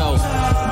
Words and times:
yo, 0.00 0.12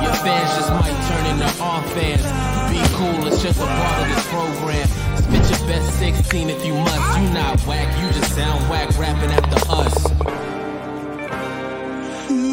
your 0.01 0.15
fans 0.25 0.49
just 0.57 0.71
might 0.71 0.97
turn 1.07 1.25
into 1.31 1.45
our 1.61 1.83
fans. 1.93 2.23
Be 2.71 2.81
cool, 2.95 3.27
it's 3.27 3.41
just 3.43 3.59
a 3.59 3.65
part 3.65 4.01
of 4.01 4.07
this 4.15 4.27
program. 4.27 4.87
Spit 5.17 5.59
your 5.59 5.69
best 5.69 5.99
16 5.99 6.49
if 6.49 6.65
you 6.65 6.73
must. 6.73 7.19
You 7.19 7.29
not 7.33 7.61
whack, 7.67 7.87
you 8.01 8.07
just 8.19 8.33
sound 8.33 8.67
whack 8.69 8.89
rapping 8.97 9.29
after 9.29 9.59
us. 9.69 9.95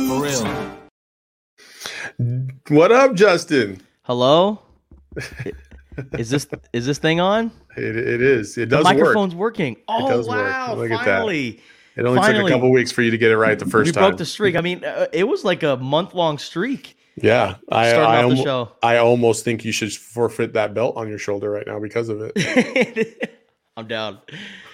For 0.08 0.22
real. 0.22 0.44
What 2.68 2.92
up, 2.92 3.14
Justin? 3.14 3.80
Hello? 4.02 4.60
is 6.18 6.28
this 6.28 6.46
is 6.74 6.84
this 6.84 6.98
thing 6.98 7.20
on? 7.20 7.50
It, 7.76 7.96
it 7.96 8.20
is. 8.20 8.58
It 8.58 8.66
does. 8.66 8.70
The 8.70 8.76
does 8.76 8.84
microphone's 8.84 9.34
work. 9.34 9.54
working. 9.54 9.76
Oh 9.88 10.08
does 10.08 10.28
work. 10.28 10.46
wow! 10.46 10.74
Look 10.74 10.90
at 10.90 11.04
that. 11.06 11.24
Finally, 11.96 12.18
It 12.18 12.18
only 12.28 12.32
took 12.40 12.48
a 12.50 12.52
couple 12.54 12.70
weeks 12.70 12.92
for 12.92 13.02
you 13.02 13.10
to 13.10 13.18
get 13.18 13.30
it 13.30 13.36
right 13.38 13.58
the 13.58 13.64
first 13.66 13.88
we 13.88 13.92
time. 13.92 14.08
broke 14.10 14.18
the 14.18 14.24
streak. 14.26 14.54
I 14.56 14.60
mean, 14.60 14.84
uh, 14.84 15.06
it 15.12 15.24
was 15.24 15.44
like 15.44 15.62
a 15.62 15.76
month 15.76 16.14
long 16.14 16.38
streak. 16.38 16.96
yeah, 17.20 17.56
I 17.70 17.88
I, 17.92 17.94
off 17.94 17.94
the 17.94 18.22
almo- 18.24 18.42
show. 18.44 18.72
I 18.82 18.96
almost 18.98 19.44
think 19.44 19.64
you 19.64 19.72
should 19.72 19.92
forfeit 19.92 20.52
that 20.52 20.74
belt 20.74 20.96
on 20.96 21.08
your 21.08 21.18
shoulder 21.18 21.50
right 21.50 21.66
now 21.66 21.80
because 21.80 22.08
of 22.08 22.20
it. 22.20 23.40
I'm 23.78 23.86
down, 23.88 24.18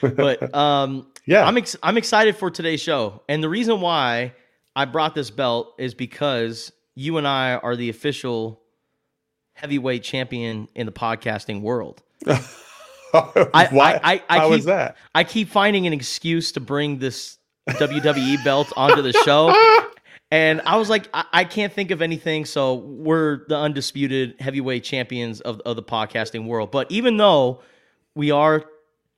but 0.01 0.55
um, 0.55 1.06
Yeah. 1.27 1.45
I'm 1.46 1.56
ex- 1.56 1.77
I'm 1.82 1.96
excited 1.96 2.37
for 2.37 2.51
today's 2.51 2.80
show, 2.80 3.23
and 3.29 3.43
the 3.43 3.48
reason 3.48 3.80
why 3.80 4.32
I 4.74 4.84
brought 4.87 5.15
this 5.15 5.30
belt 5.30 5.74
is 5.79 5.95
because 5.95 6.73
you 6.96 7.16
and 7.18 7.27
I 7.29 7.54
are 7.57 7.74
the 7.77 7.88
official 7.91 8.60
heavyweight 9.54 10.02
champion 10.02 10.68
in 10.74 10.87
the 10.87 10.93
podcasting 10.93 11.62
world. 11.62 12.02
I, 13.55 13.69
Why? 13.71 14.01
I, 14.02 14.15
I, 14.15 14.23
I 14.29 14.39
How 14.39 14.48
keep, 14.51 14.59
is 14.59 14.65
that? 14.66 14.97
I 15.15 15.25
keep 15.25 15.48
finding 15.48 15.87
an 15.87 15.93
excuse 15.93 16.52
to 16.52 16.61
bring 16.61 16.98
this 16.98 17.38
WWE 17.69 18.43
belt 18.45 18.73
onto 18.77 19.02
the 19.02 19.12
show. 19.12 19.52
And 20.33 20.62
I 20.65 20.77
was 20.77 20.88
like, 20.88 21.11
I, 21.12 21.27
I 21.30 21.45
can't 21.45 21.71
think 21.71 21.91
of 21.91 22.01
anything. 22.01 22.47
So 22.47 22.77
we're 22.77 23.47
the 23.48 23.57
undisputed 23.59 24.41
heavyweight 24.41 24.83
champions 24.83 25.43
of, 25.43 25.60
of 25.60 25.77
the 25.77 25.82
podcasting 25.82 26.46
world. 26.46 26.71
But 26.71 26.91
even 26.91 27.19
though 27.19 27.60
we 28.15 28.30
are 28.30 28.65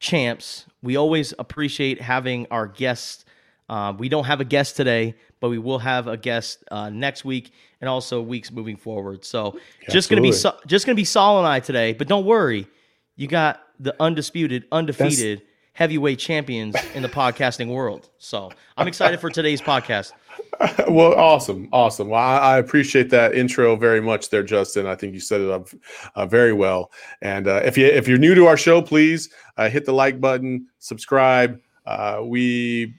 champs, 0.01 0.67
we 0.83 0.97
always 0.97 1.33
appreciate 1.39 2.01
having 2.01 2.48
our 2.51 2.67
guests. 2.67 3.25
Uh, 3.69 3.95
we 3.97 4.08
don't 4.08 4.25
have 4.25 4.41
a 4.41 4.45
guest 4.45 4.75
today, 4.75 5.14
but 5.39 5.51
we 5.51 5.58
will 5.58 5.79
have 5.79 6.08
a 6.08 6.17
guest 6.17 6.64
uh, 6.73 6.91
next 6.91 7.25
week 7.25 7.53
and 7.81 7.89
also 7.89 8.20
weeks 8.20 8.51
moving 8.51 8.77
forward. 8.77 9.25
So 9.25 9.56
just 9.89 10.11
gonna 10.11 10.20
be 10.20 10.31
Absolutely. 10.31 10.62
so, 10.62 10.67
just 10.67 10.84
gonna 10.84 10.97
be 10.97 11.05
Saul 11.05 11.39
and 11.39 11.47
I 11.47 11.61
today. 11.61 11.92
But 11.92 12.08
don't 12.08 12.27
worry, 12.27 12.67
you 13.14 13.29
got 13.29 13.61
the 13.78 13.94
undisputed, 14.00 14.64
undefeated 14.72 15.42
heavyweight 15.75 16.19
champions 16.19 16.77
in 16.94 17.03
the 17.03 17.08
podcasting 17.08 17.69
world. 17.69 18.08
So 18.19 18.50
I'm 18.77 18.89
excited 18.89 19.20
for 19.20 19.28
today's 19.28 19.61
podcast. 19.61 20.12
well, 20.89 21.14
awesome, 21.14 21.69
awesome. 21.72 22.08
Well, 22.08 22.20
I, 22.20 22.39
I 22.39 22.58
appreciate 22.58 23.11
that 23.11 23.34
intro 23.34 23.77
very 23.77 24.00
much, 24.00 24.30
there, 24.30 24.42
Justin. 24.42 24.86
I 24.86 24.95
think 24.95 25.14
you 25.14 25.20
set 25.20 25.41
it 25.41 25.50
up 25.50 25.69
uh, 26.14 26.27
very 26.27 26.52
well. 26.52 26.92
And 27.22 27.48
uh, 27.48 27.62
if 27.64 27.77
you 27.77 27.86
if 27.86 28.06
you're 28.06 28.19
new 28.19 28.34
to 28.34 28.47
our 28.47 28.56
show, 28.56 28.80
please 28.80 29.30
uh, 29.56 29.69
hit 29.69 29.84
the 29.84 29.92
like 29.92 30.20
button, 30.20 30.69
subscribe. 30.78 31.61
Uh, 31.86 32.20
we, 32.25 32.95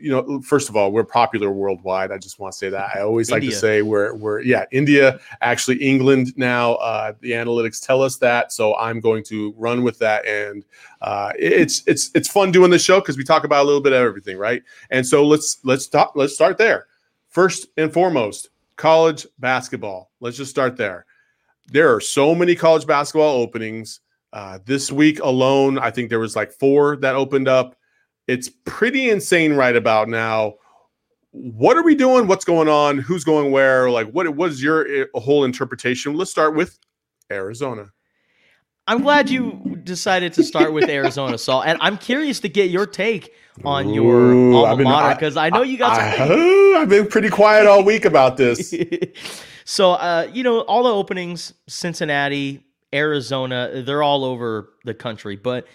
you 0.00 0.10
know, 0.10 0.40
first 0.40 0.68
of 0.68 0.76
all, 0.76 0.92
we're 0.92 1.04
popular 1.04 1.50
worldwide. 1.50 2.10
I 2.10 2.18
just 2.18 2.38
want 2.38 2.52
to 2.52 2.58
say 2.58 2.68
that. 2.70 2.90
I 2.94 3.00
always 3.00 3.30
like 3.30 3.42
to 3.42 3.52
say 3.52 3.82
we're 3.82 4.14
we're 4.14 4.40
yeah, 4.40 4.64
India, 4.72 5.20
actually 5.40 5.76
England 5.76 6.32
now. 6.36 6.74
Uh, 6.74 7.12
the 7.20 7.32
analytics 7.32 7.84
tell 7.84 8.02
us 8.02 8.16
that, 8.18 8.52
so 8.52 8.76
I'm 8.76 9.00
going 9.00 9.24
to 9.24 9.54
run 9.56 9.82
with 9.82 9.98
that. 9.98 10.26
And 10.26 10.64
uh, 11.00 11.32
it's 11.38 11.82
it's 11.86 12.10
it's 12.14 12.28
fun 12.28 12.52
doing 12.52 12.70
this 12.70 12.84
show 12.84 13.00
because 13.00 13.16
we 13.16 13.24
talk 13.24 13.44
about 13.44 13.62
a 13.62 13.66
little 13.66 13.80
bit 13.80 13.92
of 13.92 14.00
everything, 14.00 14.38
right? 14.38 14.62
And 14.90 15.06
so 15.06 15.26
let's 15.26 15.58
let's 15.64 15.86
talk. 15.86 16.12
Let's 16.14 16.34
start 16.34 16.58
there. 16.58 16.86
First 17.28 17.68
and 17.76 17.92
foremost, 17.92 18.50
college 18.76 19.26
basketball. 19.38 20.10
Let's 20.20 20.36
just 20.36 20.50
start 20.50 20.76
there. 20.76 21.06
There 21.68 21.94
are 21.94 22.00
so 22.00 22.34
many 22.34 22.54
college 22.54 22.86
basketball 22.86 23.40
openings. 23.40 24.00
Uh, 24.32 24.58
this 24.64 24.90
week 24.90 25.20
alone, 25.20 25.78
I 25.78 25.90
think 25.90 26.08
there 26.08 26.18
was 26.18 26.34
like 26.34 26.52
four 26.52 26.96
that 26.96 27.14
opened 27.14 27.48
up. 27.48 27.76
It's 28.28 28.48
pretty 28.64 29.10
insane 29.10 29.54
right 29.54 29.74
about 29.74 30.08
now. 30.08 30.54
What 31.32 31.76
are 31.76 31.82
we 31.82 31.94
doing? 31.94 32.26
What's 32.26 32.44
going 32.44 32.68
on? 32.68 32.98
Who's 32.98 33.24
going 33.24 33.52
where? 33.52 33.90
Like, 33.90 34.10
what 34.10 34.26
is 34.50 34.62
your 34.62 35.04
uh, 35.04 35.20
whole 35.20 35.44
interpretation? 35.44 36.14
Let's 36.14 36.30
start 36.30 36.54
with 36.54 36.78
Arizona. 37.30 37.90
I'm 38.88 39.02
glad 39.02 39.30
you 39.30 39.80
decided 39.84 40.32
to 40.34 40.42
start 40.42 40.72
with 40.72 40.88
Arizona, 40.88 41.38
Saul, 41.38 41.62
and 41.62 41.78
I'm 41.80 41.96
curious 41.96 42.40
to 42.40 42.48
get 42.48 42.70
your 42.70 42.84
take 42.84 43.32
on 43.64 43.88
your 43.90 44.34
alma 44.54 44.76
been- 44.76 44.84
mater 44.84 45.14
because 45.14 45.36
I, 45.36 45.50
know 45.50 45.62
you 45.62 45.78
got 45.78 46.00
I, 46.00 46.16
oh, 46.20 46.78
I've 46.80 46.88
been 46.88 47.06
pretty 47.06 47.28
quiet 47.28 47.66
all 47.66 47.84
week 47.84 48.04
about 48.04 48.36
this. 48.36 48.74
so 49.64 49.92
uh, 49.92 50.28
you 50.32 50.42
know 50.42 50.60
all 50.62 50.82
the 50.82 50.92
openings 50.92 51.54
cincinnati 51.68 52.64
arizona 52.94 53.82
they're 53.86 54.02
all 54.02 54.24
over 54.24 54.70
the 54.84 54.92
country 54.92 55.36
but 55.36 55.66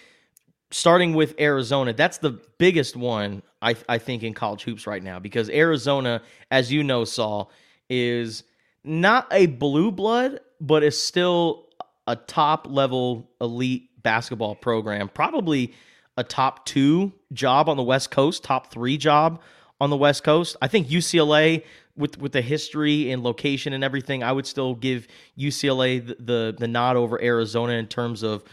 starting 0.70 1.14
with 1.14 1.34
arizona 1.40 1.92
that's 1.92 2.18
the 2.18 2.38
biggest 2.58 2.96
one 2.96 3.42
I, 3.62 3.76
I 3.88 3.98
think 3.98 4.22
in 4.22 4.34
college 4.34 4.62
hoops 4.62 4.86
right 4.86 5.02
now 5.02 5.18
because 5.18 5.48
arizona 5.50 6.22
as 6.50 6.70
you 6.70 6.84
know 6.84 7.04
saul 7.04 7.50
is 7.88 8.44
not 8.84 9.26
a 9.30 9.46
blue 9.46 9.90
blood 9.90 10.40
but 10.60 10.82
is 10.82 11.00
still 11.02 11.66
a 12.06 12.16
top 12.16 12.66
level 12.68 13.30
elite 13.40 13.90
basketball 14.02 14.54
program 14.54 15.08
probably 15.08 15.74
a 16.16 16.24
top 16.24 16.66
two 16.66 17.12
job 17.32 17.68
on 17.68 17.76
the 17.76 17.82
west 17.82 18.10
coast 18.10 18.44
top 18.44 18.70
three 18.70 18.96
job 18.96 19.40
on 19.80 19.90
the 19.90 19.96
west 19.96 20.24
coast. 20.24 20.56
I 20.60 20.68
think 20.68 20.88
ucla 20.88 21.62
with 21.96 22.18
with 22.18 22.32
the 22.32 22.42
history 22.42 23.10
and 23.10 23.22
location 23.22 23.72
and 23.72 23.82
everything, 23.82 24.22
I 24.22 24.32
would 24.32 24.46
still 24.46 24.74
give 24.74 25.06
UCLA 25.38 26.06
the 26.06 26.16
the, 26.18 26.56
the 26.58 26.68
nod 26.68 26.96
over 26.96 27.20
Arizona 27.22 27.74
in 27.74 27.86
terms 27.86 28.22
of 28.22 28.44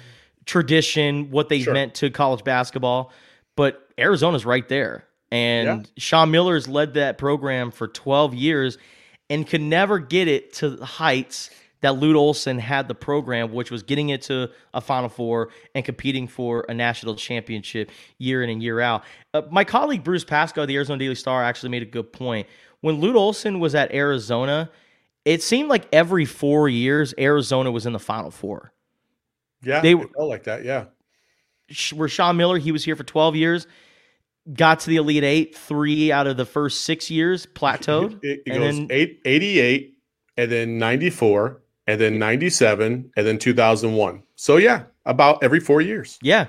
tradition, 0.46 1.32
what 1.32 1.50
they 1.50 1.62
Sure. 1.62 1.74
meant 1.74 1.96
to 1.96 2.10
college 2.10 2.44
basketball. 2.44 3.12
But 3.56 3.88
Arizona's 3.98 4.46
right 4.46 4.68
there, 4.68 5.06
and 5.32 5.90
Sean 5.98 6.32
Miller's 6.32 6.68
led 6.68 6.96
that 6.96 7.18
program 7.18 7.72
for 7.72 7.88
12 7.88 8.34
years, 8.34 8.78
and 9.30 9.48
could 9.48 9.62
never 9.62 9.98
get 10.00 10.28
it 10.28 10.54
to 10.54 10.70
the 10.72 10.86
heights 10.86 11.50
that 11.82 11.98
Lute 11.98 12.16
Olson 12.16 12.58
had 12.58 12.88
the 12.88 12.96
program, 12.96 13.54
which 13.54 13.70
was 13.70 13.84
getting 13.84 14.10
it 14.10 14.24
to 14.24 14.50
a 14.74 14.82
Final 14.82 15.10
Four 15.10 15.50
and 15.76 15.86
competing 15.86 16.28
for 16.28 16.66
a 16.68 16.74
national 16.74 17.16
championship 17.16 17.92
year 18.18 18.44
in 18.44 18.50
and 18.50 18.62
year 18.64 18.80
out. 18.80 19.04
Uh, 19.34 19.44
my 19.52 19.64
colleague 19.64 20.04
Bruce 20.04 20.24
Pascoe, 20.24 20.66
the 20.66 20.76
Arizona 20.76 21.00
Daily 21.00 21.16
Star, 21.16 21.44
actually 21.44 21.70
made 21.70 21.84
a 21.84 21.88
good 21.88 22.12
point. 22.12 22.48
When 22.82 23.00
Lute 23.00 23.16
Olson 23.16 23.60
was 23.60 23.76
at 23.76 23.92
Arizona, 23.94 24.70
it 25.26 25.42
seemed 25.44 25.70
like 25.70 25.88
every 25.94 26.26
four 26.26 26.70
years 26.70 27.14
Arizona 27.20 27.72
was 27.72 27.86
in 27.86 27.94
the 27.94 28.00
Final 28.00 28.32
Four. 28.32 28.72
Yeah, 29.66 29.82
They- 29.82 29.96
were 29.96 30.08
felt 30.16 30.30
like 30.30 30.44
that. 30.46 30.64
Yeah, 30.64 30.86
Where 31.94 32.08
Sean 32.08 32.38
Miller, 32.38 32.58
he 32.60 32.72
was 32.72 32.84
here 32.86 32.96
for 32.96 33.04
12 33.04 33.36
years, 33.36 33.68
got 34.54 34.80
to 34.82 34.90
the 34.90 34.98
Elite 34.98 35.24
Eight, 35.24 35.58
three 35.58 36.12
out 36.12 36.28
of 36.28 36.38
the 36.38 36.46
first 36.46 36.82
six 36.82 37.10
years, 37.10 37.46
plateaued. 37.56 38.24
It, 38.24 38.44
it 38.46 38.52
and 38.52 38.60
goes 38.60 38.76
then- 38.78 38.88
eight, 38.92 39.20
88, 39.26 39.98
and 40.38 40.52
then 40.52 40.78
94, 40.78 41.62
and 41.88 42.00
then 42.00 42.20
97, 42.20 43.12
and 43.16 43.28
then 43.28 43.38
2001. 43.38 44.24
So, 44.36 44.58
yeah, 44.58 44.84
about 45.06 45.44
every 45.44 45.60
four 45.60 45.82
years. 45.82 46.18
Yeah. 46.22 46.48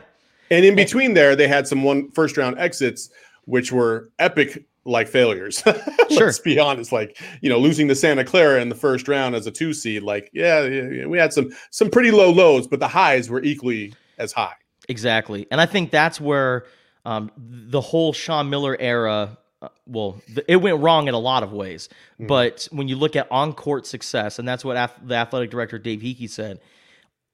And 0.51 0.65
in 0.65 0.77
between 0.77 1.15
there, 1.15 1.35
they 1.37 1.49
had 1.49 1.67
some 1.67 1.83
one 1.83 2.11
first 2.13 2.37
round 2.37 2.59
exits, 2.59 3.11
which 3.47 3.73
were 3.73 4.11
epic 4.19 4.65
like 4.87 5.09
failures. 5.09 5.63
Sure. 6.09 6.27
Let's 6.27 6.39
be 6.39 6.57
honest. 6.61 6.93
Like, 6.93 7.21
you 7.43 7.51
know, 7.51 7.59
losing 7.59 7.89
to 7.89 7.95
Santa 7.97 8.25
Clara 8.25 8.63
in 8.63 8.69
the 8.69 8.77
first 8.77 9.09
round 9.09 9.35
as 9.35 9.45
a 9.49 9.51
two 9.51 9.75
seed, 9.75 10.05
like, 10.05 10.31
yeah, 10.33 11.05
we 11.07 11.19
had 11.19 11.33
some 11.33 11.51
some 11.73 11.91
pretty 11.91 12.13
low 12.13 12.31
lows, 12.31 12.69
but 12.69 12.79
the 12.79 12.87
highs 12.87 13.29
were 13.29 13.43
equally 13.43 13.93
as 14.17 14.31
high. 14.33 14.55
Exactly. 14.89 15.49
And 15.51 15.61
I 15.61 15.67
think 15.67 15.91
that's 15.91 16.21
where 16.21 16.65
um, 17.05 17.33
the 17.37 17.81
whole 17.81 18.13
Sean 18.13 18.49
Miller 18.51 18.77
era, 18.79 19.37
uh, 19.61 19.69
well, 19.87 20.23
th- 20.29 20.47
it 20.47 20.57
went 20.57 20.79
wrong 20.79 21.09
in 21.09 21.15
a 21.15 21.19
lot 21.19 21.43
of 21.43 21.53
ways. 21.53 21.89
But 22.21 22.69
when 22.71 22.87
you 22.87 22.95
look 22.95 23.17
at 23.17 23.27
on 23.33 23.53
court 23.53 23.85
success, 23.85 24.39
and 24.39 24.47
that's 24.47 24.65
what 24.65 24.77
ath- 24.77 25.01
the 25.03 25.17
athletic 25.17 25.51
director 25.51 25.77
Dave 25.77 26.01
Heeke 26.03 26.31
said, 26.31 26.61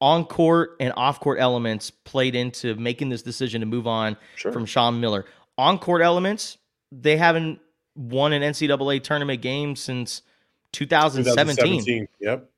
on 0.01 0.25
court 0.25 0.77
and 0.81 0.95
off 0.97 1.21
court 1.21 1.39
elements 1.39 1.91
played 1.91 2.35
into 2.35 2.75
making 2.77 3.11
this 3.11 3.23
decision 3.23 3.61
to 3.61 3.67
move 3.67 3.87
on 3.87 4.17
Sure. 4.37 4.51
from 4.51 4.65
Sean 4.65 4.99
Miller. 4.99 5.27
On 5.59 5.79
court 5.79 6.01
elements, 6.01 6.57
they 7.01 7.17
haven't 7.17 7.59
won 7.97 8.33
an 8.33 8.43
NCAA 8.43 9.03
tournament 9.03 9.41
game 9.41 9.75
since 9.75 10.23
2017. 10.73 11.57
2017. 11.57 12.09
Yep. 12.21 12.51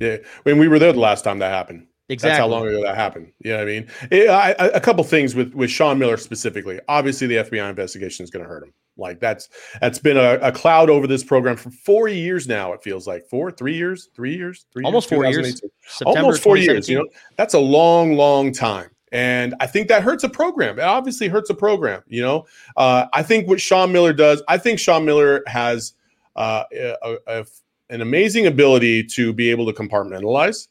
Yeah. 0.00 0.16
When 0.44 0.58
we 0.58 0.68
were 0.68 0.78
there 0.78 0.92
the 0.92 1.00
last 1.00 1.22
time 1.24 1.38
that 1.40 1.50
happened. 1.50 1.86
Exactly. 2.08 2.30
That's 2.30 2.40
how 2.40 2.46
long 2.46 2.68
ago 2.68 2.82
that 2.82 2.94
happened. 2.94 3.32
You 3.40 3.52
know 3.52 3.58
what 3.58 3.62
I 3.62 3.66
mean? 3.66 3.86
It- 4.10 4.28
I- 4.28 4.50
I- 4.58 4.68
a 4.74 4.80
couple 4.80 5.02
things 5.04 5.34
with 5.34 5.54
with 5.54 5.70
Sean 5.70 5.98
Miller 5.98 6.16
specifically. 6.18 6.78
Obviously, 6.88 7.26
the 7.26 7.36
FBI 7.38 7.68
investigation 7.70 8.24
is 8.24 8.30
going 8.30 8.42
to 8.44 8.48
hurt 8.48 8.62
him. 8.64 8.72
Like 8.98 9.20
that's 9.20 9.48
that's 9.80 9.98
been 9.98 10.18
a, 10.18 10.34
a 10.42 10.52
cloud 10.52 10.90
over 10.90 11.06
this 11.06 11.24
program 11.24 11.56
for 11.56 11.70
four 11.70 12.08
years 12.08 12.46
now. 12.46 12.74
It 12.74 12.82
feels 12.82 13.06
like 13.06 13.26
four, 13.28 13.50
three 13.50 13.74
years, 13.74 14.10
three 14.14 14.36
years, 14.36 14.66
three 14.72 14.84
Almost 14.84 15.10
years, 15.10 15.18
four 15.18 15.30
years. 15.30 15.60
September 15.86 16.20
almost 16.20 16.42
four 16.42 16.56
years. 16.58 16.88
You 16.88 16.98
know, 16.98 17.08
that's 17.36 17.54
a 17.54 17.58
long, 17.58 18.14
long 18.16 18.52
time. 18.52 18.90
And 19.12 19.54
I 19.60 19.66
think 19.66 19.88
that 19.88 20.02
hurts 20.02 20.24
a 20.24 20.28
program. 20.28 20.78
It 20.78 20.82
obviously 20.82 21.28
hurts 21.28 21.50
a 21.50 21.54
program. 21.54 22.02
You 22.08 22.22
know, 22.22 22.46
uh, 22.78 23.06
I 23.12 23.22
think 23.22 23.46
what 23.46 23.60
Sean 23.60 23.92
Miller 23.92 24.14
does, 24.14 24.42
I 24.48 24.56
think 24.56 24.78
Sean 24.78 25.04
Miller 25.04 25.42
has 25.46 25.92
uh, 26.34 26.64
a, 26.72 27.16
a, 27.26 27.46
an 27.90 28.00
amazing 28.00 28.46
ability 28.46 29.04
to 29.04 29.34
be 29.34 29.50
able 29.50 29.66
to 29.66 29.72
compartmentalize 29.72 30.68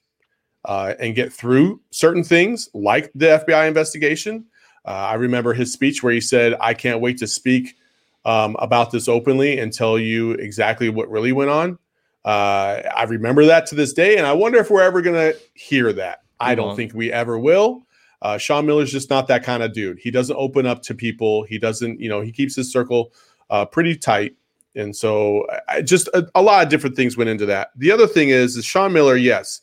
uh, 0.66 0.96
and 1.00 1.16
get 1.16 1.32
through 1.32 1.80
certain 1.92 2.24
things 2.24 2.68
like 2.74 3.12
the 3.14 3.28
FBI 3.28 3.68
investigation. 3.68 4.46
Uh, 4.86 4.90
I 4.90 5.14
remember 5.14 5.54
his 5.54 5.72
speech 5.72 6.02
where 6.02 6.14
he 6.14 6.22
said, 6.22 6.56
I 6.60 6.74
can't 6.74 7.00
wait 7.00 7.20
to 7.20 7.28
speak 7.28 7.78
um, 8.26 8.56
about 8.60 8.92
this 8.92 9.08
openly 9.08 9.60
and 9.60 9.72
tell 9.72 10.00
you 10.00 10.32
exactly 10.32 10.90
what 10.90 11.10
really 11.10 11.32
went 11.32 11.52
on. 11.52 11.78
Uh, 12.26 12.82
I 12.96 13.04
remember 13.04 13.46
that 13.46 13.68
to 13.68 13.76
this 13.76 13.94
day, 13.94 14.18
and 14.18 14.26
I 14.26 14.34
wonder 14.34 14.60
if 14.60 14.72
we're 14.72 14.82
ever 14.82 15.02
going 15.02 15.16
to 15.16 15.40
hear 15.54 15.94
that. 15.94 16.24
I 16.40 16.56
don't 16.56 16.76
think 16.76 16.94
we 16.96 17.12
ever 17.12 17.38
will. 17.38 17.84
Uh, 18.22 18.38
Sean 18.38 18.66
Miller's 18.66 18.92
just 18.92 19.10
not 19.10 19.28
that 19.28 19.44
kind 19.44 19.64
of 19.64 19.74
dude. 19.74 20.00
He 20.00 20.12
doesn't 20.12 20.36
open 20.36 20.66
up 20.66 20.82
to 20.84 20.94
people. 20.94 21.44
He 21.44 21.58
doesn't, 21.58 22.00
you 22.00 22.10
know, 22.10 22.22
he 22.22 22.32
keeps 22.32 22.56
his 22.56 22.72
circle 22.72 23.14
uh, 23.50 23.66
pretty 23.66 23.96
tight. 23.96 24.36
And 24.76 24.96
so, 24.96 25.48
I 25.68 25.82
just 25.82 26.08
a, 26.10 26.30
a, 26.36 26.42
lot 26.42 26.64
of 26.64 26.70
different 26.70 26.96
things 26.96 27.18
went 27.18 27.30
into 27.30 27.46
that. 27.48 27.72
The 27.76 27.92
other 27.92 28.08
thing 28.08 28.30
is, 28.30 28.56
is 28.56 28.64
Sean 28.64 28.94
Miller, 28.94 29.18
yes, 29.18 29.62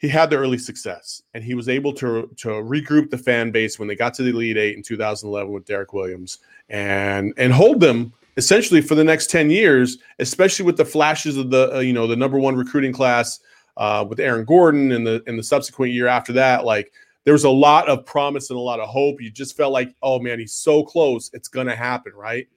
he 0.00 0.08
had 0.08 0.30
the 0.30 0.36
early 0.36 0.58
success, 0.58 1.22
and 1.32 1.44
he 1.44 1.54
was 1.54 1.68
able 1.68 1.92
to 1.94 2.30
to 2.36 2.48
regroup 2.48 3.10
the 3.10 3.18
fan 3.18 3.50
base 3.50 3.78
when 3.78 3.86
they 3.86 3.94
got 3.94 4.12
to 4.14 4.22
the 4.22 4.30
Elite 4.30 4.56
Eight 4.56 4.76
in 4.76 4.82
2011 4.82 5.52
with 5.52 5.64
Derrick 5.66 5.92
Williams, 5.92 6.38
and 6.68 7.32
and 7.36 7.52
hold 7.52 7.80
them 7.80 8.12
essentially 8.36 8.80
for 8.80 8.94
the 8.94 9.04
next 9.04 9.28
10 9.28 9.50
years, 9.50 9.98
especially 10.18 10.64
with 10.64 10.78
the 10.78 10.84
flashes 10.84 11.36
of 11.36 11.50
the 11.50 11.76
uh, 11.76 11.80
you 11.80 11.92
know 11.92 12.06
the 12.06 12.16
number 12.16 12.38
one 12.38 12.56
recruiting 12.56 12.92
class 12.92 13.40
uh, 13.76 14.04
with 14.08 14.20
Aaron 14.20 14.46
Gordon 14.46 14.92
and 14.92 15.06
the 15.06 15.22
and 15.26 15.38
the 15.38 15.42
subsequent 15.42 15.92
year 15.92 16.06
after 16.06 16.32
that, 16.32 16.64
like 16.64 16.92
there 17.24 17.34
was 17.34 17.44
a 17.44 17.50
lot 17.50 17.88
of 17.88 18.04
promise 18.04 18.50
and 18.50 18.58
a 18.58 18.62
lot 18.62 18.80
of 18.80 18.88
hope. 18.88 19.20
You 19.20 19.30
just 19.30 19.56
felt 19.56 19.72
like, 19.72 19.94
oh 20.02 20.18
man, 20.18 20.38
he's 20.38 20.54
so 20.54 20.82
close, 20.82 21.30
it's 21.32 21.48
gonna 21.48 21.76
happen, 21.76 22.12
right? 22.14 22.48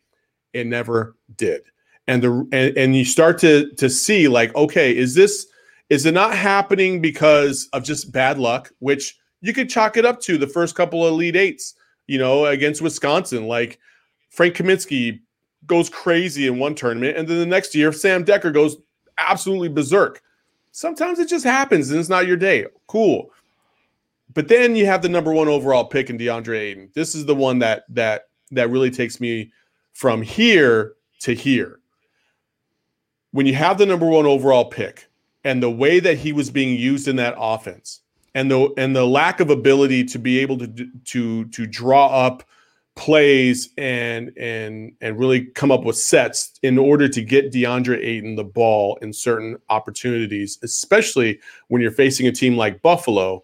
It 0.53 0.67
never 0.67 1.15
did, 1.35 1.61
and 2.07 2.21
the 2.21 2.47
and, 2.51 2.77
and 2.77 2.95
you 2.95 3.05
start 3.05 3.39
to 3.39 3.71
to 3.75 3.89
see 3.89 4.27
like, 4.27 4.55
okay, 4.55 4.95
is 4.95 5.15
this 5.15 5.47
is 5.89 6.05
it 6.05 6.13
not 6.13 6.35
happening 6.35 7.01
because 7.01 7.67
of 7.73 7.83
just 7.83 8.11
bad 8.11 8.39
luck, 8.39 8.71
which 8.79 9.17
you 9.41 9.53
could 9.53 9.69
chalk 9.69 9.97
it 9.97 10.05
up 10.05 10.21
to 10.21 10.37
the 10.37 10.47
first 10.47 10.75
couple 10.75 11.05
of 11.05 11.11
Elite 11.13 11.35
Eights, 11.35 11.75
you 12.07 12.17
know, 12.17 12.45
against 12.45 12.81
Wisconsin. 12.81 13.47
Like 13.47 13.79
Frank 14.29 14.55
Kaminsky 14.55 15.19
goes 15.65 15.89
crazy 15.89 16.47
in 16.47 16.59
one 16.59 16.75
tournament, 16.75 17.17
and 17.17 17.27
then 17.27 17.39
the 17.39 17.45
next 17.45 17.75
year, 17.75 17.91
Sam 17.91 18.23
Dekker 18.23 18.53
goes 18.53 18.77
absolutely 19.17 19.69
berserk. 19.69 20.21
Sometimes 20.71 21.19
it 21.19 21.29
just 21.29 21.45
happens 21.45 21.91
and 21.91 21.99
it's 21.99 22.09
not 22.09 22.25
your 22.25 22.37
day. 22.37 22.65
Cool. 22.87 23.29
But 24.33 24.47
then 24.47 24.75
you 24.75 24.85
have 24.85 25.01
the 25.01 25.09
number 25.09 25.31
one 25.31 25.47
overall 25.47 25.85
pick 25.85 26.09
in 26.09 26.17
DeAndre 26.17 26.59
Ayton. 26.59 26.89
This 26.93 27.15
is 27.15 27.25
the 27.25 27.35
one 27.35 27.59
that 27.59 27.83
that 27.89 28.29
that 28.51 28.69
really 28.69 28.91
takes 28.91 29.19
me 29.19 29.51
from 29.93 30.21
here 30.21 30.93
to 31.21 31.33
here. 31.33 31.79
When 33.31 33.45
you 33.45 33.55
have 33.55 33.77
the 33.77 33.85
number 33.85 34.05
one 34.05 34.25
overall 34.25 34.65
pick, 34.65 35.07
and 35.43 35.61
the 35.61 35.69
way 35.69 35.99
that 35.99 36.17
he 36.17 36.33
was 36.33 36.49
being 36.49 36.77
used 36.77 37.07
in 37.07 37.15
that 37.17 37.35
offense 37.37 38.01
and 38.35 38.49
the 38.49 38.73
and 38.77 38.95
the 38.95 39.05
lack 39.05 39.39
of 39.39 39.49
ability 39.49 40.03
to 40.05 40.19
be 40.19 40.39
able 40.39 40.57
to 40.57 40.87
to 41.05 41.45
to 41.45 41.67
draw 41.67 42.07
up 42.07 42.43
plays 42.95 43.69
and 43.77 44.31
and 44.37 44.93
and 45.01 45.19
really 45.19 45.45
come 45.45 45.71
up 45.71 45.83
with 45.83 45.97
sets 45.97 46.59
in 46.61 46.77
order 46.77 47.07
to 47.07 47.21
get 47.21 47.51
DeAndre 47.51 47.97
Ayton 48.03 48.35
the 48.35 48.43
ball 48.43 48.97
in 49.01 49.11
certain 49.11 49.57
opportunities, 49.69 50.59
especially 50.63 51.39
when 51.67 51.81
you're 51.81 51.91
facing 51.91 52.27
a 52.27 52.31
team 52.31 52.55
like 52.55 52.81
Buffalo, 52.81 53.43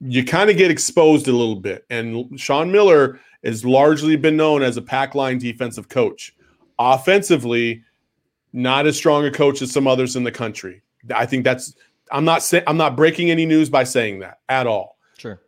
you 0.00 0.24
kind 0.24 0.50
of 0.50 0.56
get 0.56 0.70
exposed 0.70 1.28
a 1.28 1.32
little 1.32 1.56
bit. 1.56 1.84
And 1.90 2.38
Sean 2.38 2.70
Miller 2.70 3.20
has 3.44 3.64
largely 3.64 4.16
been 4.16 4.36
known 4.36 4.62
as 4.62 4.76
a 4.76 4.82
pack 4.82 5.14
line 5.14 5.38
defensive 5.38 5.88
coach. 5.88 6.34
Offensively, 6.78 7.82
not 8.52 8.86
as 8.86 8.96
strong 8.96 9.24
a 9.24 9.30
coach 9.30 9.62
as 9.62 9.72
some 9.72 9.86
others 9.86 10.16
in 10.16 10.24
the 10.24 10.32
country. 10.32 10.82
I 11.14 11.26
think 11.26 11.44
that's 11.44 11.74
I'm 12.10 12.24
not 12.24 12.42
saying 12.42 12.64
I'm 12.66 12.76
not 12.76 12.96
breaking 12.96 13.30
any 13.30 13.46
news 13.46 13.70
by 13.70 13.84
saying 13.84 14.20
that 14.20 14.38
at 14.48 14.66
all. 14.66 14.98
Sure. 15.18 15.40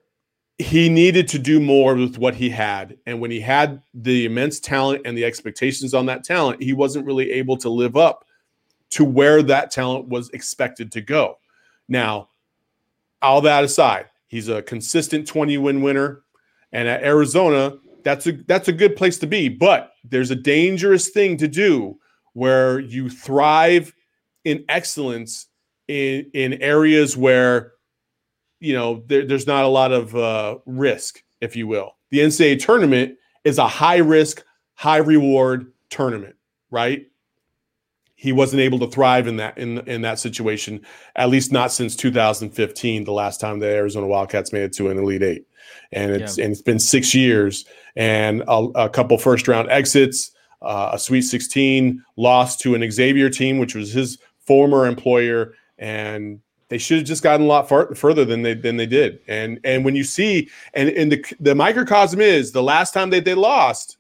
He 0.59 0.89
needed 0.89 1.29
to 1.29 1.39
do 1.39 1.61
more 1.61 1.95
with 1.95 2.19
what 2.19 2.35
he 2.35 2.51
had. 2.51 2.97
And 3.07 3.21
when 3.21 3.31
he 3.31 3.41
had 3.41 3.81
the 3.95 4.25
immense 4.25 4.59
talent 4.59 5.03
and 5.05 5.17
the 5.17 5.25
expectations 5.25 5.95
on 5.95 6.07
that 6.07 6.25
talent, 6.25 6.63
he 6.63 6.73
wasn't 6.73 7.07
really 7.07 7.31
able 7.33 7.57
to 7.59 7.69
live 7.69 7.97
up 7.97 8.25
to 8.91 9.05
where 9.05 9.43
that 9.43 9.71
talent 9.71 10.09
was 10.09 10.31
expected 10.31 10.91
to 10.93 11.01
go. 11.01 11.39
Now, 11.89 12.29
all 13.23 13.41
that 13.43 13.65
aside, 13.65 14.07
he's 14.29 14.49
a 14.49 14.63
consistent 14.63 15.27
20 15.27 15.59
win 15.59 15.83
winner. 15.83 16.23
And 16.73 16.87
at 16.87 17.03
Arizona, 17.03 17.77
that's 18.05 18.27
a 18.27 18.33
that's 18.33 18.69
a 18.69 18.73
good 18.73 18.97
place 18.97 19.19
to 19.19 19.27
be. 19.27 19.49
But 19.49 19.93
there's 20.05 20.31
a 20.31 20.37
dangerous 20.37 21.09
thing 21.09 21.37
to 21.39 21.49
do 21.49 21.99
where 22.35 22.79
you 22.79 23.11
thrive 23.11 23.93
in 24.45 24.65
excellence 24.69 25.47
in 25.89 26.31
in 26.35 26.55
areas 26.63 27.17
where 27.17 27.73
you 28.61 28.75
know 28.75 29.03
there, 29.07 29.27
there's 29.27 29.47
not 29.47 29.65
a 29.65 29.69
lot 29.69 29.93
of 29.93 30.15
uh, 30.15 30.59
risk, 30.67 31.23
if 31.41 31.57
you 31.57 31.67
will. 31.67 31.93
The 32.11 32.21
NCAA 32.21 32.61
tournament 32.61 33.17
is 33.45 33.59
a 33.59 33.69
high 33.69 33.99
risk, 33.99 34.45
high 34.75 34.99
reward 34.99 35.73
tournament, 35.91 36.37
right? 36.71 37.07
He 38.21 38.33
wasn't 38.33 38.61
able 38.63 38.81
to 38.81 38.89
thrive 38.89 39.29
in 39.29 39.37
that 39.37 39.57
in 39.57 39.79
in 39.87 40.03
that 40.03 40.19
situation, 40.19 40.81
at 41.15 41.29
least 41.29 41.53
not 41.53 41.71
since 41.71 41.95
2015, 41.95 43.05
the 43.05 43.13
last 43.13 43.41
time 43.41 43.61
the 43.61 43.67
Arizona 43.67 44.09
Wildcats 44.09 44.53
made 44.53 44.63
it 44.63 44.73
to 44.73 44.91
an 44.91 44.99
Elite 44.99 45.23
Eight, 45.23 45.47
and 45.93 46.11
it's 46.11 46.37
yeah. 46.37 46.45
and 46.45 46.53
it's 46.53 46.61
been 46.61 46.81
six 46.81 47.15
years 47.15 47.65
and 47.95 48.43
a, 48.49 48.57
a 48.75 48.89
couple 48.89 49.19
first 49.19 49.47
round 49.47 49.71
exits, 49.71 50.33
uh, 50.63 50.91
a 50.95 50.99
Sweet 50.99 51.23
16 51.23 52.03
loss 52.17 52.57
to 52.57 52.75
an 52.75 52.91
Xavier 52.91 53.31
team, 53.31 53.59
which 53.59 53.77
was 53.77 53.93
his 53.93 54.19
former 54.41 54.87
employer, 54.87 55.55
and 55.79 56.41
they 56.71 56.79
should 56.79 56.99
have 56.99 57.07
just 57.07 57.23
gotten 57.23 57.47
a 57.47 57.49
lot 57.49 57.69
far, 57.69 57.95
further 57.95 58.25
than 58.25 58.43
they 58.43 58.55
than 58.55 58.79
they 58.79 58.87
did. 58.87 59.21
And 59.29 59.61
and 59.63 59.85
when 59.85 59.95
you 59.95 60.03
see 60.03 60.49
and 60.75 60.89
and 60.89 61.13
the 61.13 61.25
the 61.39 61.55
microcosm 61.55 62.21
is 62.21 62.51
the 62.51 62.65
last 62.65 62.95
time 62.95 63.11
that 63.11 63.25
they 63.25 63.35
lost 63.35 63.98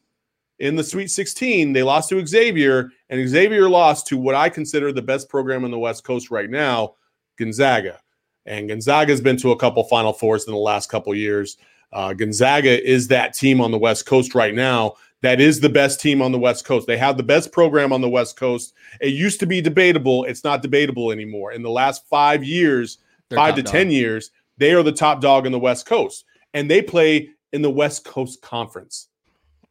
in 0.58 0.76
the 0.76 0.84
Sweet 0.84 1.10
16, 1.10 1.72
they 1.72 1.82
lost 1.82 2.08
to 2.08 2.26
Xavier, 2.26 2.90
and 3.10 3.28
Xavier 3.28 3.68
lost 3.68 4.06
to 4.08 4.18
what 4.18 4.34
I 4.34 4.48
consider 4.48 4.92
the 4.92 5.02
best 5.02 5.28
program 5.28 5.64
on 5.64 5.70
the 5.70 5.78
West 5.78 6.04
Coast 6.04 6.30
right 6.30 6.50
now, 6.50 6.94
Gonzaga. 7.38 8.00
And 8.46 8.68
Gonzaga 8.68 9.12
has 9.12 9.20
been 9.20 9.36
to 9.38 9.52
a 9.52 9.56
couple 9.56 9.84
Final 9.84 10.12
Fours 10.12 10.46
in 10.46 10.52
the 10.52 10.58
last 10.58 10.88
couple 10.90 11.14
years. 11.14 11.58
Uh, 11.92 12.12
Gonzaga 12.12 12.86
is 12.86 13.08
that 13.08 13.34
team 13.34 13.60
on 13.60 13.70
the 13.70 13.78
West 13.78 14.06
Coast 14.06 14.34
right 14.34 14.54
now 14.54 14.94
that 15.22 15.40
is 15.40 15.60
the 15.60 15.68
best 15.68 16.00
team 16.00 16.22
on 16.22 16.32
the 16.32 16.38
West 16.38 16.64
Coast. 16.64 16.86
They 16.86 16.96
have 16.96 17.16
the 17.16 17.22
best 17.22 17.50
program 17.50 17.92
on 17.92 18.00
the 18.00 18.08
West 18.08 18.36
Coast. 18.36 18.74
It 19.00 19.08
used 19.08 19.40
to 19.40 19.46
be 19.46 19.60
debatable. 19.60 20.24
It's 20.24 20.44
not 20.44 20.62
debatable 20.62 21.10
anymore. 21.10 21.52
In 21.52 21.62
the 21.62 21.70
last 21.70 22.06
five 22.06 22.44
years, 22.44 22.98
They're 23.28 23.36
five 23.36 23.56
to 23.56 23.62
dog. 23.62 23.72
10 23.72 23.90
years, 23.90 24.30
they 24.58 24.74
are 24.74 24.82
the 24.82 24.92
top 24.92 25.20
dog 25.20 25.46
in 25.46 25.52
the 25.52 25.58
West 25.58 25.86
Coast. 25.86 26.24
And 26.54 26.70
they 26.70 26.82
play 26.82 27.30
in 27.52 27.62
the 27.62 27.70
West 27.70 28.04
Coast 28.04 28.42
Conference. 28.42 29.08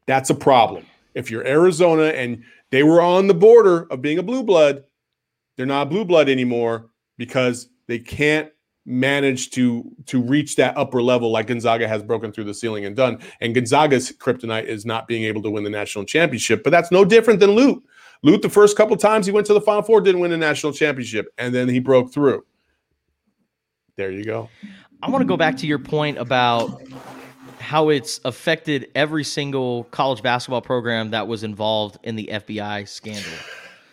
That's 0.08 0.30
a 0.30 0.36
problem. 0.36 0.86
If 1.14 1.30
you're 1.30 1.46
Arizona 1.46 2.06
and 2.06 2.44
they 2.72 2.84
were 2.84 3.02
on 3.02 3.28
the 3.28 3.34
border 3.34 3.88
of 3.92 4.02
being 4.02 4.18
a 4.18 4.24
blue 4.24 4.44
blood, 4.44 4.84
they're 5.56 5.66
not 5.66 5.90
blue 5.90 6.06
blood 6.06 6.30
anymore 6.30 6.90
because 7.18 7.70
they 7.88 8.00
can't 8.00 8.52
manage 8.86 9.50
to 9.52 9.84
to 10.06 10.22
reach 10.22 10.56
that 10.56 10.76
upper 10.78 11.02
level 11.02 11.30
like 11.30 11.48
Gonzaga 11.48 11.88
has 11.88 12.02
broken 12.02 12.32
through 12.32 12.46
the 12.46 12.54
ceiling 12.54 12.86
and 12.86 12.96
done. 12.96 13.20
And 13.42 13.54
Gonzaga's 13.54 14.12
kryptonite 14.12 14.64
is 14.64 14.86
not 14.86 15.08
being 15.08 15.24
able 15.24 15.44
to 15.44 15.50
win 15.50 15.64
the 15.64 15.70
national 15.70 16.06
championship, 16.06 16.64
but 16.64 16.70
that's 16.70 16.92
no 16.92 17.04
different 17.04 17.40
than 17.40 17.52
Lute. 17.52 17.84
Lute, 18.24 18.42
the 18.42 18.50
first 18.50 18.78
couple 18.78 18.96
times 18.96 19.26
he 19.26 19.32
went 19.32 19.46
to 19.48 19.54
the 19.54 19.62
Final 19.62 19.82
Four, 19.82 20.02
didn't 20.02 20.22
win 20.22 20.32
a 20.32 20.38
national 20.38 20.72
championship, 20.72 21.28
and 21.38 21.54
then 21.54 21.68
he 21.68 21.80
broke 21.80 22.14
through. 22.14 22.46
There 23.98 24.12
you 24.12 24.24
go. 24.24 24.50
I 25.02 25.10
want 25.10 25.22
to 25.22 25.28
go 25.28 25.38
back 25.38 25.58
to 25.58 25.68
your 25.68 25.80
point 25.80 26.18
about 26.18 26.82
how 27.68 27.90
it's 27.90 28.22
affected 28.24 28.90
every 28.96 29.26
single 29.26 29.84
college 29.92 30.24
basketball 30.24 30.62
program 30.62 31.12
that 31.12 31.28
was 31.28 31.44
involved 31.44 31.98
in 32.02 32.16
the 32.16 32.30
FBI 32.32 32.88
scandal. 32.88 33.30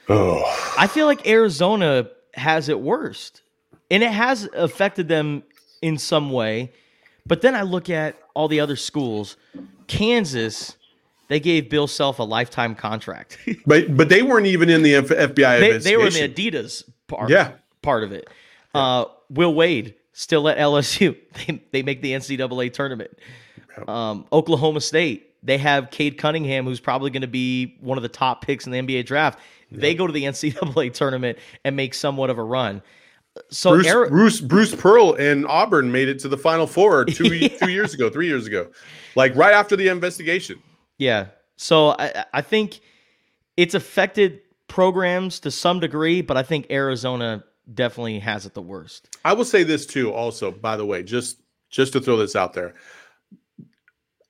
Oh. 0.09 0.75
I 0.78 0.87
feel 0.87 1.07
like 1.07 1.26
Arizona 1.26 2.09
has 2.35 2.69
it 2.69 2.78
worst 2.78 3.43
and 3.90 4.04
it 4.04 4.12
has 4.12 4.49
affected 4.54 5.09
them 5.09 5.43
in 5.83 5.99
some 5.99 6.31
way. 6.31 6.71
But 7.26 7.43
then 7.43 7.57
I 7.57 7.62
look 7.62 7.90
at 7.90 8.16
all 8.33 8.47
the 8.47 8.61
other 8.61 8.76
schools. 8.76 9.37
Kansas, 9.88 10.76
they 11.26 11.40
gave 11.40 11.69
Bill 11.69 11.88
Self 11.88 12.21
a 12.21 12.23
lifetime 12.23 12.76
contract. 12.76 13.38
but 13.66 13.97
but 13.97 14.09
they 14.09 14.23
weren't 14.23 14.47
even 14.47 14.71
in 14.71 14.85
the 14.85 14.95
F- 14.95 15.09
FBI. 15.09 15.59
They, 15.59 15.78
they, 15.78 15.97
were 15.97 16.07
in 16.07 16.12
the 16.12 16.28
Adidas 16.28 16.88
part. 17.09 17.28
Yeah. 17.28 17.54
part 17.83 18.04
of 18.04 18.12
it. 18.12 18.31
Uh, 18.73 19.07
Will 19.31 19.52
Wade 19.52 19.97
still 20.12 20.49
at 20.49 20.59
LSU. 20.59 21.16
They 21.47 21.61
they 21.73 21.83
make 21.83 22.02
the 22.02 22.12
NCAA 22.12 22.73
tournament. 22.73 23.19
Um, 23.88 24.26
Oklahoma 24.33 24.81
State, 24.81 25.31
they 25.43 25.59
have 25.59 25.90
Cade 25.90 26.19
Cunningham, 26.19 26.64
who's 26.64 26.81
probably 26.81 27.11
going 27.11 27.23
to 27.23 27.28
be 27.28 27.76
one 27.81 27.99
of 27.99 28.02
the 28.02 28.09
top 28.09 28.45
picks 28.45 28.66
in 28.66 28.73
the 28.73 28.78
NBA 28.78 29.07
draft. 29.07 29.38
They 29.71 29.95
go 29.95 30.07
to 30.07 30.12
the 30.12 30.25
NCAA 30.25 30.93
tournament 30.95 31.38
and 31.64 31.75
make 31.75 31.95
somewhat 31.95 32.31
of 32.31 32.38
a 32.38 32.45
run 32.45 32.81
so 33.50 33.71
Bruce, 33.71 33.87
Eric, 33.87 34.11
Bruce 34.11 34.40
Bruce 34.40 34.75
Pearl 34.75 35.14
and 35.14 35.47
Auburn 35.47 35.90
made 35.90 36.09
it 36.09 36.19
to 36.21 36.28
the 36.28 36.37
Final 36.37 36.66
Four 36.66 37.04
two 37.04 37.35
yeah. 37.35 37.49
two 37.49 37.71
years 37.71 37.95
ago, 37.95 38.09
three 38.09 38.26
years 38.26 38.47
ago, 38.47 38.69
like 39.16 39.35
right 39.35 39.52
after 39.52 39.76
the 39.76 39.88
investigation. 39.88 40.62
Yeah. 40.99 41.26
So 41.57 41.90
I 41.99 42.25
I 42.33 42.40
think 42.43 42.81
it's 43.57 43.75
affected 43.75 44.40
programs 44.69 45.40
to 45.40 45.50
some 45.50 45.81
degree, 45.81 46.23
but 46.23 46.37
I 46.37 46.43
think 46.43 46.66
Arizona 46.71 47.45
definitely 47.73 48.19
has 48.21 48.47
it 48.47 48.54
the 48.54 48.62
worst. 48.62 49.16
I 49.25 49.33
will 49.33 49.45
say 49.45 49.62
this 49.62 49.87
too. 49.87 50.12
Also, 50.12 50.50
by 50.52 50.76
the 50.76 50.87
way, 50.87 51.02
just 51.02 51.38
just 51.71 51.93
to 51.95 52.00
throw 52.00 52.16
this 52.16 52.37
out 52.37 52.52
there, 52.52 52.75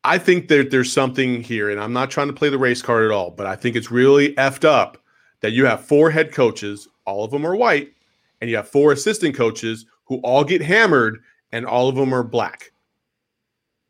I 0.04 0.18
think 0.18 0.48
that 0.48 0.70
there's 0.70 0.92
something 0.92 1.42
here, 1.42 1.70
and 1.70 1.80
I'm 1.80 1.94
not 1.94 2.10
trying 2.10 2.26
to 2.26 2.34
play 2.34 2.50
the 2.50 2.58
race 2.58 2.82
card 2.82 3.06
at 3.06 3.10
all, 3.10 3.30
but 3.30 3.46
I 3.46 3.56
think 3.56 3.74
it's 3.74 3.90
really 3.90 4.34
effed 4.34 4.64
up 4.64 5.02
that 5.40 5.52
you 5.52 5.64
have 5.64 5.86
four 5.86 6.10
head 6.10 6.30
coaches, 6.30 6.86
all 7.06 7.24
of 7.24 7.30
them 7.30 7.46
are 7.46 7.56
white, 7.56 7.92
and 8.40 8.50
you 8.50 8.56
have 8.56 8.68
four 8.68 8.92
assistant 8.92 9.34
coaches 9.34 9.86
who 10.04 10.16
all 10.18 10.44
get 10.44 10.60
hammered, 10.60 11.20
and 11.52 11.64
all 11.64 11.88
of 11.88 11.96
them 11.96 12.12
are 12.12 12.22
black 12.22 12.72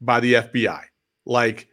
by 0.01 0.21
the 0.21 0.35
FBI. 0.35 0.83
Like, 1.27 1.69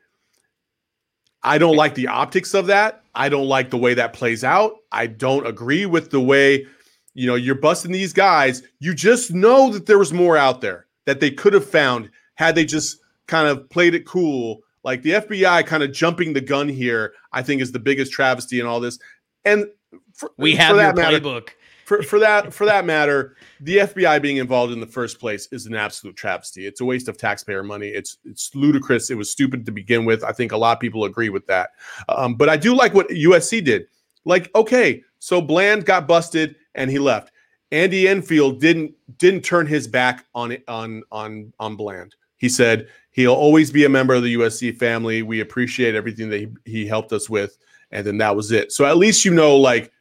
I 1.44 1.60
don't 1.60 1.76
like 1.76 1.94
the 1.94 2.08
optics 2.08 2.56
of 2.56 2.68
that. 2.68 3.04
I 3.14 3.30
don't 3.30 3.48
like 3.48 3.70
the 3.70 3.78
way 3.78 3.94
that 3.94 4.14
plays 4.14 4.44
out. 4.44 4.78
I 4.92 5.06
don't 5.08 5.46
agree 5.46 5.86
with 5.86 6.10
the 6.10 6.22
way, 6.22 6.66
you 7.14 7.28
know, 7.28 7.36
you're 7.36 7.56
busting 7.56 7.92
these 7.92 8.14
guys. 8.14 8.64
You 8.80 8.96
just 8.96 9.32
know 9.32 9.72
that 9.72 9.86
there 9.86 10.00
was 10.00 10.14
more 10.14 10.38
out 10.38 10.62
there 10.62 10.88
that 11.06 11.20
they 11.20 11.30
could 11.30 11.54
have 11.54 11.70
found 11.70 12.10
had 12.36 12.56
they 12.56 12.66
just 12.66 13.01
kind 13.32 13.48
of 13.48 13.68
played 13.70 13.96
it 13.96 14.06
cool. 14.06 14.62
Like 14.84 15.02
the 15.02 15.12
FBI 15.12 15.66
kind 15.66 15.84
of 15.84 15.92
jumping 15.92 16.34
the 16.34 16.42
gun 16.42 16.68
here, 16.68 17.14
I 17.32 17.42
think 17.42 17.62
is 17.62 17.72
the 17.72 17.80
biggest 17.80 18.12
travesty 18.12 18.60
in 18.60 18.66
all 18.66 18.80
this. 18.80 19.00
And 19.46 19.66
for, 20.14 20.32
we 20.38 20.56
have 20.56 20.76
your 20.76 20.94
matter, 20.94 21.20
playbook. 21.20 21.50
For, 21.86 22.04
for 22.04 22.20
that 22.20 22.54
for 22.54 22.66
that 22.66 22.86
matter, 22.86 23.38
the 23.60 23.78
FBI 23.78 24.22
being 24.22 24.38
involved 24.38 24.74
in 24.74 24.80
the 24.80 24.88
first 24.88 25.20
place 25.20 25.48
is 25.52 25.66
an 25.66 25.76
absolute 25.76 26.16
travesty. 26.16 26.68
It's 26.68 26.82
a 26.82 26.86
waste 26.86 27.08
of 27.08 27.18
taxpayer 27.18 27.64
money. 27.64 27.88
It's 27.88 28.18
it's 28.26 28.54
ludicrous. 28.54 29.10
It 29.10 29.16
was 29.16 29.32
stupid 29.32 29.66
to 29.66 29.72
begin 29.72 30.04
with. 30.06 30.24
I 30.24 30.32
think 30.32 30.52
a 30.52 30.58
lot 30.58 30.74
of 30.78 30.80
people 30.82 31.06
agree 31.06 31.30
with 31.30 31.48
that. 31.48 31.72
Um, 32.10 32.36
but 32.36 32.50
I 32.50 32.58
do 32.58 32.76
like 32.76 32.94
what 32.94 33.10
USC 33.10 33.64
did. 33.64 33.88
Like, 34.26 34.52
okay, 34.56 35.04
so 35.20 35.42
Bland 35.42 35.86
got 35.86 36.08
busted 36.08 36.56
and 36.76 36.92
he 36.92 37.00
left. 37.00 37.32
Andy 37.72 38.08
Enfield 38.08 38.60
didn't 38.60 38.94
didn't 39.18 39.42
turn 39.42 39.68
his 39.68 39.88
back 39.88 40.26
on 40.36 40.58
on 40.68 41.04
on 41.12 41.54
on 41.60 41.76
Bland. 41.76 42.16
He 42.42 42.50
said 42.50 42.88
he'll 43.12 43.36
always 43.36 43.70
be 43.72 43.86
a 43.86 43.90
member 43.90 44.16
of 44.16 44.24
the 44.24 44.34
USC 44.34 44.76
family. 44.76 45.22
We 45.22 45.42
appreciate 45.42 45.94
everything 45.94 46.28
that 46.32 46.40
he, 46.40 46.48
he 46.66 46.88
helped 46.88 47.14
us 47.14 47.30
with, 47.30 47.56
and 47.92 48.06
then 48.06 48.18
that 48.18 48.36
was 48.36 48.52
it. 48.52 48.72
So 48.72 48.84
at 48.84 48.98
least 48.98 49.24
you 49.24 49.32
know, 49.32 49.56
like 49.56 49.92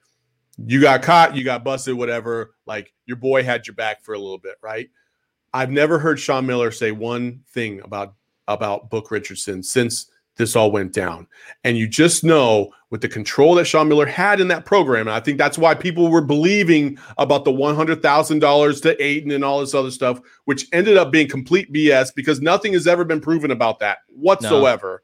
you 0.56 0.80
got 0.80 1.02
caught, 1.02 1.36
you 1.36 1.44
got 1.44 1.62
busted, 1.62 1.94
whatever. 1.94 2.54
Like 2.64 2.94
your 3.04 3.18
boy 3.18 3.42
had 3.42 3.66
your 3.66 3.74
back 3.74 4.02
for 4.02 4.14
a 4.14 4.18
little 4.18 4.38
bit, 4.38 4.56
right? 4.62 4.88
I've 5.52 5.70
never 5.70 5.98
heard 5.98 6.18
Sean 6.18 6.46
Miller 6.46 6.70
say 6.70 6.92
one 6.92 7.42
thing 7.50 7.82
about 7.82 8.14
about 8.48 8.88
Book 8.88 9.10
Richardson 9.10 9.62
since 9.62 10.10
this 10.40 10.56
all 10.56 10.72
went 10.72 10.92
down. 10.92 11.28
And 11.62 11.78
you 11.78 11.86
just 11.86 12.24
know 12.24 12.72
with 12.90 13.00
the 13.00 13.08
control 13.08 13.54
that 13.54 13.66
Sean 13.66 13.88
Miller 13.88 14.06
had 14.06 14.40
in 14.40 14.48
that 14.48 14.64
program, 14.64 15.06
and 15.06 15.14
I 15.14 15.20
think 15.20 15.38
that's 15.38 15.58
why 15.58 15.74
people 15.74 16.10
were 16.10 16.20
believing 16.20 16.98
about 17.18 17.44
the 17.44 17.52
$100,000 17.52 18.82
to 18.82 19.02
Ayton 19.02 19.30
and 19.30 19.44
all 19.44 19.60
this 19.60 19.74
other 19.74 19.90
stuff, 19.90 20.20
which 20.46 20.66
ended 20.72 20.96
up 20.96 21.12
being 21.12 21.28
complete 21.28 21.72
BS 21.72 22.12
because 22.14 22.40
nothing 22.40 22.72
has 22.72 22.88
ever 22.88 23.04
been 23.04 23.20
proven 23.20 23.52
about 23.52 23.78
that 23.78 23.98
whatsoever. 24.08 25.02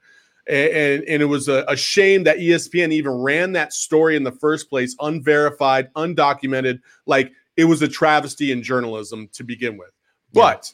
No. 0.49 0.55
And, 0.55 1.03
and, 1.05 1.23
it 1.23 1.27
was 1.27 1.49
a, 1.49 1.65
a 1.67 1.77
shame 1.77 2.23
that 2.25 2.39
ESPN 2.39 2.93
even 2.93 3.11
ran 3.13 3.53
that 3.53 3.73
story 3.73 4.15
in 4.15 4.23
the 4.23 4.31
first 4.31 4.71
place, 4.71 4.95
unverified, 5.01 5.93
undocumented. 5.95 6.81
Like 7.05 7.33
it 7.57 7.65
was 7.65 7.83
a 7.83 7.89
travesty 7.89 8.53
in 8.53 8.63
journalism 8.63 9.29
to 9.33 9.43
begin 9.43 9.77
with. 9.77 9.91
Yeah. 10.31 10.43
But 10.43 10.73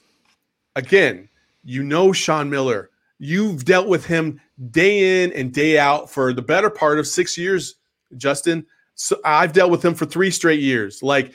again, 0.77 1.31
you 1.65 1.83
know 1.83 2.13
Sean 2.13 2.51
Miller 2.51 2.91
You've 3.25 3.65
dealt 3.65 3.87
with 3.87 4.05
him 4.05 4.41
day 4.73 5.23
in 5.23 5.33
and 5.35 5.55
day 5.55 5.79
out 5.79 6.11
for 6.11 6.33
the 6.33 6.43
better 6.43 6.69
part 6.69 6.99
of 6.99 7.07
six 7.07 7.39
years, 7.39 7.77
Justin. 8.17 8.67
So 8.97 9.17
I've 9.25 9.53
dealt 9.53 9.71
with 9.71 9.85
him 9.85 9.95
for 9.95 10.07
three 10.07 10.33
straight 10.33 10.59
years. 10.59 11.05
Like 11.05 11.33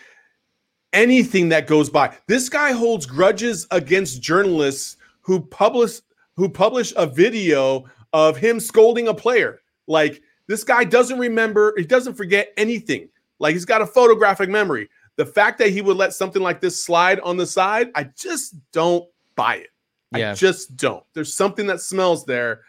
anything 0.92 1.48
that 1.48 1.66
goes 1.66 1.90
by, 1.90 2.14
this 2.28 2.50
guy 2.50 2.74
holds 2.74 3.06
grudges 3.06 3.66
against 3.72 4.22
journalists 4.22 4.98
who 5.22 5.40
publish 5.40 6.02
who 6.36 6.50
publish 6.50 6.92
a 6.98 7.08
video 7.08 7.86
of 8.12 8.36
him 8.36 8.60
scolding 8.60 9.08
a 9.08 9.14
player. 9.14 9.62
Like 9.88 10.22
this 10.48 10.66
guy 10.66 10.84
doesn't 10.84 11.18
remember, 11.18 11.74
he 11.78 11.86
doesn't 11.86 12.16
forget 12.16 12.52
anything. 12.58 13.08
Like 13.40 13.54
he's 13.54 13.64
got 13.64 13.82
a 13.82 13.88
photographic 13.88 14.50
memory. 14.50 14.90
The 15.16 15.26
fact 15.26 15.58
that 15.60 15.70
he 15.70 15.82
would 15.82 15.96
let 15.96 16.14
something 16.14 16.42
like 16.42 16.60
this 16.60 16.84
slide 16.84 17.22
on 17.22 17.38
the 17.38 17.48
side, 17.48 17.92
I 17.96 18.10
just 18.14 18.56
don't 18.74 19.08
buy 19.38 19.56
it. 19.56 19.70
Yeah. 20.16 20.32
I 20.32 20.34
just 20.34 20.78
don't. 20.78 21.04
There's 21.14 21.34
something 21.34 21.68
that 21.68 21.82
smells 21.82 22.26
there. 22.26 22.62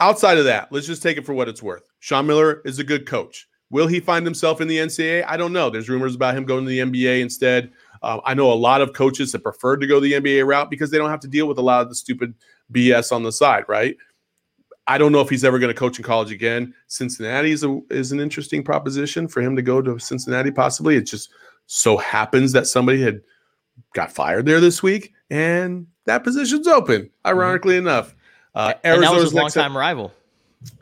Outside 0.00 0.38
of 0.38 0.44
that, 0.44 0.72
let's 0.72 0.86
just 0.86 1.02
take 1.02 1.18
it 1.18 1.26
for 1.26 1.34
what 1.34 1.48
it's 1.48 1.62
worth. 1.62 1.82
Sean 1.98 2.26
Miller 2.26 2.62
is 2.64 2.78
a 2.78 2.84
good 2.84 3.06
coach. 3.06 3.46
Will 3.70 3.86
he 3.86 4.00
find 4.00 4.26
himself 4.26 4.60
in 4.60 4.66
the 4.66 4.78
NCAA? 4.78 5.24
I 5.28 5.36
don't 5.36 5.52
know. 5.52 5.70
There's 5.70 5.88
rumors 5.88 6.14
about 6.14 6.36
him 6.36 6.44
going 6.44 6.64
to 6.64 6.68
the 6.68 6.80
NBA 6.80 7.20
instead. 7.20 7.70
Um, 8.02 8.20
I 8.24 8.34
know 8.34 8.50
a 8.50 8.54
lot 8.54 8.80
of 8.80 8.94
coaches 8.94 9.30
that 9.32 9.42
preferred 9.42 9.80
to 9.80 9.86
go 9.86 10.00
the 10.00 10.14
NBA 10.14 10.46
route 10.46 10.70
because 10.70 10.90
they 10.90 10.98
don't 10.98 11.10
have 11.10 11.20
to 11.20 11.28
deal 11.28 11.46
with 11.46 11.58
a 11.58 11.62
lot 11.62 11.82
of 11.82 11.88
the 11.88 11.94
stupid 11.94 12.34
BS 12.72 13.12
on 13.12 13.22
the 13.22 13.30
side, 13.30 13.64
right? 13.68 13.96
I 14.86 14.98
don't 14.98 15.12
know 15.12 15.20
if 15.20 15.28
he's 15.28 15.44
ever 15.44 15.58
going 15.58 15.72
to 15.72 15.78
coach 15.78 15.98
in 15.98 16.04
college 16.04 16.32
again. 16.32 16.74
Cincinnati 16.88 17.52
is, 17.52 17.62
a, 17.62 17.80
is 17.90 18.10
an 18.10 18.18
interesting 18.18 18.64
proposition 18.64 19.28
for 19.28 19.40
him 19.40 19.54
to 19.54 19.62
go 19.62 19.80
to 19.80 19.98
Cincinnati, 19.98 20.50
possibly. 20.50 20.96
It 20.96 21.02
just 21.02 21.30
so 21.66 21.96
happens 21.96 22.50
that 22.52 22.66
somebody 22.66 23.00
had 23.00 23.20
got 23.94 24.10
fired 24.10 24.46
there 24.46 24.60
this 24.60 24.82
week, 24.82 25.12
and 25.30 25.86
that 26.10 26.24
position's 26.24 26.66
open. 26.66 27.02
Mm-hmm. 27.02 27.26
Ironically 27.28 27.74
mm-hmm. 27.74 27.88
enough, 27.88 28.14
uh, 28.54 28.74
and 28.84 29.02
that 29.02 29.12
was 29.12 29.24
his 29.24 29.34
longtime 29.34 29.76
rival. 29.76 30.12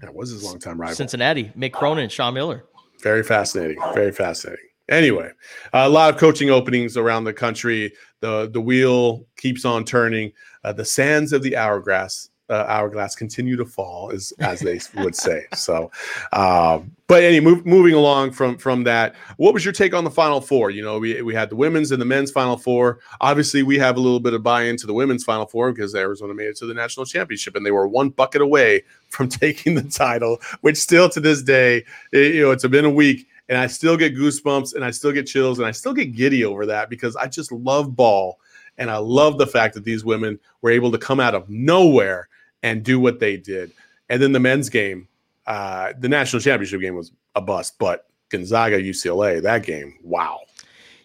That 0.00 0.14
was 0.14 0.30
his 0.30 0.42
longtime 0.42 0.80
rival. 0.80 0.97
Cincinnati, 0.97 1.52
Mick 1.56 1.73
Cronin, 1.73 2.04
and 2.04 2.12
Sean 2.12 2.35
Miller. 2.35 2.64
Very 3.02 3.23
fascinating. 3.23 3.78
Very 3.94 4.11
fascinating. 4.11 4.64
Anyway, 4.88 5.30
a 5.75 5.88
lot 5.88 6.12
of 6.12 6.18
coaching 6.18 6.50
openings 6.50 6.97
around 6.97 7.25
the 7.25 7.32
country. 7.32 7.92
The 8.20 8.49
the 8.50 8.61
wheel 8.61 9.26
keeps 9.37 9.64
on 9.64 9.85
turning. 9.85 10.32
Uh, 10.64 10.73
the 10.73 10.85
sands 10.85 11.32
of 11.32 11.42
the 11.42 11.56
hourglass 11.56 12.30
uh, 12.50 12.64
hourglass 12.69 13.14
continue 13.14 13.57
to 13.57 13.64
fall, 13.64 14.11
as 14.11 14.33
as 14.38 14.61
they 14.61 14.81
would 14.97 15.14
say. 15.14 15.47
So, 15.55 15.90
um, 16.33 16.93
but 17.07 17.23
any 17.23 17.40
move, 17.40 17.67
moving 17.67 17.95
along 17.95 18.33
from 18.33 18.59
from 18.59 18.85
that, 18.85 19.14
what 19.37 19.55
was 19.55 19.64
your 19.64 19.73
take 19.73 19.95
on 19.95 20.05
the 20.05 20.11
Final 20.11 20.40
Four? 20.40 20.71
You 20.71 20.83
know, 20.83 20.99
we 20.99 21.21
we 21.23 21.35
had 21.35 21.50
the 21.50 21.57
women's 21.57 21.93
and 21.93 22.00
the 22.00 22.07
men's 22.07 22.31
Final 22.31 22.57
Four. 22.57 23.00
Obviously, 23.21 23.62
we 23.62 23.78
have 23.78 23.97
a 23.97 24.00
little 24.00 24.21
bit 24.21 24.35
of 24.35 24.43
buy 24.43 24.62
into 24.62 24.87
the 24.87 24.95
women's 24.95 25.25
Final 25.25 25.47
Four 25.47 25.73
because 25.73 25.95
Arizona 25.95 26.35
made 26.35 26.49
it 26.49 26.57
to 26.57 26.67
the 26.67 26.75
national 26.75 27.07
championship, 27.07 27.57
and 27.57 27.64
they 27.64 27.71
were 27.71 27.88
one 27.88 28.11
bucket 28.11 28.43
away 28.43 28.83
from 29.09 29.28
taking 29.28 29.75
the 29.75 29.83
title. 29.83 30.40
Which 30.61 30.76
still 30.76 31.09
to 31.11 31.21
this 31.21 31.43
day, 31.43 31.85
it, 32.12 32.35
you 32.35 32.43
know, 32.43 32.50
it's 32.50 32.67
been 32.67 32.85
a 32.85 32.90
week. 32.90 33.26
And 33.50 33.57
I 33.57 33.67
still 33.67 33.97
get 33.97 34.14
goosebumps 34.14 34.75
and 34.75 34.85
I 34.85 34.90
still 34.90 35.11
get 35.11 35.26
chills 35.26 35.59
and 35.59 35.67
I 35.67 35.71
still 35.71 35.95
get 35.95 36.14
giddy 36.14 36.45
over 36.45 36.67
that 36.67 36.90
because 36.90 37.17
I 37.17 37.28
just 37.28 37.50
love 37.50 37.97
ball. 37.97 38.38
And 38.76 38.90
I 38.90 38.99
love 38.99 39.38
the 39.38 39.47
fact 39.47 39.73
that 39.75 39.85
these 39.85 40.05
women 40.05 40.38
were 40.62 40.71
able 40.71 40.93
to 40.93 40.99
come 40.99 41.19
out 41.19 41.35
of 41.35 41.49
nowhere 41.49 42.28
and 42.68 42.84
do 42.84 43.00
what 43.00 43.18
they 43.18 43.37
did. 43.37 43.72
And 44.08 44.22
then 44.22 44.32
the 44.32 44.40
men's 44.40 44.68
game, 44.68 45.08
uh, 45.46 45.92
the 45.98 46.08
national 46.08 46.40
championship 46.40 46.80
game 46.80 46.94
was 46.94 47.12
a 47.34 47.40
bust, 47.40 47.78
but 47.78 48.06
Gonzaga 48.28 48.80
UCLA, 48.80 49.42
that 49.42 49.62
game, 49.62 49.94
wow. 50.02 50.40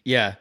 Yeah. 0.04 0.36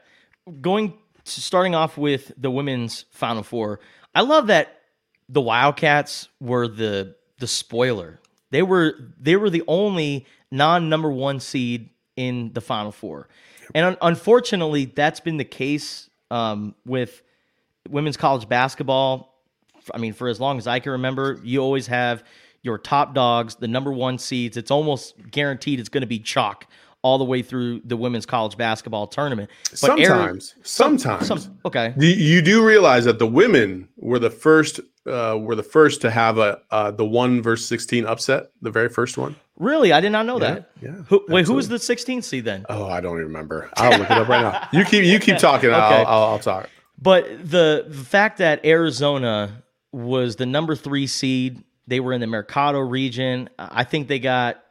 Going 0.61 0.95
to, 1.25 1.41
starting 1.41 1.75
off 1.75 1.97
with 1.97 2.33
the 2.37 2.51
women's 2.51 3.05
final 3.11 3.45
four. 3.45 3.79
I 4.15 4.23
love 4.23 4.49
that 4.49 4.81
the 5.29 5.41
Wildcats 5.41 6.29
were 6.41 6.67
the 6.67 7.15
the 7.39 7.47
spoiler. 7.47 8.21
They 8.51 8.63
were 8.63 8.95
they 9.19 9.37
were 9.37 9.51
the 9.51 9.63
only 9.69 10.27
non 10.51 10.89
number 10.89 11.11
1 11.11 11.41
seed 11.41 11.91
in 12.17 12.53
the 12.53 12.61
final 12.61 12.93
four. 12.93 13.29
And 13.75 13.87
un- 13.87 13.97
unfortunately, 14.03 14.87
that's 14.87 15.21
been 15.21 15.37
the 15.39 15.45
case 15.45 16.11
um, 16.31 16.75
with 16.85 17.23
women's 17.89 18.17
college 18.17 18.49
basketball 18.49 19.32
I 19.95 19.99
mean, 19.99 20.13
for 20.13 20.29
as 20.29 20.41
long 20.41 20.59
as 20.59 20.67
I 20.67 20.79
can 20.79 20.93
remember, 20.93 21.41
you 21.43 21.61
always 21.61 21.87
have 21.87 22.25
your 22.63 22.79
top 22.79 23.15
dogs, 23.15 23.57
the 23.57 23.69
number 23.69 23.93
one 23.93 24.19
seeds. 24.19 24.57
It's 24.57 24.71
almost 24.71 25.15
guaranteed 25.31 25.81
it's 25.81 25.89
going 25.89 26.03
to 26.03 26.07
be 26.07 26.19
chalk 26.19 26.67
all 27.03 27.19
the 27.19 27.25
way 27.25 27.43
through 27.43 27.81
the 27.85 27.97
women's 27.97 28.25
college 28.25 28.57
basketball 28.57 29.09
tournament. 29.09 29.51
But 29.71 29.79
sometimes, 29.79 30.55
sometimes, 30.63 31.27
some, 31.27 31.59
okay. 31.65 31.95
You 31.99 32.41
do 32.41 32.65
realize 32.65 33.05
that 33.05 33.19
the 33.19 33.27
women 33.27 33.89
were 33.97 34.21
the 34.21 34.31
first, 34.31 34.79
uh, 35.07 35.37
were 35.41 35.57
the 35.57 35.65
first 35.65 36.01
to 36.03 36.11
have 36.11 36.39
a 36.39 36.61
uh, 36.71 36.93
the 36.93 37.05
one 37.05 37.43
versus 37.43 37.67
sixteen 37.67 38.07
upset, 38.07 38.53
the 38.63 38.71
very 38.71 38.89
first 38.89 39.19
one. 39.19 39.35
Really, 39.59 39.93
I 39.93 40.01
did 40.01 40.11
not 40.11 40.27
know 40.27 40.41
yeah, 40.41 40.55
that. 40.55 40.71
Yeah. 40.81 40.91
Who, 41.09 41.25
wait, 41.29 41.47
who 41.47 41.55
was 41.55 41.69
the 41.69 41.79
16 41.79 42.23
seed 42.23 42.45
then? 42.45 42.65
Oh, 42.69 42.87
I 42.87 43.01
don't 43.01 43.19
even 43.19 43.27
remember. 43.27 43.71
I'll 43.77 43.97
look 43.97 44.11
it 44.11 44.19
up 44.19 44.27
right 44.27 44.41
now. 44.41 44.69
You 44.73 44.85
keep 44.85 45.05
you 45.05 45.21
keep 45.21 45.37
talking. 45.37 45.71
okay. 45.71 45.79
I'll, 45.79 46.07
I'll, 46.07 46.25
I'll 46.31 46.39
talk. 46.39 46.69
But 46.99 47.49
the, 47.49 47.85
the 47.87 48.05
fact 48.05 48.39
that 48.39 48.65
Arizona 48.65 49.62
was 49.93 50.37
the 50.37 50.47
number 50.47 50.75
three 50.75 51.07
seed. 51.07 51.63
They 51.87 52.01
were 52.01 52.13
in 52.13 52.21
the 52.21 52.27
Mercado 52.27 52.81
region. 52.81 53.51
I 53.59 53.85
think 53.85 54.09
they 54.09 54.19
got 54.19 54.63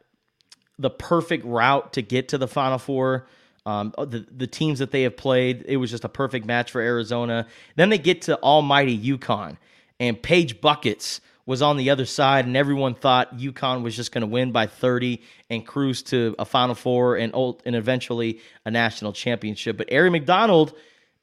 the 0.80 0.90
perfect 0.90 1.46
route 1.46 1.94
to 1.94 2.02
get 2.02 2.30
to 2.30 2.38
the 2.38 2.48
Final 2.48 2.78
Four. 2.78 3.28
Um, 3.66 3.94
the 3.98 4.26
the 4.36 4.48
teams 4.48 4.80
that 4.80 4.92
they 4.92 5.04
have 5.04 5.16
played, 5.16 5.66
it 5.68 5.78
was 5.78 5.92
just 5.92 6.04
a 6.04 6.10
perfect 6.10 6.46
match 6.46 6.72
for 6.72 6.82
Arizona. 6.82 7.48
Then 7.76 7.90
they 7.90 8.00
get 8.00 8.24
to 8.24 8.42
almighty 8.42 8.98
UConn, 8.98 9.58
and 10.00 10.22
Paige 10.22 10.60
Buckets 10.62 11.22
was 11.46 11.62
on 11.62 11.78
the 11.78 11.90
other 11.90 12.06
side, 12.06 12.46
and 12.46 12.56
everyone 12.58 12.96
thought 12.96 13.38
UConn 13.38 13.84
was 13.84 13.96
just 13.96 14.12
going 14.12 14.22
to 14.22 14.28
win 14.28 14.52
by 14.52 14.68
30 14.68 15.22
and 15.50 15.66
cruise 15.66 16.02
to 16.04 16.36
a 16.40 16.46
Final 16.46 16.74
Four 16.74 17.18
and 17.18 17.34
and 17.66 17.76
eventually 17.76 18.40
a 18.66 18.72
national 18.72 19.14
championship. 19.14 19.78
But 19.78 19.90
Aari 19.90 20.12
McDonald 20.12 20.74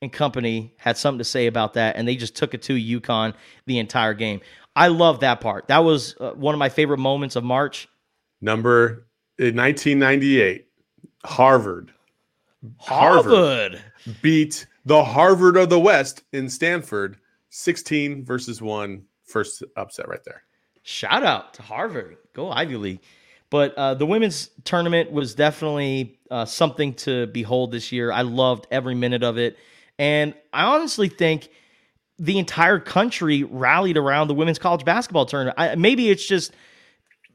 and 0.00 0.12
company 0.12 0.74
had 0.78 0.96
something 0.96 1.18
to 1.18 1.24
say 1.24 1.46
about 1.46 1.74
that, 1.74 1.96
and 1.96 2.06
they 2.06 2.16
just 2.16 2.36
took 2.36 2.54
it 2.54 2.62
to 2.62 2.74
UConn 2.74 3.34
the 3.66 3.78
entire 3.78 4.14
game. 4.14 4.40
I 4.76 4.88
love 4.88 5.20
that 5.20 5.40
part. 5.40 5.68
That 5.68 5.84
was 5.84 6.14
uh, 6.20 6.32
one 6.32 6.54
of 6.54 6.58
my 6.58 6.68
favorite 6.68 6.98
moments 6.98 7.36
of 7.36 7.44
March. 7.44 7.88
Number 8.40 9.08
in 9.38 9.56
1998, 9.56 10.66
Harvard. 11.24 11.92
Harvard. 12.78 13.32
Harvard 13.32 13.82
beat 14.22 14.66
the 14.84 15.02
Harvard 15.02 15.56
of 15.56 15.68
the 15.68 15.80
West 15.80 16.22
in 16.32 16.48
Stanford 16.48 17.18
16 17.50 18.24
versus 18.24 18.62
1 18.62 19.04
first 19.24 19.62
upset 19.76 20.08
right 20.08 20.24
there. 20.24 20.42
Shout 20.82 21.22
out 21.22 21.54
to 21.54 21.62
Harvard. 21.62 22.16
Go 22.32 22.50
Ivy 22.50 22.76
League. 22.76 23.00
But 23.50 23.74
uh, 23.74 23.94
the 23.94 24.06
women's 24.06 24.50
tournament 24.64 25.10
was 25.10 25.34
definitely 25.34 26.18
uh, 26.30 26.44
something 26.44 26.94
to 26.94 27.26
behold 27.28 27.72
this 27.72 27.92
year. 27.92 28.12
I 28.12 28.22
loved 28.22 28.66
every 28.70 28.94
minute 28.94 29.22
of 29.22 29.38
it. 29.38 29.56
And 29.98 30.34
I 30.52 30.64
honestly 30.64 31.08
think 31.08 31.48
the 32.18 32.38
entire 32.38 32.78
country 32.78 33.44
rallied 33.44 33.96
around 33.96 34.28
the 34.28 34.34
women's 34.34 34.58
college 34.58 34.84
basketball 34.84 35.26
tournament. 35.26 35.56
I, 35.58 35.74
maybe 35.76 36.10
it's 36.10 36.26
just 36.26 36.52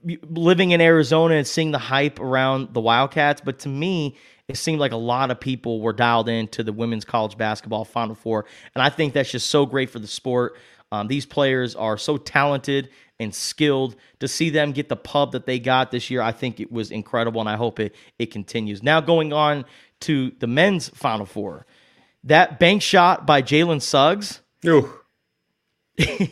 living 0.03 0.71
in 0.71 0.81
Arizona 0.81 1.35
and 1.35 1.47
seeing 1.47 1.71
the 1.71 1.77
hype 1.77 2.19
around 2.19 2.73
the 2.73 2.81
Wildcats, 2.81 3.41
but 3.43 3.59
to 3.59 3.69
me, 3.69 4.17
it 4.49 4.57
seemed 4.57 4.79
like 4.79 4.91
a 4.91 4.97
lot 4.97 5.31
of 5.31 5.39
people 5.39 5.79
were 5.79 5.93
dialed 5.93 6.27
into 6.27 6.63
the 6.63 6.73
women's 6.73 7.05
college 7.05 7.37
basketball 7.37 7.85
Final 7.85 8.15
Four. 8.15 8.45
And 8.75 8.83
I 8.83 8.89
think 8.89 9.13
that's 9.13 9.31
just 9.31 9.49
so 9.49 9.65
great 9.65 9.89
for 9.89 9.99
the 9.99 10.07
sport. 10.07 10.57
Um, 10.91 11.07
these 11.07 11.25
players 11.25 11.75
are 11.75 11.97
so 11.97 12.17
talented 12.17 12.89
and 13.19 13.33
skilled. 13.33 13.95
To 14.19 14.27
see 14.27 14.49
them 14.49 14.73
get 14.73 14.89
the 14.89 14.97
pub 14.97 15.31
that 15.31 15.45
they 15.45 15.59
got 15.59 15.91
this 15.91 16.09
year, 16.09 16.21
I 16.21 16.33
think 16.33 16.59
it 16.59 16.71
was 16.71 16.91
incredible, 16.91 17.39
and 17.39 17.49
I 17.49 17.55
hope 17.55 17.79
it, 17.79 17.95
it 18.19 18.31
continues. 18.31 18.83
Now, 18.83 18.99
going 18.99 19.31
on 19.31 19.63
to 20.01 20.33
the 20.39 20.47
men's 20.47 20.89
Final 20.89 21.25
Four, 21.25 21.65
that 22.25 22.59
bank 22.59 22.81
shot 22.81 23.25
by 23.25 23.41
Jalen 23.41 23.81
Suggs. 23.81 24.41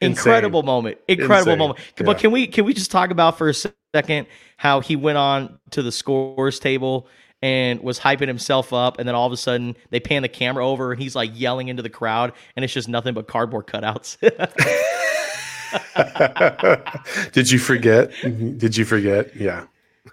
incredible 0.00 0.62
moment. 0.62 0.98
Incredible 1.08 1.52
Insane. 1.52 1.58
moment. 1.58 1.78
Yeah. 1.98 2.06
but 2.06 2.18
can 2.18 2.30
we 2.30 2.46
can 2.46 2.64
we 2.64 2.74
just 2.74 2.90
talk 2.90 3.10
about 3.10 3.38
for 3.38 3.48
a 3.48 3.54
second 3.94 4.26
how 4.56 4.80
he 4.80 4.96
went 4.96 5.18
on 5.18 5.58
to 5.70 5.82
the 5.82 5.92
scores 5.92 6.58
table 6.58 7.06
and 7.42 7.80
was 7.80 7.98
hyping 7.98 8.28
himself 8.28 8.72
up 8.72 8.98
and 8.98 9.08
then 9.08 9.14
all 9.14 9.26
of 9.26 9.32
a 9.32 9.36
sudden 9.36 9.76
they 9.90 10.00
pan 10.00 10.22
the 10.22 10.28
camera 10.28 10.66
over 10.66 10.92
and 10.92 11.00
he's 11.00 11.16
like 11.16 11.30
yelling 11.34 11.68
into 11.68 11.82
the 11.82 11.88
crowd 11.88 12.32
and 12.54 12.64
it's 12.64 12.74
just 12.74 12.88
nothing 12.88 13.14
but 13.14 13.26
cardboard 13.26 13.66
cutouts? 13.66 14.18
Did 17.32 17.50
you 17.50 17.58
forget? 17.58 18.10
Did 18.22 18.76
you 18.76 18.84
forget? 18.84 19.34
Yeah 19.34 19.64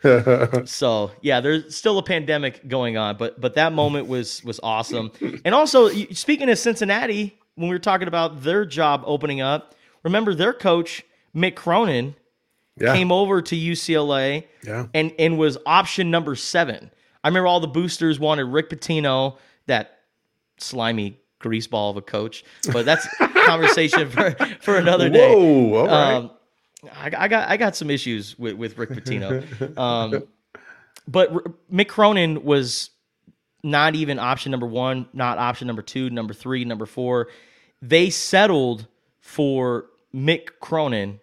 so 0.65 1.11
yeah 1.21 1.39
there's 1.39 1.75
still 1.75 1.97
a 1.97 2.03
pandemic 2.03 2.67
going 2.67 2.97
on 2.97 3.17
but 3.17 3.39
but 3.39 3.55
that 3.55 3.73
moment 3.73 4.07
was 4.07 4.43
was 4.43 4.59
awesome 4.63 5.11
and 5.45 5.53
also 5.53 5.89
speaking 6.11 6.49
of 6.49 6.57
cincinnati 6.57 7.37
when 7.57 7.69
we 7.69 7.75
were 7.75 7.79
talking 7.79 8.07
about 8.07 8.43
their 8.43 8.65
job 8.65 9.03
opening 9.05 9.41
up, 9.41 9.75
remember 10.03 10.33
their 10.33 10.53
coach 10.53 11.03
Mick 11.35 11.55
Cronin 11.55 12.15
yeah. 12.79 12.93
came 12.93 13.11
over 13.11 13.41
to 13.41 13.55
UCLA 13.55 14.45
yeah. 14.63 14.85
and 14.93 15.11
and 15.19 15.37
was 15.37 15.57
option 15.65 16.09
number 16.09 16.35
seven. 16.35 16.91
I 17.23 17.27
remember 17.27 17.47
all 17.47 17.59
the 17.59 17.67
boosters 17.67 18.19
wanted 18.19 18.45
Rick 18.45 18.69
Pitino, 18.69 19.37
that 19.65 20.01
slimy 20.59 21.19
greaseball 21.41 21.91
of 21.91 21.97
a 21.97 22.01
coach, 22.01 22.45
but 22.71 22.85
that's 22.85 23.07
conversation 23.45 24.09
for, 24.11 24.31
for 24.61 24.75
another 24.77 25.09
day. 25.09 25.33
Whoa, 25.33 25.79
all 25.79 25.87
right. 25.87 26.13
Um, 26.13 26.31
I, 26.93 27.11
I, 27.17 27.27
got 27.27 27.49
I 27.49 27.57
got 27.57 27.75
some 27.75 27.89
issues 27.89 28.37
with, 28.37 28.55
with 28.55 28.77
Rick 28.77 28.91
Pitino. 28.91 29.77
Um, 29.77 30.23
but 31.07 31.31
R- 31.31 31.43
Mick 31.71 31.87
Cronin 31.87 32.43
was 32.43 32.89
not 33.63 33.95
even 33.95 34.19
option 34.19 34.51
number 34.51 34.67
one, 34.67 35.07
not 35.13 35.37
option 35.37 35.67
number 35.67 35.81
two, 35.81 36.09
number 36.09 36.33
three, 36.33 36.65
number 36.65 36.85
four 36.85 37.29
they 37.81 38.09
settled 38.09 38.87
for 39.19 39.85
Mick 40.13 40.59
Cronin, 40.59 41.19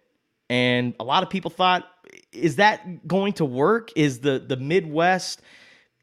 and 0.49 0.95
a 1.01 1.05
lot 1.05 1.23
of 1.23 1.31
people 1.31 1.51
thought, 1.51 1.85
is 2.33 2.57
that 2.57 3.07
going 3.07 3.33
to 3.35 3.45
work? 3.45 3.91
Is 3.97 4.21
the 4.21 4.39
the 4.39 4.57
Midwest 4.57 5.41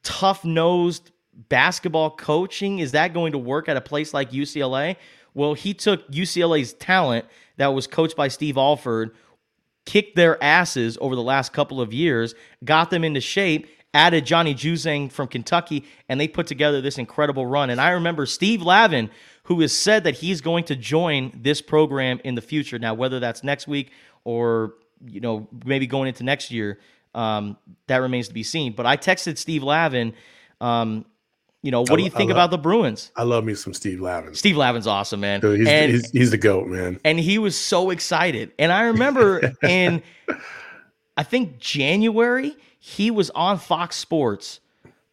tough 0.04 0.43
nosed 0.43 1.12
basketball 1.47 2.12
coaching 2.12 2.80
is 2.80 2.91
that 2.91 3.13
going 3.13 3.32
to 3.32 3.38
work 3.38 3.69
at 3.69 3.78
a 3.78 3.82
place 3.82 4.13
like 4.13 4.32
UCLA? 4.32 4.95
Well, 5.34 5.54
he 5.54 5.73
took 5.73 6.10
UCLA's 6.12 6.73
talent 6.73 7.25
that 7.58 7.67
was 7.67 7.88
coached 7.88 8.17
by 8.17 8.28
Steve 8.28 8.58
Alford, 8.58 9.12
kicked 9.86 10.15
their 10.15 10.41
asses 10.44 10.98
over 11.02 11.15
the 11.15 11.24
last 11.24 11.54
couple 11.54 11.82
of 11.82 11.94
years, 11.94 12.36
got 12.63 12.89
them 12.89 13.04
into 13.04 13.22
shape, 13.22 13.67
added 13.94 14.26
Johnny 14.26 14.54
Juzang 14.54 15.12
from 15.12 15.28
Kentucky, 15.28 15.86
and 16.08 16.20
they 16.20 16.28
put 16.28 16.48
together 16.48 16.82
this 16.82 16.98
incredible 16.98 17.46
run. 17.46 17.70
And 17.70 17.82
I 17.82 17.91
remember 17.91 18.26
Steve 18.26 18.62
Lavin 18.62 19.10
who 19.44 19.60
has 19.62 19.74
said 19.74 20.04
that 20.04 20.15
he's 20.15 20.41
going 20.41 20.63
to 20.65 20.76
join 20.76 21.32
this 21.36 21.62
program 21.62 22.22
in 22.24 22.36
the 22.36 22.41
future. 22.41 22.80
Now, 22.80 22.94
whether 22.94 23.20
that's 23.20 23.44
next 23.44 23.67
week 23.67 23.91
or 24.24 24.76
you 25.06 25.20
know 25.20 25.48
maybe 25.65 25.88
going 25.88 26.08
into 26.08 26.24
next 26.24 26.52
year, 26.52 26.80
um, 27.13 27.58
that 27.88 27.98
remains 27.98 28.28
to 28.28 28.34
be 28.34 28.44
seen. 28.44 28.74
But 28.74 28.86
I 28.86 28.98
texted 28.98 29.38
Steve 29.38 29.63
Lavin. 29.63 30.13
Um, 30.60 31.06
you 31.63 31.69
know, 31.69 31.82
what 31.82 31.93
I, 31.93 31.95
do 31.97 32.04
you 32.04 32.10
think 32.10 32.30
love, 32.30 32.38
about 32.38 32.52
the 32.52 32.58
Bruins? 32.58 33.12
I 33.15 33.24
love 33.24 33.43
me 33.43 33.54
some 33.54 33.74
Steve 33.74 34.02
Lavin. 34.02 34.34
Steve 34.34 34.58
Lavin's 34.58 34.88
awesome, 34.88 35.19
man. 35.19 35.41
Dude, 35.41 35.60
he's, 35.60 35.67
and, 35.67 35.91
he's, 35.91 36.12
he's 36.12 36.32
the 36.32 36.38
goat, 36.38 36.67
man. 36.67 37.00
And 37.06 37.19
he 37.19 37.38
was 37.38 37.58
so 37.58 37.91
excited. 37.91 38.52
And 38.58 38.71
I 38.71 38.84
remember 38.84 39.54
in, 39.63 40.02
I 41.17 41.24
think 41.24 41.60
January, 41.60 42.56
he 42.80 43.12
was 43.12 43.30
on 43.32 43.60
Fox 43.60 43.95
Sports 43.95 44.60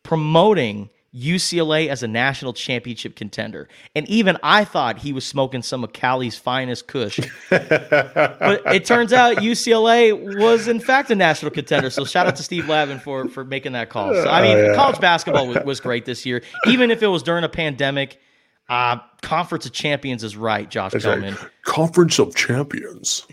promoting 0.03 0.89
UCLA 1.19 1.89
as 1.89 2.03
a 2.03 2.09
national 2.09 2.53
championship 2.53 3.17
contender. 3.17 3.69
And 3.95 4.09
even 4.09 4.39
I 4.43 4.65
thought 4.65 4.99
he 4.99 5.13
was 5.13 5.27
smoking 5.27 5.63
some 5.63 5.83
of 5.83 5.93
Cali's 5.93 6.37
finest 6.37 6.87
kush. 6.87 7.19
but 7.51 8.63
it 8.67 8.85
turns 8.85 9.13
out 9.13 9.39
UCLA 9.39 10.39
was 10.39 10.69
in 10.69 10.81
fact 10.81 11.11
a 11.11 11.15
national 11.15 11.51
contender. 11.51 11.91
So 11.91 12.05
shout 12.05 12.27
out 12.27 12.37
to 12.37 12.43
Steve 12.43 12.69
Lavin 12.69 12.99
for 13.01 13.29
for 13.29 13.45
making 13.45 13.73
that 13.73 13.91
call. 13.91 14.15
So 14.15 14.29
I 14.29 14.43
mean, 14.43 14.57
oh, 14.57 14.67
yeah. 14.69 14.75
college 14.75 15.01
basketball 15.01 15.49
was, 15.49 15.59
was 15.65 15.81
great 15.81 16.05
this 16.05 16.25
year. 16.25 16.43
Even 16.67 16.91
if 16.91 17.03
it 17.03 17.09
was 17.09 17.23
during 17.23 17.45
a 17.45 17.49
pandemic, 17.49 18.21
uh, 18.69 18.99
Conference 19.23 19.67
of 19.67 19.73
Champions 19.73 20.23
is 20.23 20.37
right, 20.37 20.71
Josh 20.71 20.93
Coleman. 20.93 21.37
Conference 21.63 22.19
of 22.19 22.35
Champions. 22.35 23.27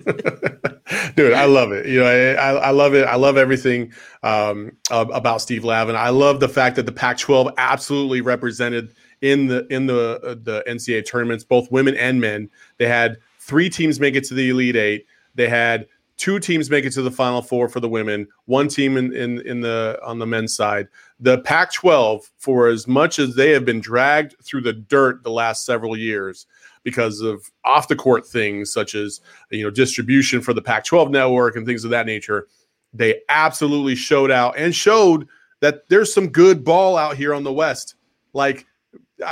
Dude, 1.16 1.32
I 1.32 1.44
love 1.44 1.72
it. 1.72 1.86
You 1.86 2.00
know, 2.00 2.06
I, 2.06 2.54
I 2.54 2.70
love 2.70 2.94
it. 2.94 3.04
I 3.06 3.16
love 3.16 3.36
everything 3.36 3.92
um, 4.22 4.72
about 4.90 5.40
Steve 5.40 5.64
Lavin. 5.64 5.96
I 5.96 6.10
love 6.10 6.40
the 6.40 6.48
fact 6.48 6.76
that 6.76 6.86
the 6.86 6.92
Pac-12 6.92 7.52
absolutely 7.56 8.20
represented 8.20 8.94
in 9.20 9.46
the 9.46 9.66
in 9.72 9.86
the 9.86 10.20
uh, 10.22 10.34
the 10.42 10.62
NCAA 10.68 11.06
tournaments, 11.06 11.44
both 11.44 11.70
women 11.70 11.96
and 11.96 12.20
men. 12.20 12.50
They 12.78 12.86
had 12.86 13.16
three 13.40 13.70
teams 13.70 13.98
make 13.98 14.14
it 14.14 14.24
to 14.24 14.34
the 14.34 14.50
Elite 14.50 14.76
Eight. 14.76 15.06
They 15.34 15.48
had 15.48 15.86
two 16.16 16.38
teams 16.38 16.70
make 16.70 16.84
it 16.84 16.92
to 16.92 17.02
the 17.02 17.10
Final 17.10 17.40
Four 17.40 17.68
for 17.68 17.80
the 17.80 17.88
women. 17.88 18.28
One 18.44 18.68
team 18.68 18.96
in 18.96 19.14
in, 19.14 19.40
in 19.46 19.60
the 19.62 19.98
on 20.04 20.18
the 20.18 20.26
men's 20.26 20.54
side. 20.54 20.88
The 21.20 21.38
Pac-12, 21.38 22.30
for 22.38 22.66
as 22.66 22.86
much 22.86 23.18
as 23.18 23.34
they 23.34 23.50
have 23.52 23.64
been 23.64 23.80
dragged 23.80 24.34
through 24.44 24.62
the 24.62 24.72
dirt 24.72 25.22
the 25.22 25.30
last 25.30 25.64
several 25.64 25.96
years, 25.96 26.46
because 26.84 27.20
of 27.20 27.50
off 27.64 27.88
the 27.88 27.96
court 27.96 28.26
things 28.26 28.72
such 28.72 28.94
as 28.94 29.20
you 29.50 29.64
know 29.64 29.70
distribution 29.70 30.40
for 30.40 30.52
the 30.52 30.62
Pac-12 30.62 31.10
network 31.10 31.56
and 31.56 31.66
things 31.66 31.84
of 31.84 31.90
that 31.90 32.06
nature. 32.06 32.46
They 32.92 33.22
absolutely 33.28 33.96
showed 33.96 34.30
out 34.30 34.56
and 34.56 34.72
showed 34.72 35.26
that 35.60 35.88
there's 35.88 36.12
some 36.12 36.28
good 36.28 36.62
ball 36.62 36.96
out 36.96 37.16
here 37.16 37.34
on 37.34 37.42
the 37.42 37.52
West. 37.52 37.96
Like, 38.34 38.66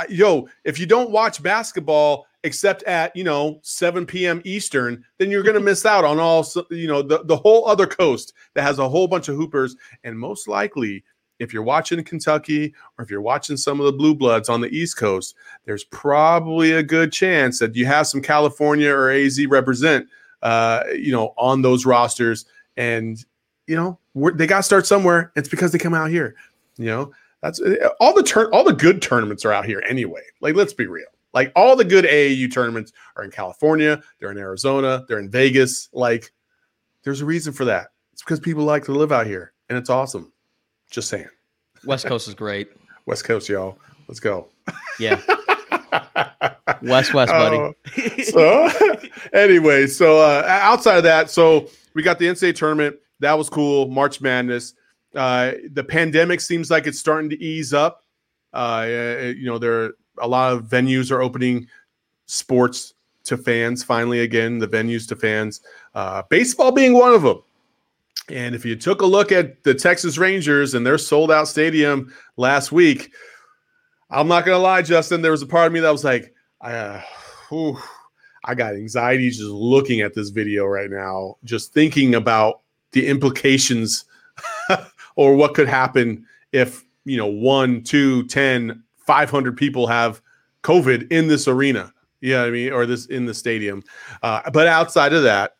yo, 0.09 0.49
if 0.65 0.79
you 0.79 0.85
don't 0.85 1.11
watch 1.11 1.41
basketball 1.41 2.25
except 2.43 2.83
at 2.83 3.15
you 3.15 3.23
know 3.23 3.59
7 3.63 4.05
p.m. 4.05 4.41
Eastern, 4.43 5.03
then 5.17 5.31
you're 5.31 5.43
going 5.43 5.53
to 5.55 5.61
miss 5.61 5.85
out 5.85 6.03
on 6.03 6.19
all 6.19 6.45
you 6.69 6.87
know 6.87 7.01
the, 7.01 7.23
the 7.23 7.37
whole 7.37 7.65
other 7.67 7.87
coast 7.87 8.33
that 8.53 8.63
has 8.63 8.79
a 8.79 8.89
whole 8.89 9.07
bunch 9.07 9.29
of 9.29 9.35
hoopers, 9.35 9.75
and 10.03 10.17
most 10.17 10.47
likely 10.47 11.03
if 11.43 11.53
you're 11.53 11.63
watching 11.63 12.03
Kentucky 12.03 12.73
or 12.97 13.03
if 13.03 13.11
you're 13.11 13.21
watching 13.21 13.57
some 13.57 13.79
of 13.79 13.85
the 13.85 13.91
blue 13.91 14.15
bloods 14.15 14.49
on 14.49 14.61
the 14.61 14.69
East 14.69 14.97
Coast, 14.97 15.35
there's 15.65 15.83
probably 15.83 16.71
a 16.71 16.83
good 16.83 17.11
chance 17.11 17.59
that 17.59 17.75
you 17.75 17.85
have 17.85 18.07
some 18.07 18.21
California 18.21 18.91
or 18.91 19.11
AZ 19.11 19.45
represent, 19.47 20.07
uh, 20.41 20.83
you 20.95 21.11
know, 21.11 21.33
on 21.37 21.61
those 21.61 21.85
rosters. 21.85 22.45
And 22.77 23.23
you 23.67 23.75
know, 23.75 23.99
they 24.35 24.47
got 24.47 24.57
to 24.57 24.63
start 24.63 24.85
somewhere. 24.85 25.31
It's 25.35 25.49
because 25.49 25.71
they 25.71 25.77
come 25.77 25.93
out 25.93 26.09
here. 26.09 26.35
You 26.77 26.85
know, 26.85 27.11
that's 27.41 27.61
all 27.99 28.13
the 28.13 28.23
turn. 28.23 28.49
All 28.51 28.63
the 28.63 28.73
good 28.73 29.01
tournaments 29.01 29.45
are 29.45 29.53
out 29.53 29.65
here 29.65 29.83
anyway. 29.87 30.23
Like, 30.41 30.55
let's 30.55 30.73
be 30.73 30.87
real. 30.87 31.05
Like 31.33 31.51
all 31.55 31.75
the 31.75 31.85
good 31.85 32.05
AAU 32.05 32.51
tournaments 32.53 32.93
are 33.15 33.23
in 33.23 33.31
California. 33.31 34.01
They're 34.19 34.31
in 34.31 34.37
Arizona. 34.37 35.03
They're 35.07 35.19
in 35.19 35.29
Vegas. 35.29 35.89
Like, 35.93 36.31
there's 37.03 37.21
a 37.21 37.25
reason 37.25 37.53
for 37.53 37.65
that. 37.65 37.87
It's 38.11 38.21
because 38.21 38.39
people 38.39 38.63
like 38.63 38.85
to 38.85 38.91
live 38.91 39.11
out 39.11 39.25
here, 39.25 39.53
and 39.69 39.77
it's 39.77 39.89
awesome. 39.89 40.31
Just 40.93 41.09
saying. 41.09 41.27
West 41.85 42.05
Coast 42.05 42.27
is 42.27 42.35
great. 42.35 42.69
West 43.07 43.25
Coast, 43.25 43.49
y'all. 43.49 43.79
Let's 44.07 44.19
go. 44.19 44.47
Yeah. 44.99 45.19
West 46.83 47.15
West, 47.15 47.31
buddy. 47.31 47.57
Oh, 47.57 47.73
so 48.23 48.69
anyway, 49.33 49.87
so 49.87 50.19
uh, 50.19 50.45
outside 50.47 50.97
of 50.97 51.03
that, 51.03 51.31
so 51.31 51.67
we 51.95 52.03
got 52.03 52.19
the 52.19 52.27
NCAA 52.27 52.55
tournament. 52.55 52.97
That 53.21 53.35
was 53.35 53.49
cool. 53.49 53.87
March 53.87 54.21
Madness. 54.21 54.75
Uh, 55.15 55.53
the 55.71 55.83
pandemic 55.83 56.41
seems 56.41 56.69
like 56.69 56.85
it's 56.85 56.99
starting 56.99 57.29
to 57.31 57.41
ease 57.41 57.73
up. 57.73 58.03
Uh, 58.53 58.85
you 59.35 59.45
know, 59.45 59.57
there 59.57 59.85
are 59.85 59.91
a 60.19 60.27
lot 60.27 60.53
of 60.53 60.65
venues 60.65 61.09
are 61.09 61.23
opening 61.23 61.67
sports 62.27 62.93
to 63.23 63.35
fans 63.35 63.83
finally 63.83 64.19
again. 64.19 64.59
The 64.59 64.67
venues 64.67 65.07
to 65.09 65.15
fans. 65.15 65.61
Uh, 65.95 66.21
baseball 66.29 66.71
being 66.71 66.93
one 66.93 67.13
of 67.13 67.23
them. 67.23 67.41
And 68.29 68.55
if 68.55 68.65
you 68.65 68.75
took 68.75 69.01
a 69.01 69.05
look 69.05 69.31
at 69.31 69.63
the 69.63 69.73
Texas 69.73 70.17
Rangers 70.17 70.73
and 70.73 70.85
their 70.85 70.97
sold 70.97 71.31
out 71.31 71.47
stadium 71.47 72.13
last 72.37 72.71
week, 72.71 73.13
I'm 74.09 74.27
not 74.27 74.45
gonna 74.45 74.59
lie, 74.59 74.81
Justin. 74.81 75.21
There 75.21 75.31
was 75.31 75.41
a 75.41 75.47
part 75.47 75.67
of 75.67 75.73
me 75.73 75.79
that 75.81 75.91
was 75.91 76.03
like, 76.03 76.33
uh, 76.61 77.01
whew, 77.49 77.77
I 78.45 78.55
got 78.55 78.75
anxiety 78.75 79.29
just 79.29 79.41
looking 79.41 80.01
at 80.01 80.13
this 80.13 80.29
video 80.29 80.65
right 80.65 80.89
now, 80.89 81.37
just 81.43 81.73
thinking 81.73 82.15
about 82.15 82.61
the 82.91 83.07
implications 83.07 84.05
or 85.15 85.35
what 85.35 85.53
could 85.53 85.67
happen 85.67 86.25
if 86.51 86.85
you 87.05 87.17
know 87.17 87.27
one, 87.27 87.83
two, 87.83 88.25
10, 88.27 88.83
500 88.97 89.57
people 89.57 89.87
have 89.87 90.21
COVID 90.63 91.11
in 91.11 91.27
this 91.27 91.47
arena. 91.47 91.93
Yeah, 92.21 92.29
you 92.29 92.33
know 92.35 92.47
I 92.47 92.51
mean, 92.51 92.73
or 92.73 92.85
this 92.85 93.07
in 93.07 93.25
the 93.25 93.33
stadium. 93.33 93.83
Uh, 94.21 94.49
but 94.51 94.67
outside 94.67 95.13
of 95.13 95.23
that, 95.23 95.55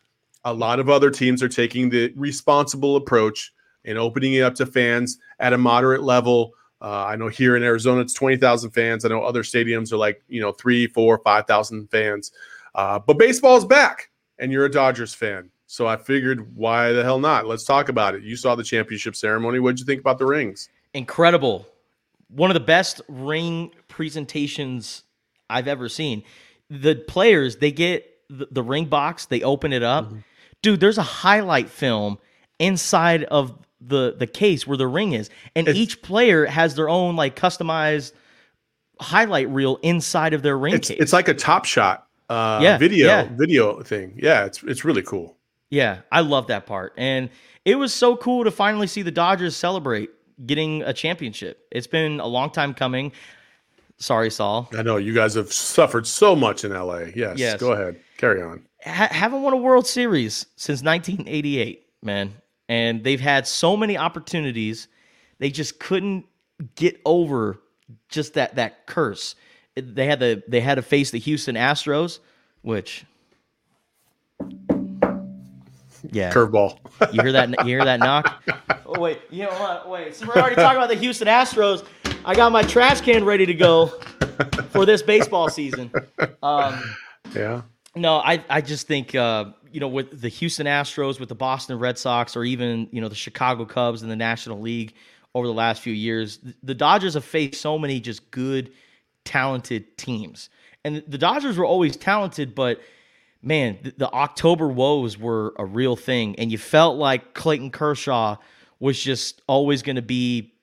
a 0.45 0.53
lot 0.53 0.79
of 0.79 0.89
other 0.89 1.09
teams 1.09 1.41
are 1.41 1.49
taking 1.49 1.89
the 1.89 2.13
responsible 2.15 2.95
approach 2.95 3.53
and 3.85 3.97
opening 3.97 4.33
it 4.33 4.41
up 4.41 4.55
to 4.55 4.65
fans 4.65 5.17
at 5.39 5.53
a 5.53 5.57
moderate 5.57 6.03
level. 6.03 6.53
Uh, 6.81 7.05
I 7.05 7.15
know 7.15 7.29
here 7.29 7.55
in 7.55 7.63
Arizona 7.63 8.01
it's 8.01 8.13
twenty 8.13 8.37
thousand 8.37 8.71
fans. 8.71 9.05
I 9.05 9.09
know 9.09 9.23
other 9.23 9.43
stadiums 9.43 9.91
are 9.93 9.97
like 9.97 10.21
you 10.27 10.41
know 10.41 10.51
three, 10.51 10.87
four, 10.87 11.19
five 11.19 11.47
thousand 11.47 11.89
fans. 11.89 12.31
Uh, 12.75 12.99
but 12.99 13.17
baseball's 13.17 13.65
back, 13.65 14.09
and 14.39 14.51
you're 14.51 14.65
a 14.65 14.71
Dodgers 14.71 15.13
fan, 15.13 15.49
so 15.67 15.87
I 15.87 15.95
figured 15.95 16.55
why 16.55 16.91
the 16.91 17.03
hell 17.03 17.19
not? 17.19 17.45
Let's 17.45 17.63
talk 17.63 17.87
about 17.87 18.15
it. 18.15 18.23
You 18.23 18.35
saw 18.35 18.55
the 18.55 18.63
championship 18.63 19.15
ceremony. 19.15 19.59
What 19.59 19.71
did 19.71 19.79
you 19.79 19.85
think 19.85 20.01
about 20.01 20.17
the 20.17 20.25
rings? 20.25 20.69
Incredible, 20.93 21.67
one 22.27 22.49
of 22.49 22.55
the 22.55 22.59
best 22.59 23.01
ring 23.07 23.71
presentations 23.87 25.03
I've 25.49 25.67
ever 25.67 25.87
seen. 25.87 26.23
The 26.69 26.95
players 26.95 27.57
they 27.57 27.71
get 27.71 28.09
the, 28.29 28.47
the 28.51 28.63
ring 28.63 28.85
box, 28.85 29.27
they 29.27 29.41
open 29.41 29.71
it 29.71 29.83
up. 29.83 30.05
Mm-hmm 30.05 30.19
dude, 30.63 30.79
there's 30.79 30.97
a 30.97 31.03
highlight 31.03 31.69
film 31.69 32.17
inside 32.57 33.25
of 33.25 33.55
the 33.79 34.15
the 34.17 34.25
case 34.25 34.65
where 34.65 34.77
the 34.77 34.87
ring 34.87 35.13
is, 35.13 35.29
and 35.55 35.67
it's, 35.67 35.77
each 35.77 36.01
player 36.01 36.47
has 36.47 36.73
their 36.73 36.89
own 36.89 37.15
like 37.15 37.35
customized 37.35 38.13
highlight 38.99 39.49
reel 39.49 39.77
inside 39.83 40.33
of 40.33 40.41
their 40.41 40.57
ring 40.57 40.73
it's, 40.73 40.87
case. 40.87 40.97
It's 40.99 41.13
like 41.13 41.27
a 41.27 41.33
Top 41.35 41.65
Shot 41.65 42.07
uh, 42.29 42.59
yeah, 42.63 42.77
video 42.77 43.07
yeah. 43.07 43.29
video 43.31 43.81
thing. 43.83 44.17
Yeah, 44.17 44.45
it's 44.45 44.63
it's 44.63 44.83
really 44.83 45.03
cool. 45.03 45.37
Yeah, 45.69 45.99
I 46.11 46.21
love 46.21 46.47
that 46.47 46.65
part, 46.65 46.93
and 46.97 47.29
it 47.65 47.75
was 47.75 47.93
so 47.93 48.15
cool 48.15 48.43
to 48.43 48.51
finally 48.51 48.87
see 48.87 49.03
the 49.03 49.11
Dodgers 49.11 49.55
celebrate 49.55 50.09
getting 50.45 50.81
a 50.83 50.93
championship. 50.93 51.67
It's 51.71 51.87
been 51.87 52.19
a 52.19 52.27
long 52.27 52.49
time 52.49 52.73
coming. 52.73 53.11
Sorry, 53.97 54.31
Saul. 54.31 54.69
I 54.77 54.81
know 54.81 54.97
you 54.97 55.13
guys 55.13 55.35
have 55.35 55.53
suffered 55.53 56.07
so 56.07 56.35
much 56.35 56.63
in 56.63 56.73
LA. 56.73 57.05
Yes, 57.15 57.37
yes. 57.37 57.59
go 57.59 57.73
ahead, 57.73 57.99
carry 58.17 58.41
on 58.41 58.65
ha- 58.85 59.09
haven't 59.11 59.41
won 59.41 59.53
a 59.53 59.57
World 59.57 59.87
Series 59.87 60.45
since 60.55 60.81
1988, 60.81 61.85
man. 62.01 62.33
And 62.69 63.03
they've 63.03 63.19
had 63.19 63.45
so 63.45 63.75
many 63.75 63.97
opportunities, 63.97 64.87
they 65.39 65.49
just 65.49 65.79
couldn't 65.79 66.25
get 66.75 66.99
over 67.05 67.59
just 68.09 68.35
that 68.35 68.55
that 68.55 68.85
curse. 68.87 69.35
They 69.75 70.05
had 70.05 70.19
the 70.19 70.43
they 70.47 70.61
had 70.61 70.75
to 70.75 70.81
face 70.81 71.11
the 71.11 71.19
Houston 71.19 71.55
Astros, 71.55 72.19
which 72.61 73.05
yeah, 76.11 76.31
curveball. 76.31 76.77
you 77.13 77.21
hear 77.21 77.31
that? 77.31 77.49
You 77.49 77.65
hear 77.65 77.85
that 77.85 77.99
knock? 77.99 78.43
Oh 78.85 78.99
wait, 78.99 79.21
you 79.31 79.43
know 79.43 79.49
what? 79.49 79.89
Wait, 79.89 80.13
so 80.15 80.27
we're 80.27 80.35
already 80.35 80.55
talking 80.55 80.77
about 80.77 80.89
the 80.89 80.95
Houston 80.95 81.27
Astros. 81.27 81.83
I 82.25 82.35
got 82.35 82.51
my 82.51 82.61
trash 82.61 83.01
can 83.01 83.25
ready 83.25 83.45
to 83.47 83.53
go 83.55 83.87
for 84.69 84.85
this 84.85 85.01
baseball 85.01 85.49
season. 85.49 85.91
Um, 86.43 86.95
yeah. 87.33 87.61
No, 87.95 88.17
I 88.17 88.43
I 88.49 88.61
just 88.61 88.87
think 88.87 89.13
uh, 89.13 89.45
you 89.71 89.79
know 89.79 89.87
with 89.87 90.19
the 90.21 90.29
Houston 90.29 90.65
Astros, 90.65 91.19
with 91.19 91.29
the 91.29 91.35
Boston 91.35 91.77
Red 91.77 91.97
Sox, 91.97 92.35
or 92.35 92.43
even 92.43 92.87
you 92.91 93.01
know 93.01 93.09
the 93.09 93.15
Chicago 93.15 93.65
Cubs 93.65 94.01
in 94.01 94.09
the 94.09 94.15
National 94.15 94.59
League 94.59 94.93
over 95.35 95.45
the 95.47 95.53
last 95.53 95.81
few 95.81 95.93
years, 95.93 96.39
the 96.61 96.75
Dodgers 96.75 97.15
have 97.15 97.25
faced 97.25 97.59
so 97.61 97.77
many 97.77 97.99
just 97.99 98.29
good, 98.31 98.71
talented 99.25 99.97
teams, 99.97 100.49
and 100.83 101.03
the 101.07 101.17
Dodgers 101.17 101.57
were 101.57 101.65
always 101.65 101.95
talented, 101.95 102.55
but 102.55 102.81
man, 103.43 103.77
the, 103.83 103.93
the 103.97 104.11
October 104.11 104.67
woes 104.69 105.17
were 105.17 105.53
a 105.57 105.65
real 105.65 105.95
thing, 105.95 106.35
and 106.37 106.51
you 106.51 106.57
felt 106.57 106.97
like 106.97 107.33
Clayton 107.35 107.71
Kershaw 107.71 108.37
was 108.79 109.01
just 109.01 109.41
always 109.47 109.83
going 109.83 109.97
to 109.97 110.01
be 110.01 110.53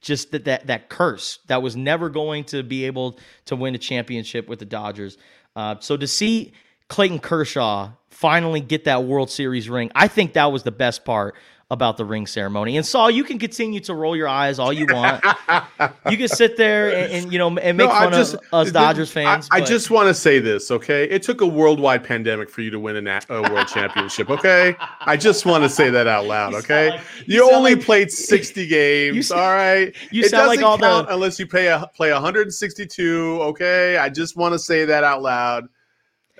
just 0.00 0.32
that, 0.32 0.44
that 0.44 0.66
that 0.66 0.88
curse 0.88 1.38
that 1.46 1.62
was 1.62 1.76
never 1.76 2.08
going 2.08 2.44
to 2.44 2.62
be 2.62 2.84
able 2.84 3.18
to 3.46 3.56
win 3.56 3.74
a 3.74 3.78
championship 3.78 4.48
with 4.48 4.58
the 4.58 4.64
Dodgers. 4.64 5.16
Uh, 5.54 5.76
so 5.80 5.96
to 5.96 6.06
see 6.06 6.52
Clayton 6.88 7.18
Kershaw 7.18 7.92
finally 8.10 8.60
get 8.60 8.84
that 8.84 9.04
World 9.04 9.30
Series 9.30 9.68
ring, 9.68 9.90
I 9.94 10.08
think 10.08 10.34
that 10.34 10.52
was 10.52 10.62
the 10.62 10.70
best 10.70 11.04
part 11.04 11.34
about 11.72 11.96
the 11.96 12.04
ring 12.04 12.26
ceremony. 12.26 12.76
And 12.76 12.84
Saul, 12.84 13.10
you 13.10 13.24
can 13.24 13.38
continue 13.38 13.80
to 13.80 13.94
roll 13.94 14.14
your 14.14 14.28
eyes 14.28 14.58
all 14.58 14.74
you 14.74 14.86
want. 14.90 15.24
you 16.10 16.18
can 16.18 16.28
sit 16.28 16.58
there 16.58 16.94
and, 16.94 17.12
and 17.12 17.32
you 17.32 17.38
know 17.38 17.48
and 17.48 17.78
make 17.78 17.88
no, 17.88 17.94
fun 17.94 18.12
just, 18.12 18.34
of 18.34 18.40
us 18.52 18.70
Dodgers 18.70 19.10
fans. 19.10 19.48
I, 19.50 19.56
I 19.56 19.60
just 19.62 19.90
want 19.90 20.08
to 20.08 20.14
say 20.14 20.38
this, 20.38 20.70
okay? 20.70 21.04
It 21.04 21.22
took 21.22 21.40
a 21.40 21.46
worldwide 21.46 22.04
pandemic 22.04 22.50
for 22.50 22.60
you 22.60 22.70
to 22.70 22.78
win 22.78 23.06
a, 23.06 23.20
a 23.30 23.50
world 23.50 23.68
championship, 23.72 24.28
okay? 24.28 24.76
I 25.00 25.16
just 25.16 25.46
want 25.46 25.64
to 25.64 25.70
say 25.70 25.88
that 25.88 26.06
out 26.06 26.26
loud, 26.26 26.52
okay? 26.56 26.90
Like, 26.90 27.00
you, 27.24 27.36
you 27.36 27.50
only 27.50 27.74
like, 27.74 27.84
played 27.84 28.12
sixty 28.12 28.66
games, 28.68 29.30
you, 29.30 29.34
all 29.34 29.50
right? 29.50 29.94
You 30.10 30.24
it 30.24 30.30
sound 30.30 30.48
like 30.48 30.60
all 30.60 30.76
the 30.76 31.06
unless 31.08 31.38
you 31.38 31.46
pay 31.46 31.68
a 31.68 31.90
play 31.94 32.12
162, 32.12 33.38
okay? 33.40 33.96
I 33.96 34.10
just 34.10 34.36
want 34.36 34.52
to 34.52 34.58
say 34.58 34.84
that 34.84 35.04
out 35.04 35.22
loud. 35.22 35.68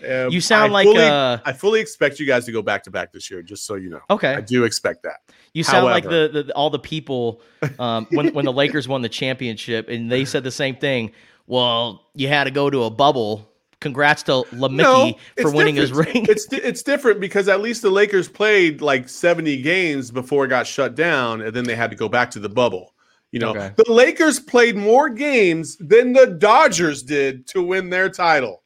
Um, 0.09 0.31
you 0.31 0.41
sound 0.41 0.71
I 0.71 0.73
like 0.73 0.87
fully, 0.87 1.05
uh, 1.05 1.39
I 1.45 1.53
fully 1.53 1.81
expect 1.81 2.19
you 2.19 2.27
guys 2.27 2.45
to 2.47 2.53
go 2.53 2.63
back 2.63 2.83
to 2.85 2.91
back 2.91 3.13
this 3.13 3.31
year, 3.31 3.43
just 3.43 3.67
so 3.67 3.75
you 3.75 3.91
know. 3.91 4.01
Okay, 4.11 4.35
I 4.35 4.41
do 4.41 4.65
expect 4.65 5.03
that. 5.05 5.21
You 5.53 5.65
sound 5.65 5.89
However, 5.89 5.95
like 5.95 6.05
the, 6.05 6.45
the, 6.45 6.53
all 6.55 6.71
the 6.71 6.79
people 6.79 7.43
um, 7.79 8.07
when 8.11 8.33
when 8.35 8.45
the 8.45 8.53
Lakers 8.53 8.89
won 8.89 9.03
the 9.03 9.09
championship, 9.09 9.89
and 9.89 10.11
they 10.11 10.25
said 10.25 10.45
the 10.45 10.51
same 10.51 10.77
thing. 10.77 11.13
Well, 11.47 12.07
you 12.15 12.29
had 12.29 12.45
to 12.45 12.51
go 12.51 12.71
to 12.71 12.85
a 12.85 12.91
bubble. 12.91 13.49
Congrats 13.81 14.23
to 14.25 14.45
LeMickey 14.53 14.77
no, 14.77 15.15
for 15.43 15.51
winning 15.51 15.75
different. 15.75 16.07
his 16.07 16.15
ring. 16.15 16.27
It's 16.29 16.47
it's 16.53 16.83
different 16.83 17.21
because 17.21 17.49
at 17.49 17.61
least 17.61 17.83
the 17.83 17.91
Lakers 17.91 18.29
played 18.29 18.81
like 18.81 19.09
seventy 19.09 19.61
games 19.61 20.11
before 20.11 20.45
it 20.45 20.49
got 20.49 20.67
shut 20.67 20.95
down, 20.95 21.43
and 21.43 21.55
then 21.55 21.65
they 21.65 21.75
had 21.75 21.91
to 21.91 21.97
go 21.97 22.09
back 22.09 22.31
to 22.33 22.39
the 22.39 22.49
bubble. 22.49 22.95
You 23.33 23.41
know, 23.41 23.51
okay. 23.51 23.73
the 23.77 23.91
Lakers 23.91 24.39
played 24.39 24.77
more 24.77 25.09
games 25.09 25.77
than 25.79 26.13
the 26.13 26.27
Dodgers 26.27 27.03
did 27.03 27.47
to 27.49 27.63
win 27.63 27.89
their 27.89 28.11
title. 28.11 28.63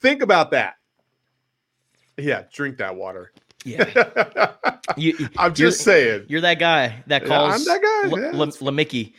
Think 0.00 0.22
about 0.22 0.50
that. 0.50 0.74
Yeah, 2.22 2.44
drink 2.52 2.78
that 2.78 2.96
water. 2.96 3.32
Yeah. 3.64 4.52
you, 4.96 5.28
I'm 5.36 5.54
just 5.54 5.82
saying. 5.82 6.26
You're 6.28 6.40
that 6.40 6.58
guy 6.58 7.02
that 7.06 7.24
calls. 7.24 7.66
Yeah, 7.66 7.72
I'm 7.72 7.80
that 7.80 7.82
guy. 7.82 8.66
L- 8.66 8.72
Mickey. 8.72 9.14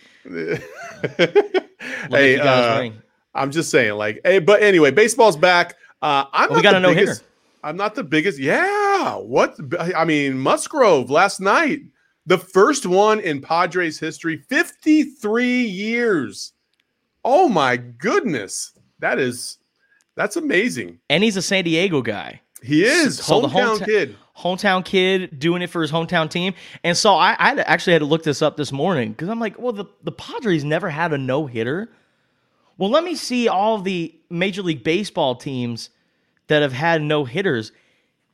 hey, 2.10 2.40
uh, 2.40 2.90
I'm 3.34 3.52
just 3.52 3.70
saying, 3.70 3.94
like, 3.94 4.20
hey, 4.26 4.40
but 4.40 4.62
anyway, 4.62 4.92
baseball's 4.92 5.38
back. 5.38 5.76
Uh, 6.02 6.26
I'm 6.34 6.50
well, 6.50 6.58
we 6.60 6.64
got 6.64 6.76
a 6.76 6.80
no 6.80 6.94
hitter. 6.94 7.18
I'm 7.64 7.78
not 7.78 7.96
the 7.96 8.04
biggest. 8.04 8.40
Yeah. 8.40 9.16
What? 9.16 9.56
I 9.96 10.06
mean, 10.06 10.38
Musgrove 10.38 11.10
last 11.10 11.40
night, 11.40 11.82
the 12.26 12.38
first 12.38 12.86
one 12.86 13.20
in 13.20 13.42
Padres 13.42 14.00
history, 14.00 14.38
53 14.50 15.64
years. 15.64 16.54
Oh 17.24 17.48
my 17.48 17.78
goodness. 17.78 18.74
That 19.00 19.20
is, 19.20 19.58
that's 20.16 20.36
amazing. 20.36 21.00
And 21.10 21.24
he's 21.24 21.38
a 21.38 21.42
San 21.42 21.64
Diego 21.64 22.02
guy. 22.02 22.42
He 22.62 22.84
is 22.84 23.18
so 23.18 23.42
hometown 23.42 23.42
the 23.42 23.48
hometown 23.48 23.86
kid. 23.86 24.18
Hometown 24.38 24.86
kid 24.86 25.40
doing 25.40 25.62
it 25.62 25.70
for 25.70 25.82
his 25.82 25.92
hometown 25.92 26.30
team. 26.30 26.54
And 26.84 26.96
so 26.96 27.16
I, 27.16 27.32
I 27.38 27.56
actually 27.62 27.94
had 27.94 28.00
to 28.00 28.06
look 28.06 28.24
this 28.24 28.42
up 28.42 28.58
this 28.58 28.72
morning 28.72 29.12
because 29.12 29.30
I'm 29.30 29.40
like, 29.40 29.60
well, 29.60 29.74
the, 29.74 29.86
the 30.04 30.12
Padres 30.12 30.64
never 30.64 30.90
had 30.90 31.14
a 31.14 31.18
no 31.18 31.48
hitter. 31.48 31.92
Well, 32.78 32.90
let 32.90 33.04
me 33.04 33.16
see 33.16 33.48
all 33.48 33.80
the 33.80 34.16
Major 34.30 34.62
League 34.62 34.84
Baseball 34.84 35.36
teams 35.36 35.90
that 36.48 36.62
have 36.62 36.74
had 36.74 37.02
no 37.02 37.26
hitters. 37.26 37.72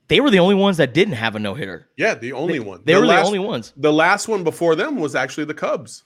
They 0.07 0.21
were 0.21 0.29
the 0.29 0.39
only 0.39 0.55
ones 0.55 0.77
that 0.77 0.93
didn't 0.93 1.15
have 1.15 1.35
a 1.35 1.39
no 1.39 1.53
hitter. 1.53 1.87
Yeah, 1.97 2.15
the 2.15 2.33
only 2.33 2.53
they, 2.53 2.59
one. 2.59 2.81
They 2.85 2.93
the 2.93 3.01
were 3.01 3.05
last, 3.05 3.23
the 3.23 3.27
only 3.27 3.39
ones. 3.39 3.73
The 3.75 3.91
last 3.91 4.27
one 4.27 4.43
before 4.43 4.75
them 4.75 4.97
was 4.97 5.15
actually 5.15 5.45
the 5.45 5.53
Cubs. 5.53 6.03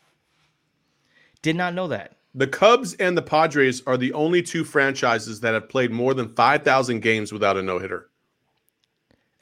Did 1.41 1.55
not 1.55 1.73
know 1.73 1.87
that. 1.87 2.17
The 2.33 2.47
Cubs 2.47 2.93
and 2.95 3.17
the 3.17 3.21
Padres 3.21 3.83
are 3.85 3.97
the 3.97 4.13
only 4.13 4.41
two 4.41 4.63
franchises 4.63 5.41
that 5.41 5.53
have 5.53 5.67
played 5.67 5.91
more 5.91 6.13
than 6.13 6.33
5,000 6.33 7.01
games 7.01 7.33
without 7.33 7.57
a 7.57 7.61
no 7.61 7.77
hitter. 7.77 8.07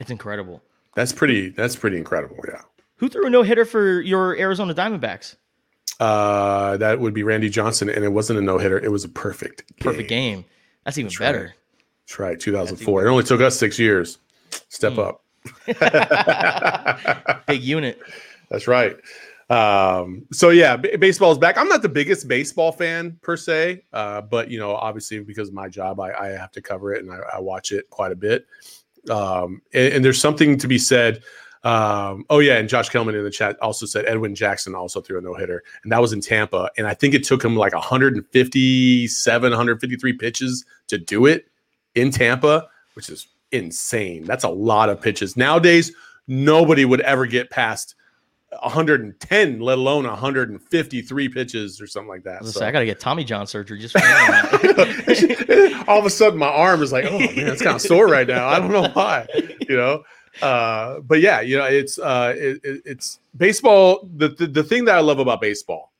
It's 0.00 0.10
incredible. 0.10 0.62
That's 0.96 1.12
pretty. 1.12 1.50
That's 1.50 1.76
pretty 1.76 1.96
incredible. 1.98 2.36
Yeah. 2.48 2.62
Who 2.96 3.08
threw 3.08 3.26
a 3.26 3.30
no 3.30 3.42
hitter 3.42 3.64
for 3.64 4.00
your 4.00 4.36
Arizona 4.36 4.74
Diamondbacks? 4.74 5.36
Uh, 6.00 6.76
that 6.78 6.98
would 6.98 7.14
be 7.14 7.22
Randy 7.22 7.48
Johnson, 7.50 7.88
and 7.90 8.04
it 8.04 8.08
wasn't 8.08 8.38
a 8.38 8.42
no 8.42 8.58
hitter. 8.58 8.78
It 8.78 8.90
was 8.90 9.04
a 9.04 9.08
perfect, 9.08 9.64
perfect 9.80 10.08
game. 10.08 10.44
That's 10.84 10.98
even 10.98 11.08
That's 11.08 11.18
better. 11.18 11.42
Right. 11.44 11.52
That's 12.06 12.18
right, 12.18 12.40
2004. 12.40 13.06
It 13.06 13.10
only 13.10 13.22
took 13.24 13.40
us 13.40 13.58
six 13.58 13.78
years. 13.78 14.18
Step 14.68 14.94
Mm. 14.94 15.06
up. 15.08 15.24
Big 17.46 17.62
unit. 17.62 18.00
That's 18.50 18.66
right. 18.66 18.96
Um, 19.48 20.26
so 20.32 20.50
yeah, 20.50 20.76
b- 20.76 20.96
baseball 20.96 21.32
is 21.32 21.38
back. 21.38 21.58
I'm 21.58 21.68
not 21.68 21.82
the 21.82 21.88
biggest 21.88 22.28
baseball 22.28 22.72
fan 22.72 23.18
per 23.22 23.36
se, 23.36 23.82
uh, 23.92 24.20
but 24.22 24.48
you 24.50 24.58
know, 24.58 24.74
obviously 24.74 25.20
because 25.20 25.48
of 25.48 25.54
my 25.54 25.68
job, 25.68 25.98
I, 26.00 26.12
I 26.12 26.26
have 26.28 26.52
to 26.52 26.62
cover 26.62 26.92
it 26.94 27.02
and 27.02 27.12
I, 27.12 27.18
I 27.34 27.40
watch 27.40 27.72
it 27.72 27.88
quite 27.90 28.12
a 28.12 28.16
bit. 28.16 28.46
Um, 29.08 29.62
and, 29.72 29.94
and 29.94 30.04
there's 30.04 30.20
something 30.20 30.58
to 30.58 30.68
be 30.68 30.78
said. 30.78 31.22
Um, 31.62 32.24
oh 32.30 32.38
yeah, 32.38 32.56
and 32.56 32.68
Josh 32.68 32.88
Kelman 32.88 33.14
in 33.14 33.22
the 33.22 33.30
chat 33.30 33.58
also 33.60 33.84
said 33.84 34.06
Edwin 34.06 34.34
Jackson 34.34 34.74
also 34.74 35.00
threw 35.00 35.18
a 35.18 35.20
no 35.20 35.34
hitter, 35.34 35.62
and 35.82 35.92
that 35.92 36.00
was 36.00 36.12
in 36.12 36.20
Tampa. 36.20 36.70
And 36.78 36.86
I 36.86 36.94
think 36.94 37.14
it 37.14 37.24
took 37.24 37.44
him 37.44 37.54
like 37.56 37.74
157, 37.74 39.50
153 39.50 40.12
pitches 40.14 40.64
to 40.88 40.98
do 40.98 41.26
it 41.26 41.46
in 41.94 42.10
Tampa, 42.10 42.68
which 42.94 43.10
is 43.10 43.26
insane. 43.52 44.24
That's 44.24 44.44
a 44.44 44.48
lot 44.48 44.88
of 44.88 45.00
pitches. 45.00 45.36
Nowadays, 45.36 45.92
nobody 46.26 46.84
would 46.84 47.00
ever 47.02 47.26
get 47.26 47.50
past 47.50 47.94
110, 48.62 49.60
let 49.60 49.78
alone 49.78 50.04
153 50.06 51.28
pitches 51.28 51.80
or 51.80 51.86
something 51.86 52.08
like 52.08 52.24
that. 52.24 52.42
I, 52.42 52.44
So- 52.46 52.60
say, 52.60 52.66
I 52.66 52.70
gotta 52.72 52.84
get 52.84 53.00
Tommy 53.00 53.24
John 53.24 53.46
surgery 53.46 53.78
just 53.78 53.96
for 53.98 55.84
all 55.88 55.98
of 55.98 56.06
a 56.06 56.10
sudden 56.10 56.38
my 56.38 56.48
arm 56.48 56.82
is 56.82 56.92
like, 56.92 57.04
oh 57.06 57.18
man, 57.18 57.32
it's 57.36 57.62
kind 57.62 57.76
of 57.76 57.82
sore 57.82 58.06
right 58.08 58.26
now. 58.26 58.48
I 58.48 58.58
don't 58.58 58.72
know 58.72 58.88
why, 58.92 59.26
you 59.68 59.76
know. 59.76 60.02
Uh, 60.42 61.00
but 61.00 61.20
yeah, 61.20 61.40
you 61.40 61.56
know, 61.58 61.64
it's 61.64 61.98
uh, 61.98 62.34
it- 62.36 62.60
it's 62.84 63.20
baseball. 63.36 64.08
The, 64.16 64.28
the 64.28 64.46
the 64.46 64.62
thing 64.64 64.84
that 64.86 64.94
I 64.96 65.00
love 65.00 65.18
about 65.18 65.40
baseball, 65.40 65.92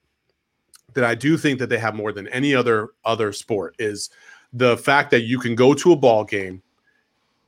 that 0.95 1.05
I 1.05 1.15
do 1.15 1.37
think 1.37 1.59
that 1.59 1.69
they 1.69 1.79
have 1.79 1.95
more 1.95 2.13
than 2.13 2.29
any 2.29 2.55
other 2.55 2.91
other 3.05 3.33
sport, 3.33 3.75
is 3.79 4.11
the 4.53 4.77
fact 4.77 5.11
that 5.13 5.23
you 5.23 5.39
can 5.39 5.55
go 5.55 5.75
to 5.75 5.93
a 5.93 5.97
ball 5.97 6.25
game, 6.25 6.63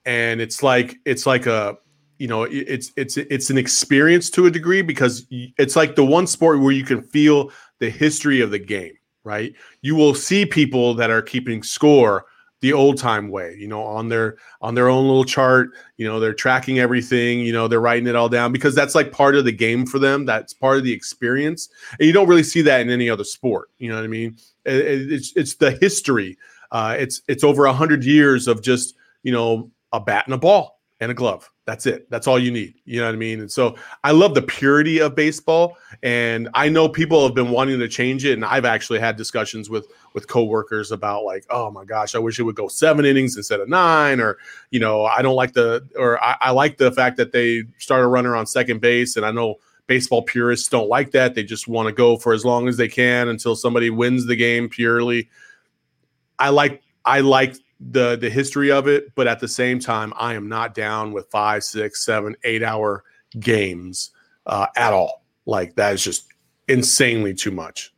and 0.04 0.40
it's 0.40 0.62
like 0.62 0.96
it's 1.04 1.24
like 1.24 1.46
a 1.46 1.76
you 2.22 2.28
know 2.28 2.44
it's 2.44 2.92
it's 2.96 3.16
it's 3.16 3.50
an 3.50 3.58
experience 3.58 4.30
to 4.30 4.46
a 4.46 4.50
degree 4.50 4.80
because 4.80 5.26
it's 5.30 5.74
like 5.74 5.96
the 5.96 6.04
one 6.04 6.26
sport 6.26 6.60
where 6.60 6.70
you 6.80 6.84
can 6.84 7.02
feel 7.02 7.50
the 7.80 7.90
history 7.90 8.40
of 8.40 8.50
the 8.52 8.58
game 8.60 8.96
right? 9.24 9.52
You 9.82 9.94
will 9.94 10.14
see 10.14 10.44
people 10.44 10.94
that 10.94 11.10
are 11.10 11.22
keeping 11.22 11.62
score 11.62 12.24
the 12.60 12.72
old 12.72 12.96
time 12.96 13.28
way 13.28 13.56
you 13.58 13.66
know 13.66 13.82
on 13.82 14.08
their 14.08 14.36
on 14.60 14.74
their 14.76 14.88
own 14.88 15.04
little 15.08 15.24
chart 15.24 15.70
you 15.96 16.06
know 16.06 16.20
they're 16.20 16.32
tracking 16.32 16.78
everything 16.78 17.40
you 17.40 17.52
know 17.52 17.66
they're 17.66 17.80
writing 17.80 18.06
it 18.06 18.14
all 18.14 18.28
down 18.28 18.52
because 18.52 18.74
that's 18.74 18.94
like 18.94 19.10
part 19.10 19.34
of 19.34 19.44
the 19.44 19.50
game 19.66 19.84
for 19.84 19.98
them. 19.98 20.24
That's 20.24 20.52
part 20.54 20.78
of 20.78 20.84
the 20.84 20.92
experience. 20.92 21.68
And 21.98 22.06
you 22.06 22.12
don't 22.12 22.28
really 22.28 22.44
see 22.44 22.62
that 22.62 22.80
in 22.80 22.88
any 22.90 23.10
other 23.10 23.24
sport 23.24 23.68
you 23.78 23.88
know 23.88 23.96
what 23.96 24.04
i 24.04 24.08
mean? 24.18 24.36
It- 24.64 24.86
it- 24.86 25.12
it's 25.12 25.32
it's 25.34 25.54
the 25.56 25.72
history 25.80 26.38
uh 26.70 26.94
it's 26.96 27.22
it's 27.26 27.42
over 27.42 27.64
a 27.66 27.72
hundred 27.72 28.04
years 28.04 28.46
of 28.46 28.62
just 28.62 28.94
you 29.24 29.32
know 29.32 29.72
a 29.92 29.98
bat 29.98 30.26
and 30.28 30.34
a 30.34 30.38
ball 30.38 30.71
and 31.02 31.10
a 31.10 31.14
glove. 31.14 31.50
That's 31.64 31.84
it. 31.84 32.08
That's 32.10 32.28
all 32.28 32.38
you 32.38 32.52
need. 32.52 32.74
You 32.84 33.00
know 33.00 33.06
what 33.06 33.14
i 33.14 33.18
mean? 33.18 33.40
And 33.40 33.50
so 33.50 33.76
i 34.04 34.12
love 34.12 34.34
the 34.34 34.42
purity 34.42 35.00
of 35.00 35.16
baseball 35.16 35.76
and 36.02 36.48
i 36.54 36.68
know 36.68 36.88
people 36.88 37.24
have 37.24 37.34
been 37.34 37.50
wanting 37.50 37.78
to 37.80 37.88
change 37.88 38.24
it 38.24 38.34
and 38.34 38.44
i've 38.44 38.64
actually 38.64 39.00
had 39.00 39.16
discussions 39.16 39.68
with 39.68 39.86
with 40.14 40.28
coworkers 40.28 40.92
about 40.92 41.24
like 41.24 41.44
oh 41.50 41.70
my 41.70 41.84
gosh 41.84 42.14
i 42.14 42.18
wish 42.18 42.38
it 42.38 42.44
would 42.44 42.54
go 42.54 42.68
seven 42.68 43.04
innings 43.04 43.36
instead 43.36 43.60
of 43.60 43.68
nine 43.68 44.20
or 44.20 44.38
you 44.70 44.80
know 44.80 45.04
i 45.04 45.20
don't 45.22 45.34
like 45.34 45.52
the 45.52 45.86
or 45.96 46.22
i, 46.22 46.36
I 46.40 46.50
like 46.50 46.78
the 46.78 46.92
fact 46.92 47.16
that 47.16 47.32
they 47.32 47.64
start 47.78 48.04
a 48.04 48.08
runner 48.08 48.36
on 48.36 48.46
second 48.46 48.80
base 48.80 49.16
and 49.16 49.26
i 49.26 49.30
know 49.30 49.56
baseball 49.86 50.22
purists 50.22 50.68
don't 50.68 50.88
like 50.88 51.10
that. 51.10 51.34
They 51.34 51.42
just 51.42 51.68
want 51.68 51.86
to 51.88 51.92
go 51.92 52.16
for 52.16 52.32
as 52.32 52.44
long 52.44 52.68
as 52.68 52.76
they 52.76 52.88
can 52.88 53.28
until 53.28 53.54
somebody 53.54 53.90
wins 53.90 54.26
the 54.26 54.36
game 54.36 54.68
purely. 54.68 55.28
I 56.38 56.48
like 56.48 56.82
i 57.04 57.20
like 57.20 57.56
the 57.90 58.16
the 58.16 58.30
history 58.30 58.70
of 58.70 58.86
it 58.86 59.12
but 59.16 59.26
at 59.26 59.40
the 59.40 59.48
same 59.48 59.80
time 59.80 60.12
i 60.16 60.34
am 60.34 60.48
not 60.48 60.74
down 60.74 61.12
with 61.12 61.26
five 61.30 61.64
six 61.64 62.04
seven 62.04 62.36
eight 62.44 62.62
hour 62.62 63.02
games 63.40 64.10
uh, 64.46 64.66
at 64.76 64.92
all 64.92 65.24
like 65.46 65.74
that 65.74 65.92
is 65.94 66.02
just 66.04 66.26
insanely 66.68 67.34
too 67.34 67.50
much 67.50 67.92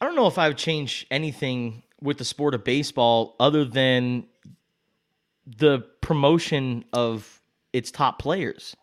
I 0.00 0.04
don't 0.06 0.14
know 0.14 0.28
if 0.28 0.38
I 0.38 0.46
would 0.46 0.56
change 0.58 1.06
anything 1.10 1.82
with 2.00 2.18
the 2.18 2.24
sport 2.24 2.54
of 2.54 2.62
baseball 2.62 3.34
other 3.40 3.64
than 3.64 4.26
the 5.44 5.80
promotion 6.02 6.84
of 6.92 7.40
its 7.72 7.90
top 7.90 8.20
players. 8.20 8.76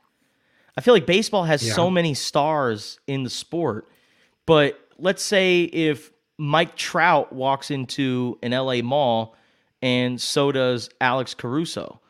I 0.78 0.82
feel 0.82 0.94
like 0.94 1.06
baseball 1.06 1.46
has 1.46 1.66
Yeah. 1.66 1.72
so 1.74 1.90
many 1.90 2.16
stars 2.16 3.00
in 3.08 3.24
the 3.24 3.30
sport, 3.30 3.88
but 4.46 4.78
let's 5.00 5.24
say 5.24 5.64
if 5.64 6.12
Mike 6.38 6.76
Trout 6.76 7.32
walks 7.34 7.72
into 7.72 8.38
an 8.44 8.52
LA 8.52 8.82
mall 8.82 9.36
and 9.82 10.20
so 10.20 10.52
does 10.52 10.90
Alex 11.00 11.34
Caruso, 11.34 12.02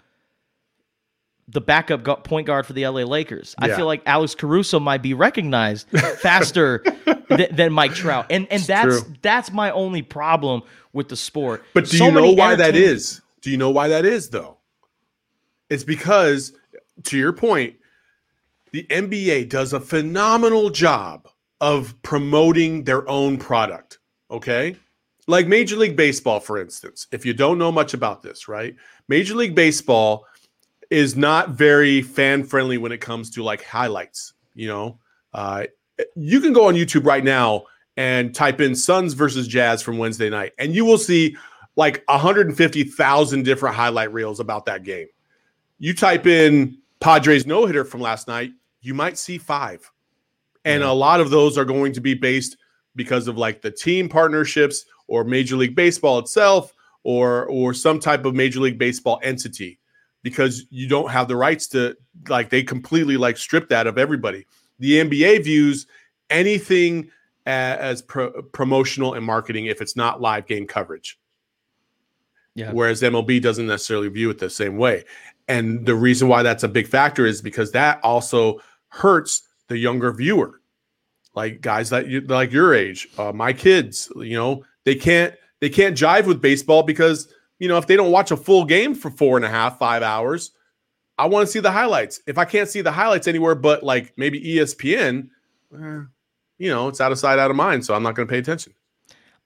the 1.47 1.61
backup 1.61 2.23
point 2.23 2.47
guard 2.47 2.65
for 2.65 2.73
the 2.73 2.87
LA 2.87 3.01
Lakers. 3.01 3.53
I 3.57 3.75
feel 3.75 3.85
like 3.85 4.01
Alex 4.05 4.33
Caruso 4.33 4.79
might 4.79 5.01
be 5.01 5.13
recognized 5.13 5.87
faster 5.89 6.79
th- 7.29 7.51
than 7.51 7.73
Mike 7.73 7.93
Trout, 7.93 8.27
and 8.29 8.47
and 8.49 8.61
that's 8.63 9.01
true. 9.01 9.13
that's 9.21 9.51
my 9.51 9.71
only 9.71 10.01
problem 10.01 10.61
with 10.93 11.09
the 11.09 11.15
sport. 11.15 11.63
But 11.73 11.85
do 11.85 11.97
So 11.97 12.05
you 12.05 12.11
know 12.11 12.31
why 12.31 12.55
that 12.55 12.75
is? 12.75 13.21
Do 13.41 13.51
you 13.51 13.57
know 13.57 13.69
why 13.69 13.89
that 13.89 14.05
is 14.05 14.29
though? 14.29 14.57
It's 15.69 15.83
because 15.83 16.53
to 17.03 17.17
your 17.17 17.33
point, 17.33 17.75
the 18.71 18.83
NBA 18.89 19.49
does 19.49 19.73
a 19.73 19.79
phenomenal 19.79 20.69
job 20.69 21.27
of 21.61 22.01
promoting 22.01 22.83
their 22.85 23.07
own 23.09 23.37
product, 23.37 23.99
okay? 24.31 24.75
Like 25.27 25.47
Major 25.47 25.75
League 25.75 25.95
Baseball 25.95 26.39
for 26.39 26.59
instance. 26.59 27.07
If 27.11 27.25
you 27.25 27.33
don't 27.33 27.57
know 27.57 27.71
much 27.71 27.93
about 27.93 28.21
this, 28.21 28.47
right? 28.47 28.75
Major 29.07 29.35
League 29.35 29.55
Baseball 29.55 30.25
is 30.91 31.15
not 31.15 31.49
very 31.49 32.01
fan 32.01 32.43
friendly 32.43 32.77
when 32.77 32.91
it 32.91 33.01
comes 33.01 33.29
to 33.31 33.43
like 33.43 33.63
highlights, 33.63 34.33
you 34.53 34.67
know? 34.67 34.99
Uh 35.33 35.65
you 36.15 36.41
can 36.41 36.51
go 36.53 36.67
on 36.67 36.75
YouTube 36.75 37.05
right 37.05 37.23
now 37.23 37.63
and 37.97 38.35
type 38.35 38.59
in 38.59 38.75
Suns 38.75 39.13
versus 39.13 39.47
Jazz 39.47 39.81
from 39.81 39.97
Wednesday 39.97 40.29
night, 40.29 40.51
and 40.59 40.75
you 40.75 40.83
will 40.83 40.97
see 40.97 41.35
like 41.77 42.03
150,000 42.07 43.43
different 43.43 43.75
highlight 43.75 44.11
reels 44.13 44.39
about 44.39 44.65
that 44.65 44.83
game. 44.83 45.07
You 45.79 45.93
type 45.93 46.25
in 46.27 46.77
Padres 46.99 47.45
no 47.45 47.65
hitter 47.65 47.83
from 47.85 48.01
last 48.01 48.27
night, 48.27 48.51
you 48.81 48.93
might 48.93 49.17
see 49.17 49.37
five. 49.37 49.89
And 50.63 50.81
Yeah. 50.81 50.89
a 50.89 50.93
lot 50.93 51.19
of 51.19 51.29
those 51.29 51.57
are 51.57 51.65
going 51.65 51.93
to 51.93 52.01
be 52.01 52.13
based 52.13 52.57
because 52.95 53.27
of 53.27 53.37
like 53.37 53.61
the 53.61 53.71
team 53.71 54.09
partnerships 54.09 54.85
or 55.07 55.23
Major 55.23 55.55
League 55.55 55.75
Baseball 55.75 56.19
itself 56.19 56.73
or 57.03 57.45
or 57.45 57.73
some 57.73 57.99
type 57.99 58.25
of 58.25 58.35
Major 58.35 58.59
League 58.59 58.77
Baseball 58.77 59.19
entity 59.23 59.79
because 60.23 60.65
you 60.69 60.87
don't 60.87 61.11
have 61.11 61.27
the 61.27 61.35
rights 61.35 61.67
to 61.67 61.95
like 62.27 62.49
they 62.49 62.63
completely 62.63 63.17
like 63.17 63.37
strip 63.37 63.69
that 63.69 63.87
of 63.87 63.97
everybody. 63.97 64.45
The 64.79 65.03
NBA 65.03 65.43
views 65.43 65.87
anything 66.29 67.11
as 67.45 68.01
pro- 68.01 68.41
promotional 68.41 69.13
and 69.13 69.23
marketing 69.23 69.67
if 69.67 69.81
it's 69.81 69.95
not 69.95 70.21
live 70.21 70.47
game 70.47 70.65
coverage. 70.65 71.19
Yeah. 72.55 72.71
Whereas 72.71 73.01
MLB 73.01 73.41
doesn't 73.41 73.67
necessarily 73.67 74.07
view 74.09 74.29
it 74.29 74.39
the 74.39 74.49
same 74.49 74.77
way. 74.77 75.03
And 75.47 75.85
the 75.85 75.95
reason 75.95 76.27
why 76.27 76.41
that's 76.41 76.63
a 76.63 76.67
big 76.67 76.87
factor 76.87 77.25
is 77.25 77.41
because 77.41 77.71
that 77.73 77.99
also 78.03 78.61
hurts 78.87 79.43
the 79.67 79.77
younger 79.77 80.11
viewer. 80.11 80.61
Like 81.35 81.61
guys 81.61 81.89
that 81.89 82.07
you 82.07 82.21
like 82.21 82.51
your 82.51 82.73
age, 82.73 83.07
uh, 83.17 83.33
my 83.33 83.53
kids, 83.53 84.09
you 84.15 84.37
know, 84.37 84.63
they 84.85 84.95
can't 84.95 85.33
they 85.59 85.69
can't 85.69 85.97
jive 85.97 86.25
with 86.25 86.41
baseball 86.41 86.83
because 86.83 87.27
you 87.59 87.67
know 87.67 87.77
if 87.77 87.87
they 87.87 87.95
don't 87.95 88.11
watch 88.11 88.31
a 88.31 88.37
full 88.37 88.65
game 88.65 88.95
for 88.95 89.11
four 89.11 89.35
and 89.35 89.45
a 89.45 89.49
half 89.49 89.77
five 89.77 90.01
hours, 90.01 90.51
I 91.17 91.25
want 91.27 91.45
to 91.47 91.51
see 91.51 91.59
the 91.59 91.71
highlights. 91.71 92.21
If 92.25 92.37
I 92.37 92.45
can't 92.45 92.69
see 92.69 92.81
the 92.81 92.91
highlights 92.91 93.27
anywhere 93.27 93.55
but 93.55 93.83
like 93.83 94.13
maybe 94.17 94.41
ESPN, 94.41 95.29
eh, 95.73 96.01
you 96.57 96.69
know, 96.69 96.87
it's 96.87 97.01
out 97.01 97.11
of 97.11 97.19
sight, 97.19 97.39
out 97.39 97.51
of 97.51 97.57
mind. 97.57 97.85
So 97.85 97.93
I'm 97.93 98.03
not 98.03 98.15
going 98.15 98.27
to 98.27 98.31
pay 98.31 98.39
attention. 98.39 98.73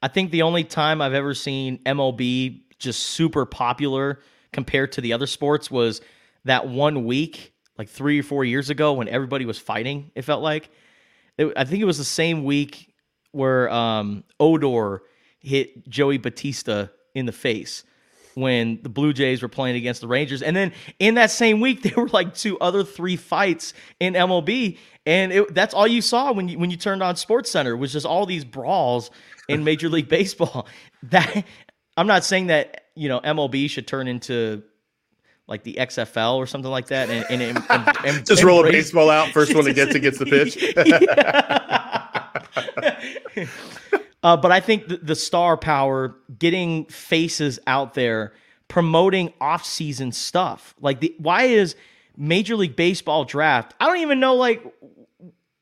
I 0.02 0.08
think 0.08 0.32
the 0.32 0.43
only 0.43 0.63
time 0.63 1.02
I've 1.02 1.13
ever 1.13 1.34
seen 1.34 1.80
MLB 1.80 2.62
just 2.78 3.02
super 3.02 3.45
popular 3.45 4.19
compared 4.54 4.91
to 4.93 5.02
the 5.02 5.13
other 5.13 5.28
sports 5.28 5.69
was 5.69 6.02
that 6.45 6.67
one 6.67 7.06
week, 7.06 7.54
like 7.78 7.89
three 7.89 8.19
or 8.19 8.23
four 8.23 8.45
years 8.45 8.69
ago, 8.69 8.93
when 8.93 9.08
everybody 9.10 9.45
was 9.45 9.60
fighting. 9.60 10.12
It 10.15 10.21
felt 10.21 10.41
like 10.41 10.69
It- 11.39 11.54
I 11.58 11.63
think 11.63 11.82
it 11.82 11.86
was 11.86 11.97
the 11.97 12.04
same 12.04 12.43
week 12.43 12.93
where 13.32 13.69
um, 13.71 14.23
Odor 14.39 15.02
hit 15.39 15.88
Joey 15.89 16.17
Bautista 16.17 16.91
in 17.15 17.25
the 17.25 17.32
face 17.32 17.84
when 18.36 18.80
the 18.84 18.89
Blue 18.89 19.12
Jays 19.12 19.41
were 19.41 19.47
playing 19.49 19.75
against 19.75 20.02
the 20.02 20.08
Rangers, 20.08 20.41
and 20.41 20.56
then 20.56 20.71
in 20.99 21.15
that 21.15 21.32
same 21.32 21.60
week 21.60 21.82
there 21.84 21.95
were 21.95 22.08
like 22.10 22.34
two 22.36 22.58
other 22.60 22.84
three 22.84 23.15
fights 23.15 23.73
in 23.99 24.13
MLB, 24.13 24.78
and 25.06 25.32
it, 25.32 25.54
that's 25.54 25.73
all 25.73 25.88
you 25.88 26.02
saw 26.02 26.32
when 26.32 26.47
you 26.47 26.60
when 26.60 26.69
you 26.71 26.78
turned 26.78 27.02
on 27.04 27.15
Sports 27.15 27.49
Center 27.52 27.75
was 27.75 27.91
just 27.93 28.06
all 28.06 28.25
these 28.25 28.45
brawls 28.45 29.12
in 29.47 29.63
Major 29.63 29.89
League 29.89 30.10
Baseball. 30.10 30.67
That 31.04 31.45
I'm 31.95 32.08
not 32.08 32.25
saying 32.25 32.47
that 32.47 32.86
you 32.95 33.08
know 33.08 33.21
MLB 33.21 33.69
should 33.69 33.88
turn 33.88 34.08
into 34.10 34.63
like 35.49 35.63
the 35.63 35.73
XFL 35.73 36.35
or 36.35 36.45
something 36.45 36.69
like 36.71 36.88
that, 36.88 37.09
and, 37.09 37.25
and, 37.29 37.41
and, 37.41 37.97
and, 38.05 38.25
Just 38.25 38.43
roll 38.43 38.65
a 38.65 38.71
baseball 38.71 39.09
out. 39.09 39.29
First 39.29 39.55
one 39.55 39.65
to 39.65 39.73
gets 39.73 39.95
it 39.95 39.99
gets 40.01 40.19
the 40.19 40.25
pitch. 40.25 40.57
Uh, 44.21 44.35
but 44.35 44.51
I 44.51 44.59
think 44.59 44.89
the, 44.89 44.97
the 44.97 45.15
star 45.15 45.55
power, 45.55 46.13
getting 46.39 46.83
faces 46.88 47.57
out 47.67 47.93
there, 47.93 48.33
promoting 48.67 49.31
off-season 49.39 50.12
stuff. 50.12 50.75
Like 50.81 50.99
the 50.99 51.15
why 51.19 51.43
is 51.43 51.77
Major 52.17 52.57
League 52.57 52.75
Baseball 52.75 53.23
draft? 53.23 53.73
I 53.79 53.88
don't 53.88 53.99
even 53.99 54.19
know 54.19 54.35
like 54.35 54.62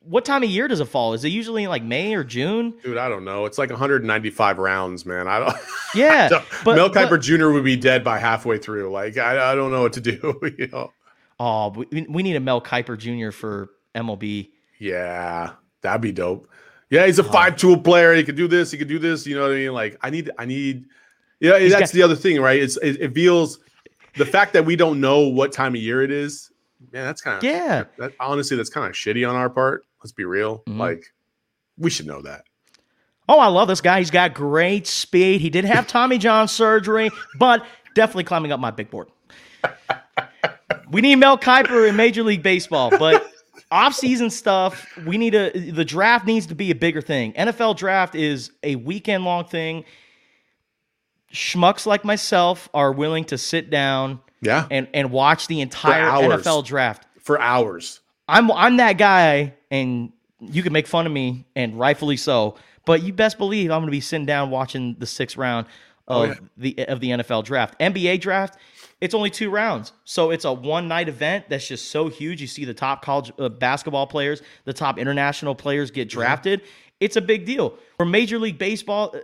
what 0.10 0.26
time 0.26 0.44
of 0.44 0.50
year 0.50 0.68
does 0.68 0.80
it 0.80 0.86
fall? 0.86 1.14
Is 1.14 1.24
it 1.26 1.30
usually 1.30 1.64
in 1.64 1.70
like 1.70 1.84
May 1.84 2.14
or 2.16 2.24
June? 2.24 2.74
Dude, 2.84 2.98
I 2.98 3.10
don't 3.10 3.26
know. 3.26 3.46
It's 3.46 3.58
like 3.58 3.70
195 3.70 4.58
rounds, 4.58 5.06
man. 5.06 5.28
I 5.28 5.40
don't. 5.40 5.56
Yeah, 5.96 6.44
but, 6.66 6.76
Mel 6.76 6.90
but- 6.90 7.10
Kiper 7.10 7.20
Jr. 7.22 7.50
would 7.50 7.64
be 7.64 7.78
dead 7.78 8.04
by 8.04 8.20
halfway 8.20 8.58
through. 8.58 8.92
Like 8.92 9.18
I, 9.18 9.52
I 9.52 9.56
don't 9.56 9.72
know 9.72 9.82
what 9.82 9.94
to 9.94 10.02
do. 10.02 10.40
You 10.58 10.68
know. 10.68 10.92
oh, 11.40 11.70
we, 11.70 12.06
we 12.10 12.24
need 12.24 12.36
a 12.36 12.40
Mel 12.42 12.62
Kiper 12.62 12.98
Jr. 12.98 13.32
for 13.32 13.70
MLB. 13.96 14.50
Yeah, 14.80 15.52
that'd 15.82 16.02
be 16.02 16.12
dope. 16.12 16.50
Yeah, 16.90 17.06
he's 17.06 17.20
a 17.20 17.24
five 17.24 17.56
tool 17.56 17.78
player. 17.80 18.14
He 18.14 18.24
could 18.24 18.36
do 18.36 18.48
this. 18.48 18.70
He 18.72 18.78
could 18.78 18.88
do 18.90 19.00
this. 19.00 19.26
You 19.26 19.36
know 19.36 19.44
what 19.44 19.52
I 19.52 19.56
mean? 19.56 19.74
Like 19.74 19.98
I 20.02 20.10
need. 20.10 20.30
I 20.38 20.46
need. 20.46 20.86
Yeah, 21.40 21.58
He's 21.58 21.72
that's 21.72 21.92
got- 21.92 21.96
the 21.96 22.04
other 22.04 22.16
thing, 22.16 22.40
right? 22.42 22.62
It's 22.62 22.78
it, 22.78 23.02
it 23.02 23.14
feels 23.14 23.60
the 24.18 24.26
fact 24.26 24.54
that 24.54 24.66
we 24.66 24.76
don't 24.76 25.00
know 25.00 25.22
what 25.22 25.52
time 25.54 25.74
of 25.74 25.82
year 25.82 26.02
it 26.04 26.12
is. 26.12 26.52
Man, 26.92 27.06
that's 27.06 27.22
kind 27.22 27.38
of 27.38 27.44
Yeah. 27.44 27.86
That, 27.98 28.14
honestly, 28.20 28.56
that's 28.58 28.70
kind 28.70 28.86
of 28.88 28.94
shitty 28.94 29.28
on 29.28 29.36
our 29.36 29.50
part. 29.50 29.86
Let's 30.04 30.12
be 30.12 30.26
real. 30.26 30.64
Mhm. 30.68 30.78
Like 30.80 31.06
we 31.78 31.90
should 31.90 32.08
know 32.08 32.22
that. 32.22 32.44
Oh, 33.30 33.40
I 33.40 33.48
love 33.48 33.68
this 33.68 33.82
guy. 33.82 34.00
He's 34.00 34.12
got 34.12 34.34
great 34.34 34.88
speed. 34.88 35.42
He 35.42 35.50
did 35.50 35.66
have 35.66 35.86
Tommy 35.88 36.18
John 36.18 36.48
surgery, 36.48 37.10
but 37.38 37.66
definitely 37.94 38.24
climbing 38.24 38.52
up 38.54 38.60
my 38.60 38.72
big 38.72 38.90
board. 38.90 39.10
We 40.90 41.02
need 41.02 41.18
Mel 41.18 41.38
Kiper 41.38 41.88
in 41.88 41.98
Major 41.98 42.24
League 42.24 42.44
Baseball, 42.44 42.90
but 42.98 43.30
off-season 43.72 44.30
stuff, 44.30 44.86
we 45.06 45.18
need 45.18 45.36
a 45.36 45.50
the 45.72 45.84
draft 45.84 46.26
needs 46.26 46.46
to 46.48 46.56
be 46.56 46.72
a 46.72 46.76
bigger 46.76 47.02
thing. 47.02 47.34
NFL 47.34 47.76
draft 47.76 48.16
is 48.16 48.52
a 48.64 48.76
weekend-long 48.78 49.46
thing. 49.46 49.84
Schmucks 51.34 51.86
like 51.86 52.06
myself 52.06 52.70
are 52.74 52.92
willing 52.94 53.26
to 53.26 53.38
sit 53.38 53.70
down 53.70 54.22
Yeah, 54.42 54.66
and 54.72 54.88
and 54.94 55.12
watch 55.12 55.48
the 55.48 55.60
entire. 55.60 56.06
NFL 56.06 56.64
draft. 56.66 57.06
for 57.22 57.40
hours. 57.42 58.00
I'm 58.30 58.50
I'm 58.52 58.78
that 58.78 58.94
guy, 58.98 59.56
and 59.72 60.12
you 60.40 60.64
can 60.64 60.74
make 60.74 60.88
fun 60.88 61.06
of 61.06 61.12
me, 61.12 61.46
and 61.56 61.78
rightfully 61.80 62.18
so. 62.18 62.56
But 62.86 63.04
you 63.04 63.12
best 63.14 63.38
believe 63.38 63.70
I'm 63.72 63.80
going 63.82 63.88
to 63.88 63.92
be 63.92 64.00
sitting 64.02 64.26
down 64.26 64.50
watching 64.50 64.96
the 65.00 65.06
sixth 65.08 65.36
round 65.38 65.68
of 66.08 66.18
Oh, 66.18 66.24
yeah. 66.24 66.34
the 66.58 66.88
of 66.88 67.00
the 67.02 67.10
NFL 67.10 67.44
draft. 67.44 67.78
NBA 67.80 68.22
draft, 68.22 68.58
it's 69.02 69.14
only 69.14 69.30
two 69.30 69.50
rounds, 69.50 69.92
so 70.06 70.32
it's 70.32 70.46
a 70.46 70.54
one 70.54 70.88
night 70.88 71.10
event 71.10 71.46
that's 71.50 71.68
just 71.68 71.92
so 71.92 72.08
huge. 72.08 72.40
You 72.40 72.48
see 72.48 72.64
the 72.66 72.74
top 72.74 73.04
college 73.04 73.32
uh, 73.38 73.50
basketball 73.50 74.08
players, 74.08 74.42
the 74.64 74.74
top 74.74 74.98
international 74.98 75.54
players 75.54 75.92
get 75.92 76.08
drafted. 76.08 76.62
It's 77.02 77.16
a 77.18 77.22
big 77.22 77.46
deal 77.46 77.78
for 77.98 78.06
Major 78.06 78.40
League 78.40 78.58
Baseball. 78.58 79.14
uh, 79.16 79.20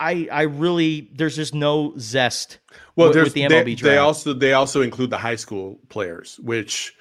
I 0.00 0.28
I 0.32 0.42
really 0.42 1.10
there's 1.14 1.36
just 1.36 1.54
no 1.54 1.94
zest. 1.98 2.58
Well, 2.96 3.08
with, 3.08 3.14
there's 3.14 3.26
with 3.26 3.34
the 3.34 3.46
they, 3.46 3.62
MLB 3.62 3.76
draft. 3.76 3.82
they 3.84 3.98
also 3.98 4.32
they 4.32 4.52
also 4.52 4.82
include 4.82 5.10
the 5.10 5.18
high 5.18 5.36
school 5.36 5.78
players, 5.88 6.40
which 6.42 6.94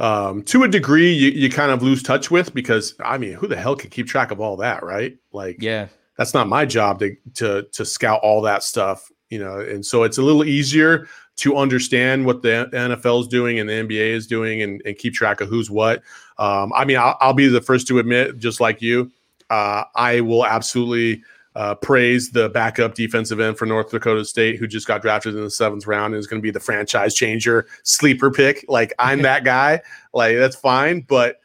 um, 0.00 0.42
to 0.44 0.64
a 0.64 0.68
degree 0.68 1.12
you, 1.12 1.30
you 1.30 1.50
kind 1.50 1.70
of 1.70 1.82
lose 1.82 2.02
touch 2.02 2.30
with 2.30 2.54
because 2.54 2.94
I 3.04 3.18
mean, 3.18 3.34
who 3.34 3.46
the 3.46 3.56
hell 3.56 3.76
can 3.76 3.90
keep 3.90 4.06
track 4.06 4.30
of 4.30 4.40
all 4.40 4.56
that, 4.56 4.82
right? 4.82 5.16
Like, 5.32 5.56
yeah. 5.60 5.88
that's 6.16 6.32
not 6.34 6.48
my 6.48 6.64
job 6.64 6.98
to 7.00 7.16
to 7.34 7.64
to 7.72 7.84
scout 7.84 8.20
all 8.22 8.42
that 8.42 8.62
stuff, 8.62 9.10
you 9.28 9.38
know. 9.38 9.60
And 9.60 9.84
so 9.84 10.02
it's 10.04 10.18
a 10.18 10.22
little 10.22 10.44
easier 10.44 11.06
to 11.36 11.56
understand 11.56 12.24
what 12.24 12.42
the 12.42 12.68
NFL 12.72 13.22
is 13.22 13.28
doing 13.28 13.58
and 13.58 13.68
the 13.68 13.74
NBA 13.74 14.10
is 14.10 14.26
doing, 14.26 14.62
and, 14.62 14.82
and 14.84 14.96
keep 14.96 15.14
track 15.14 15.40
of 15.40 15.48
who's 15.48 15.70
what. 15.70 16.02
Um, 16.38 16.72
I 16.74 16.86
mean, 16.86 16.96
I'll, 16.96 17.16
I'll 17.20 17.34
be 17.34 17.48
the 17.48 17.60
first 17.60 17.86
to 17.88 17.98
admit, 17.98 18.38
just 18.38 18.60
like 18.60 18.80
you, 18.80 19.10
uh, 19.50 19.84
I 19.94 20.22
will 20.22 20.46
absolutely 20.46 21.22
uh, 21.56 21.74
praise 21.74 22.30
the 22.30 22.48
backup 22.50 22.94
defensive 22.94 23.40
end 23.40 23.58
for 23.58 23.66
North 23.66 23.90
Dakota 23.90 24.24
State, 24.24 24.58
who 24.58 24.66
just 24.66 24.86
got 24.86 25.02
drafted 25.02 25.34
in 25.34 25.42
the 25.42 25.50
seventh 25.50 25.86
round 25.86 26.14
and 26.14 26.20
is 26.20 26.26
going 26.26 26.40
to 26.40 26.42
be 26.42 26.50
the 26.50 26.60
franchise 26.60 27.14
changer, 27.14 27.66
sleeper 27.82 28.30
pick. 28.30 28.64
Like 28.68 28.92
I'm 28.98 29.22
that 29.22 29.44
guy. 29.44 29.80
Like 30.14 30.36
that's 30.36 30.56
fine, 30.56 31.00
but 31.02 31.40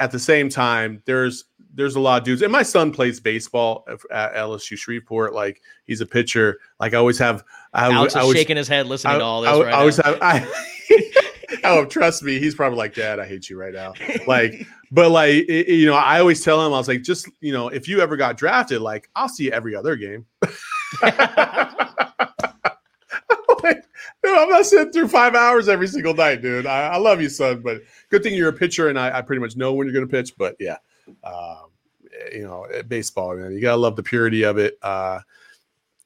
at 0.00 0.10
the 0.10 0.18
same 0.18 0.48
time, 0.48 1.02
there's 1.04 1.44
there's 1.74 1.96
a 1.96 2.00
lot 2.00 2.18
of 2.20 2.24
dudes, 2.24 2.42
and 2.42 2.50
my 2.50 2.62
son 2.62 2.90
plays 2.90 3.20
baseball 3.20 3.86
at 4.10 4.34
LSU 4.34 4.76
Shreveport. 4.76 5.34
Like 5.34 5.60
he's 5.84 6.00
a 6.00 6.06
pitcher. 6.06 6.58
Like 6.80 6.94
I 6.94 6.96
always 6.96 7.18
have. 7.18 7.44
I, 7.74 7.92
Alex 7.92 8.16
I 8.16 8.20
is 8.20 8.22
always, 8.22 8.38
shaking 8.38 8.56
his 8.56 8.68
head 8.68 8.86
listening 8.86 9.16
I, 9.16 9.18
to 9.18 9.24
all 9.24 9.42
this 9.42 9.50
I, 9.50 9.62
right 9.62 9.74
I 9.74 9.78
always 9.78 9.98
now. 9.98 10.18
have. 10.20 10.52
Oh, 11.64 11.84
trust 11.84 12.22
me, 12.22 12.38
he's 12.38 12.54
probably 12.54 12.78
like, 12.78 12.94
Dad, 12.94 13.18
I 13.18 13.26
hate 13.26 13.48
you 13.50 13.58
right 13.58 13.72
now. 13.74 13.92
Like, 14.26 14.66
but 14.90 15.10
like, 15.10 15.30
it- 15.48 15.68
you 15.68 15.86
know, 15.86 15.94
I 15.94 16.20
always 16.20 16.42
tell 16.44 16.64
him, 16.64 16.72
I 16.72 16.78
was 16.78 16.88
like, 16.88 17.02
just 17.02 17.28
you 17.40 17.52
know, 17.52 17.68
if 17.68 17.88
you 17.88 18.00
ever 18.00 18.16
got 18.16 18.36
drafted, 18.36 18.80
like, 18.80 19.08
I'll 19.16 19.28
see 19.28 19.44
you 19.44 19.50
every 19.52 19.74
other 19.74 19.96
game. 19.96 20.26
like, 23.62 23.84
dude, 24.22 24.38
I'm 24.38 24.48
not 24.48 24.66
sitting 24.66 24.92
through 24.92 25.08
five 25.08 25.34
hours 25.34 25.68
every 25.68 25.88
single 25.88 26.14
night, 26.14 26.42
dude. 26.42 26.66
I, 26.66 26.88
I 26.88 26.96
love 26.98 27.20
you, 27.20 27.28
son, 27.28 27.60
but 27.62 27.82
good 28.10 28.22
thing 28.22 28.34
you're 28.34 28.48
a 28.48 28.52
pitcher, 28.52 28.88
and 28.88 28.98
I, 28.98 29.18
I 29.18 29.22
pretty 29.22 29.40
much 29.40 29.56
know 29.56 29.72
when 29.74 29.86
you're 29.86 29.94
going 29.94 30.06
to 30.06 30.10
pitch. 30.10 30.34
But 30.36 30.56
yeah, 30.58 30.76
um, 31.24 31.66
you 32.32 32.42
know, 32.42 32.64
eh, 32.64 32.82
baseball, 32.82 33.36
man, 33.36 33.52
you 33.52 33.60
gotta 33.60 33.76
love 33.76 33.96
the 33.96 34.02
purity 34.02 34.44
of 34.44 34.58
it. 34.58 34.78
Uh, 34.82 35.20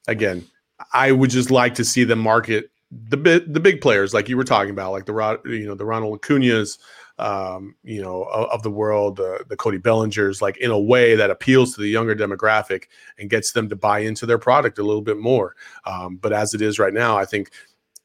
again, 0.07 0.45
I 0.93 1.11
would 1.11 1.29
just 1.29 1.51
like 1.51 1.75
to 1.75 1.85
see 1.85 2.03
them 2.03 2.19
market 2.19 2.71
the 3.09 3.17
bit 3.17 3.53
the 3.53 3.59
big 3.59 3.81
players 3.81 4.13
like 4.13 4.29
you 4.29 4.37
were 4.37 4.43
talking 4.43 4.71
about, 4.71 4.91
like 4.91 5.05
the 5.05 5.13
Rod, 5.13 5.39
you 5.45 5.65
know, 5.65 5.75
the 5.75 5.85
Ronald 5.85 6.15
Acuna's, 6.15 6.79
um, 7.19 7.75
you 7.83 8.01
know, 8.01 8.23
of, 8.23 8.49
of 8.49 8.63
the 8.63 8.71
world, 8.71 9.19
uh, 9.19 9.39
the 9.47 9.57
Cody 9.57 9.77
Bellingers, 9.77 10.41
like 10.41 10.57
in 10.57 10.71
a 10.71 10.79
way 10.79 11.15
that 11.15 11.29
appeals 11.29 11.75
to 11.75 11.81
the 11.81 11.87
younger 11.87 12.15
demographic 12.15 12.85
and 13.17 13.29
gets 13.29 13.51
them 13.51 13.69
to 13.69 13.75
buy 13.75 13.99
into 13.99 14.25
their 14.25 14.37
product 14.37 14.79
a 14.79 14.83
little 14.83 15.01
bit 15.01 15.17
more. 15.17 15.55
Um, 15.85 16.17
but 16.17 16.33
as 16.33 16.53
it 16.53 16.61
is 16.61 16.79
right 16.79 16.93
now, 16.93 17.17
I 17.17 17.25
think 17.25 17.51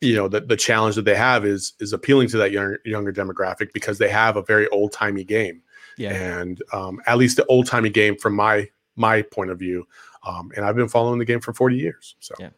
you 0.01 0.15
know 0.15 0.29
the, 0.29 0.41
the 0.41 0.57
challenge 0.57 0.95
that 0.97 1.05
they 1.05 1.17
have 1.17 1.45
is 1.45 1.73
is 1.81 1.93
appealing 1.93 2.29
to 2.29 2.37
that 2.39 2.53
younger 2.53 2.81
younger 2.85 3.13
demographic 3.13 3.73
because 3.73 3.99
they 3.99 4.09
have 4.09 4.37
a 4.37 4.43
very 4.43 4.69
old 4.69 4.93
timey 4.93 5.25
game 5.25 5.63
yeah. 5.99 6.13
and 6.13 6.63
um, 6.73 7.01
at 7.07 7.19
least 7.19 7.37
the 7.37 7.45
old 7.47 7.67
timey 7.67 7.91
game 7.91 8.17
from 8.17 8.35
my 8.35 8.69
my 8.97 9.23
point 9.23 9.51
of 9.51 9.59
view. 9.59 9.87
Um, 10.27 10.51
and 10.57 10.65
I've 10.65 10.77
been 10.77 10.89
following 10.89 11.19
the 11.19 11.25
game 11.25 11.41
for 11.41 11.53
40 11.53 11.77
years. 11.77 12.17
So 12.21 12.35
Yeah. 12.39 12.51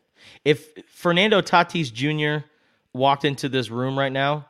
If 0.44 0.68
Fernando 0.88 1.40
Tatis 1.40 1.92
Jr. 1.92 2.46
walked 2.92 3.24
into 3.24 3.48
this 3.48 3.70
room 3.70 3.98
right 3.98 4.12
now 4.12 4.46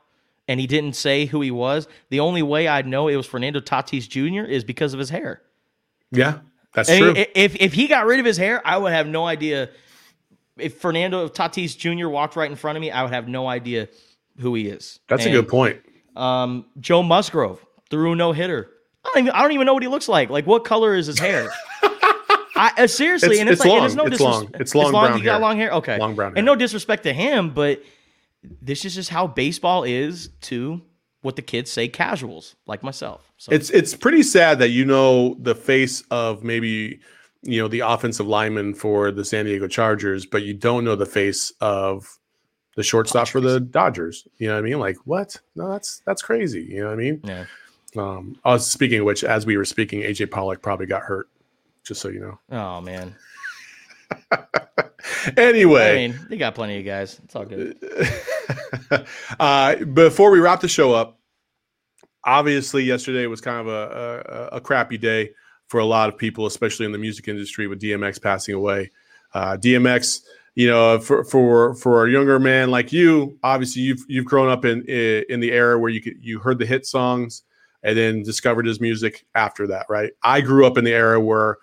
and 0.49 0.61
he 0.61 0.67
didn't 0.67 0.95
say 0.95 1.27
who 1.27 1.41
he 1.41 1.51
was, 1.51 1.89
the 2.09 2.21
only 2.21 2.43
way 2.43 2.69
I'd 2.69 2.87
know 2.87 3.09
it 3.09 3.17
was 3.17 3.27
Fernando 3.27 3.61
Tatis 3.61 4.09
Jr. 4.09 4.49
is 4.51 4.65
because 4.65 4.93
of 4.93 4.99
his 4.99 5.11
hair. 5.11 5.43
yeah, 6.11 6.39
that's 6.75 6.91
I 6.91 6.99
true. 6.99 7.15
If 7.17 7.57
if 7.57 7.73
he 7.73 7.87
got 7.89 8.07
rid 8.07 8.21
of 8.21 8.27
his 8.27 8.37
hair, 8.37 8.61
I 8.67 8.79
would 8.79 8.93
have 8.93 9.07
no 9.07 9.27
idea. 9.27 9.71
If 10.57 10.79
Fernando 10.79 11.29
Tatis 11.29 11.77
Jr. 11.77 12.09
walked 12.09 12.37
right 12.37 12.51
in 12.51 12.57
front 12.57 12.77
of 12.77 12.81
me, 12.83 12.91
I 12.91 13.03
would 13.03 13.13
have 13.13 13.29
no 13.29 13.47
idea 13.49 13.89
who 14.39 14.55
he 14.55 14.69
is. 14.69 15.01
that's 15.09 15.27
a 15.27 15.31
good 15.31 15.49
point. 15.49 15.81
Um, 16.17 16.67
Joe 16.81 17.03
Musgrove 17.03 17.65
threw 17.89 18.13
a 18.13 18.17
no 18.17 18.33
hitter. 18.33 18.71
I 19.05 19.11
don't 19.15 19.23
even 19.25 19.33
I 19.33 19.43
don't 19.43 19.53
even 19.53 19.67
know 19.67 19.75
what 19.75 19.83
he 19.83 19.89
looks 19.89 20.09
like. 20.09 20.31
Like 20.31 20.47
what 20.47 20.65
color 20.65 20.95
is 20.95 21.07
his 21.07 21.19
hair? 21.19 21.51
I 22.61 22.83
uh, 22.85 22.87
seriously, 22.87 23.29
It's- 23.37 23.41
and 23.41 23.49
it's, 23.49 23.61
it's 23.61 23.69
like 23.69 23.77
and 23.79 23.87
it's 23.87 23.95
long. 23.97 24.07
no 24.07 24.13
It's 24.13 24.21
long. 24.21 24.51
It's 24.61 24.75
long 24.75 24.91
brown 24.93 25.19
You 25.19 25.25
got 25.25 25.33
hair. 25.33 25.41
long 25.41 25.57
hair, 25.57 25.73
okay? 25.75 25.99
Long 25.99 26.15
brown 26.15 26.33
Hair. 26.33 26.39
And 26.39 26.47
no 26.47 26.55
disrespect 26.57 27.03
to 27.05 27.13
him, 27.13 27.51
but 27.51 27.83
this 28.63 28.85
is 28.85 28.95
just 28.95 29.11
how 29.11 29.27
baseball 29.27 29.85
is 29.85 30.29
to 30.43 30.81
what 31.23 31.37
the 31.37 31.43
kids 31.43 31.71
say 31.71 31.89
casuals 31.89 32.57
like 32.67 32.83
myself. 32.83 33.31
So 33.37 33.53
It's 33.53 33.71
it's 33.71 33.95
pretty 33.95 34.23
sad 34.23 34.59
that 34.61 34.69
you 34.71 34.85
know 34.85 35.35
the 35.41 35.55
face 35.55 36.03
of 36.11 36.43
maybe 36.45 37.01
you 37.43 37.61
know 37.61 37.69
the 37.69 37.81
offensive 37.81 38.27
lineman 38.27 38.75
for 38.75 39.11
the 39.11 39.25
San 39.25 39.45
Diego 39.47 39.67
Chargers, 39.69 40.27
but 40.27 40.43
you 40.43 40.55
don't 40.55 40.85
know 40.85 40.97
the 40.97 41.07
face 41.07 41.53
of 41.61 42.19
the 42.77 42.83
shortstop 42.83 43.29
for 43.29 43.41
the 43.41 43.59
Dodgers. 43.61 44.27
You 44.39 44.49
know 44.49 44.55
what 44.55 44.61
I 44.61 44.63
mean? 44.63 44.79
Like 44.79 44.97
what? 45.05 45.37
No, 45.57 45.71
that's 45.71 46.03
that's 46.07 46.23
crazy. 46.23 46.63
You 46.63 46.81
know 46.83 46.87
what 46.89 46.93
I 46.95 46.97
mean? 46.97 47.21
yeah. 47.25 47.45
Um, 47.97 48.37
I 48.45 48.51
was 48.53 48.67
speaking 48.71 49.01
of 49.01 49.05
which, 49.07 49.25
as 49.25 49.45
we 49.47 49.57
were 49.57 49.65
speaking, 49.65 50.03
AJ 50.03 50.31
Pollock 50.31 50.63
probably 50.63 50.87
got 50.87 51.03
hurt. 51.03 51.29
Just 51.85 52.01
so 52.01 52.09
you 52.09 52.21
know. 52.21 52.39
Oh 52.51 52.81
man. 52.81 53.15
Anyway, 55.37 55.91
I 55.91 56.09
mean, 56.09 56.27
they 56.29 56.37
got 56.37 56.55
plenty 56.55 56.79
of 56.79 56.85
guys. 56.85 57.21
It's 57.25 57.37
all 57.37 57.45
good. 57.45 57.77
uh, 59.41 59.77
before 59.77 60.31
we 60.31 60.41
wrap 60.41 60.61
the 60.61 60.69
show 60.69 60.93
up, 60.93 61.19
obviously 62.25 62.85
yesterday 62.85 63.27
was 63.27 63.41
kind 63.41 63.61
of 63.61 63.67
a, 63.69 64.51
a, 64.53 64.57
a 64.57 64.61
crappy 64.61 64.99
day 64.99 65.31
for 65.69 65.81
a 65.81 65.85
lot 65.85 66.09
of 66.09 66.19
people, 66.19 66.47
especially 66.47 66.87
in 66.87 66.93
the 66.93 66.99
music 66.99 67.29
industry, 67.29 67.67
with 67.67 67.81
DMX 67.81 68.21
passing 68.21 68.55
away. 68.55 68.91
Uh, 69.35 69.57
DMX, 69.57 70.23
you 70.55 70.69
know, 70.69 70.99
for 70.99 71.25
for 71.25 71.75
for 71.75 72.07
a 72.07 72.11
younger 72.11 72.39
man 72.39 72.71
like 72.71 72.93
you, 72.93 73.39
obviously 73.43 73.83
you've 73.83 74.05
you've 74.09 74.25
grown 74.25 74.49
up 74.49 74.65
in 74.65 74.85
in 74.85 75.41
the 75.41 75.53
era 75.53 75.79
where 75.79 75.91
you 75.91 76.01
could 76.01 76.15
you 76.21 76.39
heard 76.41 76.59
the 76.59 76.67
hit 76.67 76.87
songs 76.87 77.43
and 77.83 77.97
then 77.97 78.23
discovered 78.23 78.67
his 78.67 78.81
music 78.81 79.25
after 79.35 79.67
that, 79.69 79.87
right? 79.89 80.13
I 80.23 80.41
grew 80.41 80.67
up 80.67 80.77
in 80.77 80.85
the 80.85 80.93
era 80.93 81.21
where 81.21 81.59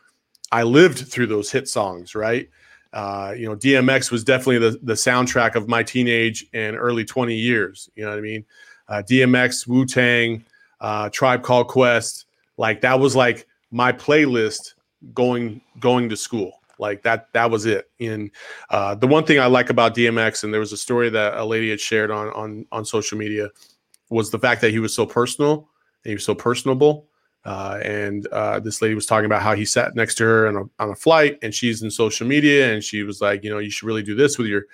I 0.51 0.63
lived 0.63 1.07
through 1.07 1.27
those 1.27 1.51
hit 1.51 1.67
songs, 1.67 2.15
right? 2.15 2.49
uh, 2.93 3.33
you 3.37 3.47
know, 3.47 3.55
DMX 3.55 4.11
was 4.11 4.23
definitely 4.23 4.59
the 4.59 4.79
the 4.81 4.93
soundtrack 4.93 5.55
of 5.55 5.67
my 5.67 5.83
teenage 5.83 6.45
and 6.53 6.75
early 6.75 7.05
20 7.05 7.35
years. 7.35 7.89
You 7.95 8.05
know 8.05 8.11
what 8.11 8.19
I 8.19 8.21
mean? 8.21 8.45
Uh, 8.87 9.03
DMX, 9.07 9.67
Wu 9.67 9.85
Tang, 9.85 10.43
uh, 10.79 11.09
Tribe 11.09 11.43
Called 11.43 11.67
Quest, 11.67 12.25
like 12.57 12.81
that 12.81 12.99
was 12.99 13.15
like 13.15 13.45
my 13.71 13.91
playlist 13.91 14.73
going 15.13 15.61
going 15.79 16.09
to 16.09 16.17
school. 16.17 16.53
Like 16.79 17.03
that 17.03 17.31
that 17.33 17.51
was 17.51 17.65
it. 17.65 17.89
And 17.99 18.31
uh, 18.69 18.95
the 18.95 19.07
one 19.07 19.25
thing 19.25 19.39
I 19.39 19.47
like 19.47 19.69
about 19.69 19.95
DMX, 19.95 20.43
and 20.43 20.53
there 20.53 20.61
was 20.61 20.71
a 20.71 20.77
story 20.77 21.09
that 21.09 21.35
a 21.35 21.43
lady 21.43 21.69
had 21.69 21.79
shared 21.79 22.11
on 22.11 22.29
on 22.29 22.65
on 22.71 22.85
social 22.85 23.17
media, 23.17 23.49
was 24.09 24.31
the 24.31 24.39
fact 24.39 24.61
that 24.61 24.71
he 24.71 24.79
was 24.79 24.95
so 24.95 25.05
personal 25.05 25.69
and 26.03 26.11
he 26.11 26.13
was 26.13 26.23
so 26.23 26.35
personable. 26.35 27.07
Uh, 27.47 27.79
and 27.81 28.27
uh, 28.33 28.59
this 28.59 28.81
lady 28.81 28.93
was 28.93 29.05
talking 29.05 29.25
about 29.25 29.41
how 29.41 29.55
he 29.55 29.63
sat 29.63 29.95
next 29.95 30.15
to 30.15 30.25
her 30.25 30.47
on 30.47 30.57
a, 30.57 30.83
on 30.83 30.89
a 30.89 30.95
flight, 30.95 31.39
and 31.41 31.55
she's 31.55 31.81
in 31.81 31.89
social 31.89 32.27
media, 32.27 32.73
and 32.73 32.83
she 32.83 33.03
was 33.03 33.21
like, 33.21 33.41
you 33.41 33.49
know, 33.49 33.57
you 33.57 33.69
should 33.69 33.87
really 33.87 34.03
do 34.03 34.13
this 34.13 34.37
with 34.37 34.47
your 34.47 34.65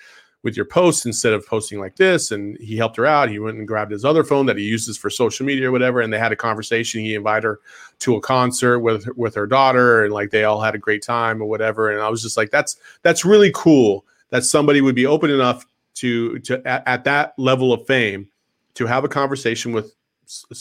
with 0.42 0.58
your 0.58 0.66
posts 0.66 1.06
instead 1.06 1.34
of 1.34 1.46
posting 1.46 1.80
like 1.80 1.96
this. 1.98 2.32
And 2.32 2.58
he 2.58 2.76
helped 2.76 2.98
her 2.98 3.06
out. 3.06 3.30
He 3.30 3.38
went 3.38 3.60
and 3.60 3.68
grabbed 3.68 3.92
his 3.92 4.04
other 4.04 4.24
phone 4.24 4.48
that 4.48 4.58
he 4.58 4.64
uses 4.64 4.98
for 4.98 5.12
social 5.12 5.46
media 5.46 5.70
or 5.70 5.72
whatever, 5.72 6.02
and 6.02 6.12
they 6.12 6.18
had 6.18 6.32
a 6.32 6.36
conversation. 6.36 7.02
He 7.02 7.14
invited 7.14 7.44
her 7.44 7.60
to 8.00 8.16
a 8.16 8.22
concert 8.22 8.80
with 8.80 9.08
with 9.16 9.36
her 9.36 9.46
daughter, 9.46 10.04
and 10.04 10.12
like 10.12 10.32
they 10.32 10.44
all 10.44 10.60
had 10.60 10.74
a 10.74 10.80
great 10.80 11.04
time 11.04 11.44
or 11.44 11.46
whatever. 11.46 11.92
And 11.92 12.02
I 12.02 12.10
was 12.10 12.24
just 12.24 12.38
like, 12.38 12.50
that's 12.50 12.78
that's 13.04 13.24
really 13.24 13.52
cool 13.54 14.04
that 14.32 14.46
somebody 14.46 14.82
would 14.82 14.96
be 14.96 15.06
open 15.06 15.30
enough 15.30 15.64
to 15.98 16.40
to 16.40 16.60
at, 16.68 16.82
at 16.88 17.04
that 17.04 17.36
level 17.38 17.72
of 17.72 17.86
fame 17.86 18.28
to 18.74 18.88
have 18.88 19.04
a 19.04 19.10
conversation 19.10 19.74
with 19.74 19.94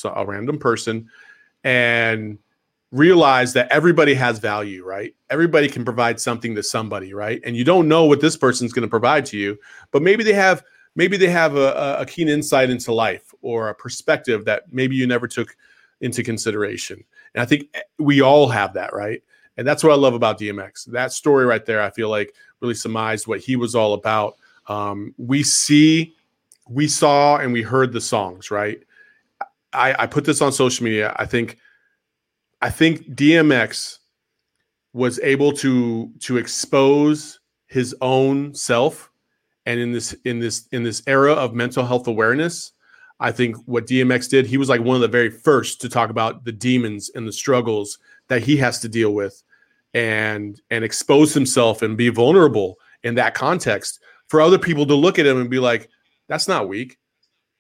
a 0.05 0.27
random 0.27 0.59
person 0.59 1.09
and 1.65 2.39
realize 2.91 3.55
that 3.55 3.69
everybody 3.71 4.15
has 4.15 4.39
value, 4.39 4.85
right? 4.85 5.15
Everybody 5.31 5.69
can 5.69 5.85
provide 5.85 6.21
something 6.21 6.55
to 6.55 6.63
somebody, 6.63 7.15
right? 7.15 7.41
And 7.45 7.57
you 7.57 7.65
don't 7.65 7.89
know 7.89 8.05
what 8.05 8.21
this 8.21 8.37
person's 8.37 8.73
going 8.73 8.83
to 8.83 8.91
provide 8.91 9.25
to 9.27 9.39
you, 9.39 9.59
but 9.91 10.03
maybe 10.03 10.23
they 10.23 10.35
have 10.35 10.63
maybe 10.95 11.17
they 11.17 11.31
have 11.31 11.57
a, 11.57 11.97
a, 11.99 12.05
keen 12.07 12.29
insight 12.29 12.69
into 12.69 12.93
life 12.93 13.33
or 13.41 13.71
a 13.71 13.75
perspective 13.75 14.45
that 14.45 14.71
maybe 14.71 14.95
you 14.95 15.07
never 15.07 15.27
took 15.27 15.57
into 16.03 16.23
consideration. 16.23 17.03
And 17.35 17.41
I 17.41 17.47
think 17.47 17.75
we 17.99 18.21
all 18.21 18.47
have 18.49 18.75
that, 18.75 18.93
right? 18.93 19.23
And 19.57 19.67
that's 19.67 19.83
what 19.83 19.93
I 19.93 19.97
love 19.97 20.13
about 20.13 20.39
DMX. 20.39 20.87
That 20.87 21.13
story 21.13 21.47
right 21.47 21.65
there, 21.65 21.81
I 21.81 21.91
feel 21.91 22.11
like 22.11 22.35
really 22.61 22.75
surmised 22.75 23.27
what 23.27 23.41
he 23.41 23.57
was 23.57 23.75
all 23.75 23.95
about. 23.95 24.37
Um, 24.67 25.15
we 25.17 25.43
see, 25.43 26.15
we 26.69 26.89
saw, 26.89 27.39
and 27.39 27.53
we 27.53 27.63
heard 27.63 27.93
the 27.93 28.01
songs, 28.01 28.51
right? 28.51 28.83
I, 29.73 29.95
I 30.03 30.07
put 30.07 30.25
this 30.25 30.43
on 30.43 30.53
social 30.53 30.85
media. 30.85 31.15
I 31.17 31.27
think 31.27 31.59
I 32.61 32.71
think 32.71 33.07
DMX 33.15 33.99
was 34.93 35.19
able 35.21 35.53
to 35.53 36.11
to 36.21 36.37
expose 36.37 37.41
his 37.67 37.95
own 38.01 38.55
self 38.55 39.11
and 39.67 39.81
in 39.81 39.93
this 39.93 40.13
in 40.25 40.39
this 40.39 40.69
in 40.73 40.83
this 40.83 41.03
era 41.07 41.33
of 41.33 41.55
mental 41.55 41.85
health 41.85 42.07
awareness 42.07 42.73
i 43.21 43.33
think 43.33 43.57
what 43.65 43.87
dmx 43.87 44.29
did 44.29 44.47
he 44.47 44.59
was 44.59 44.69
like 44.69 44.83
one 44.83 44.95
of 44.95 45.01
the 45.01 45.09
very 45.09 45.31
first 45.31 45.81
to 45.81 45.89
talk 45.89 46.11
about 46.11 46.45
the 46.45 46.53
demons 46.53 47.11
and 47.15 47.27
the 47.27 47.33
struggles 47.33 47.99
that 48.29 48.43
he 48.43 48.57
has 48.57 48.81
to 48.81 48.89
deal 48.89 49.15
with 49.15 49.43
and 49.95 50.61
and 50.71 50.85
expose 50.85 51.33
himself 51.33 51.83
and 51.83 51.97
be 51.97 52.09
vulnerable 52.09 52.79
in 53.03 53.15
that 53.15 53.35
context 53.35 54.01
for 54.29 54.41
other 54.41 54.59
people 54.59 54.87
to 54.87 54.95
look 54.95 55.19
at 55.19 55.27
him 55.27 55.41
and 55.41 55.49
be 55.51 55.59
like 55.59 55.89
that's 56.29 56.49
not 56.49 56.69
weak 56.69 56.99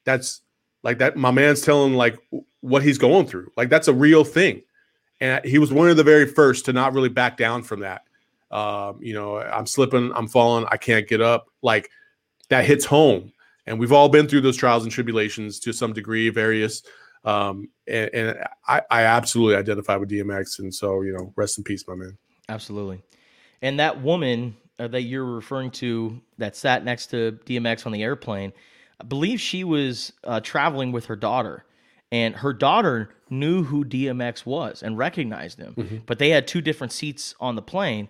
that's 0.04 0.42
like 0.82 0.98
that, 0.98 1.16
my 1.16 1.30
man's 1.30 1.60
telling 1.60 1.94
like 1.94 2.18
what 2.60 2.82
he's 2.82 2.98
going 2.98 3.26
through. 3.26 3.50
Like 3.56 3.68
that's 3.68 3.88
a 3.88 3.94
real 3.94 4.24
thing. 4.24 4.62
And 5.20 5.44
he 5.44 5.58
was 5.58 5.72
one 5.72 5.88
of 5.88 5.96
the 5.96 6.04
very 6.04 6.26
first 6.26 6.64
to 6.64 6.72
not 6.72 6.94
really 6.94 7.08
back 7.08 7.36
down 7.36 7.62
from 7.62 7.80
that. 7.80 8.02
Um, 8.50 8.98
you 9.00 9.14
know, 9.14 9.38
I'm 9.38 9.66
slipping, 9.66 10.12
I'm 10.14 10.28
falling, 10.28 10.66
I 10.70 10.76
can't 10.76 11.08
get 11.08 11.20
up. 11.20 11.46
Like 11.62 11.90
that 12.48 12.64
hits 12.64 12.84
home. 12.84 13.32
And 13.66 13.78
we've 13.78 13.92
all 13.92 14.08
been 14.08 14.26
through 14.26 14.40
those 14.40 14.56
trials 14.56 14.82
and 14.82 14.92
tribulations 14.92 15.60
to 15.60 15.72
some 15.72 15.92
degree, 15.92 16.28
various. 16.28 16.82
Um, 17.24 17.68
and, 17.86 18.10
and 18.12 18.44
I, 18.66 18.82
I 18.90 19.02
absolutely 19.04 19.56
identify 19.56 19.96
with 19.96 20.10
DMX. 20.10 20.58
And 20.58 20.74
so, 20.74 21.02
you 21.02 21.12
know, 21.12 21.32
rest 21.36 21.58
in 21.58 21.64
peace, 21.64 21.86
my 21.86 21.94
man. 21.94 22.18
Absolutely. 22.48 23.00
And 23.62 23.78
that 23.78 24.02
woman 24.02 24.56
uh, 24.78 24.88
that 24.88 25.02
you're 25.02 25.24
referring 25.24 25.70
to 25.70 26.20
that 26.38 26.56
sat 26.56 26.84
next 26.84 27.06
to 27.08 27.38
DMX 27.46 27.86
on 27.86 27.92
the 27.92 28.02
airplane, 28.02 28.52
I 29.00 29.04
believe 29.04 29.40
she 29.40 29.64
was 29.64 30.12
uh, 30.24 30.40
traveling 30.40 30.92
with 30.92 31.06
her 31.06 31.16
daughter, 31.16 31.64
and 32.10 32.36
her 32.36 32.52
daughter 32.52 33.10
knew 33.30 33.64
who 33.64 33.84
DMX 33.84 34.44
was 34.46 34.82
and 34.82 34.96
recognized 34.98 35.58
him. 35.58 35.74
Mm-hmm. 35.76 35.96
But 36.06 36.18
they 36.18 36.30
had 36.30 36.46
two 36.46 36.60
different 36.60 36.92
seats 36.92 37.34
on 37.40 37.56
the 37.56 37.62
plane. 37.62 38.08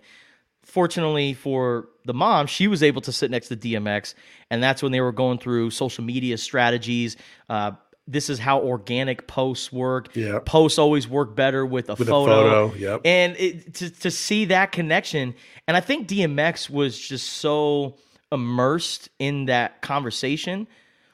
Fortunately 0.63 1.33
for 1.33 1.89
the 2.05 2.13
mom, 2.13 2.47
she 2.47 2.67
was 2.67 2.83
able 2.83 3.01
to 3.01 3.11
sit 3.11 3.31
next 3.31 3.47
to 3.49 3.55
DMX, 3.55 4.13
and 4.49 4.61
that's 4.61 4.83
when 4.83 4.91
they 4.91 5.01
were 5.01 5.11
going 5.11 5.37
through 5.37 5.71
social 5.71 6.03
media 6.03 6.37
strategies. 6.37 7.17
Uh, 7.49 7.71
this 8.07 8.29
is 8.29 8.37
how 8.39 8.59
organic 8.61 9.27
posts 9.27 9.71
work. 9.71 10.15
Yeah. 10.15 10.39
Posts 10.45 10.77
always 10.77 11.07
work 11.07 11.35
better 11.35 11.65
with 11.65 11.89
a 11.89 11.95
with 11.95 12.07
photo. 12.07 12.31
A 12.31 12.69
photo. 12.69 12.75
Yep. 12.75 13.01
And 13.05 13.35
it, 13.37 13.73
to 13.75 13.89
to 13.89 14.11
see 14.11 14.45
that 14.45 14.71
connection, 14.71 15.35
and 15.67 15.77
I 15.77 15.79
think 15.79 16.07
DMX 16.07 16.69
was 16.69 16.99
just 16.99 17.27
so 17.27 17.95
immersed 18.33 19.09
in 19.19 19.45
that 19.45 19.81
conversation 19.81 20.67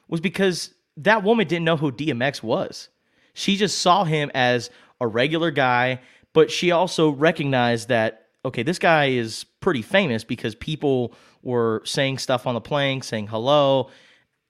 was 0.08 0.20
because 0.20 0.74
that 0.96 1.22
woman 1.22 1.46
didn't 1.46 1.64
know 1.64 1.76
who 1.76 1.92
DMX 1.92 2.42
was. 2.42 2.88
She 3.34 3.56
just 3.56 3.78
saw 3.78 4.04
him 4.04 4.30
as 4.34 4.70
a 5.00 5.06
regular 5.06 5.50
guy, 5.50 6.00
but 6.32 6.50
she 6.50 6.72
also 6.72 7.10
recognized 7.10 7.88
that, 7.88 8.26
okay, 8.44 8.62
this 8.62 8.78
guy 8.78 9.10
is 9.10 9.44
pretty 9.60 9.82
famous 9.82 10.24
because 10.24 10.54
people 10.54 11.14
were 11.42 11.82
saying 11.84 12.18
stuff 12.18 12.46
on 12.46 12.54
the 12.54 12.60
plane, 12.60 13.02
saying 13.02 13.28
hello. 13.28 13.90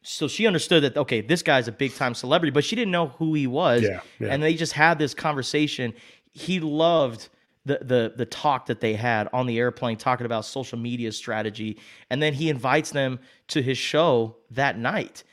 So 0.02 0.28
she 0.28 0.46
understood 0.46 0.82
that, 0.84 0.96
okay, 0.96 1.20
this 1.20 1.42
guy's 1.42 1.68
a 1.68 1.72
big 1.72 1.94
time 1.94 2.14
celebrity, 2.14 2.52
but 2.52 2.64
she 2.64 2.74
didn't 2.74 2.92
know 2.92 3.08
who 3.08 3.34
he 3.34 3.46
was. 3.46 3.82
Yeah, 3.82 4.00
yeah. 4.18 4.28
And 4.28 4.42
they 4.42 4.54
just 4.54 4.72
had 4.72 4.98
this 4.98 5.12
conversation. 5.12 5.92
He 6.30 6.60
loved 6.60 7.28
the 7.64 7.78
the 7.82 8.12
the 8.16 8.26
talk 8.26 8.66
that 8.66 8.80
they 8.80 8.94
had 8.94 9.28
on 9.32 9.46
the 9.46 9.58
airplane 9.58 9.96
talking 9.96 10.26
about 10.26 10.44
social 10.44 10.78
media 10.78 11.12
strategy 11.12 11.78
and 12.08 12.22
then 12.22 12.32
he 12.32 12.48
invites 12.48 12.90
them 12.90 13.18
to 13.48 13.62
his 13.62 13.76
show 13.76 14.36
that 14.50 14.78
night 14.78 15.24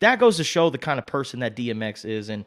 that 0.00 0.18
goes 0.18 0.38
to 0.38 0.44
show 0.44 0.70
the 0.70 0.78
kind 0.78 0.98
of 0.98 1.06
person 1.06 1.40
that 1.40 1.54
DMX 1.54 2.04
is. 2.04 2.28
And 2.28 2.44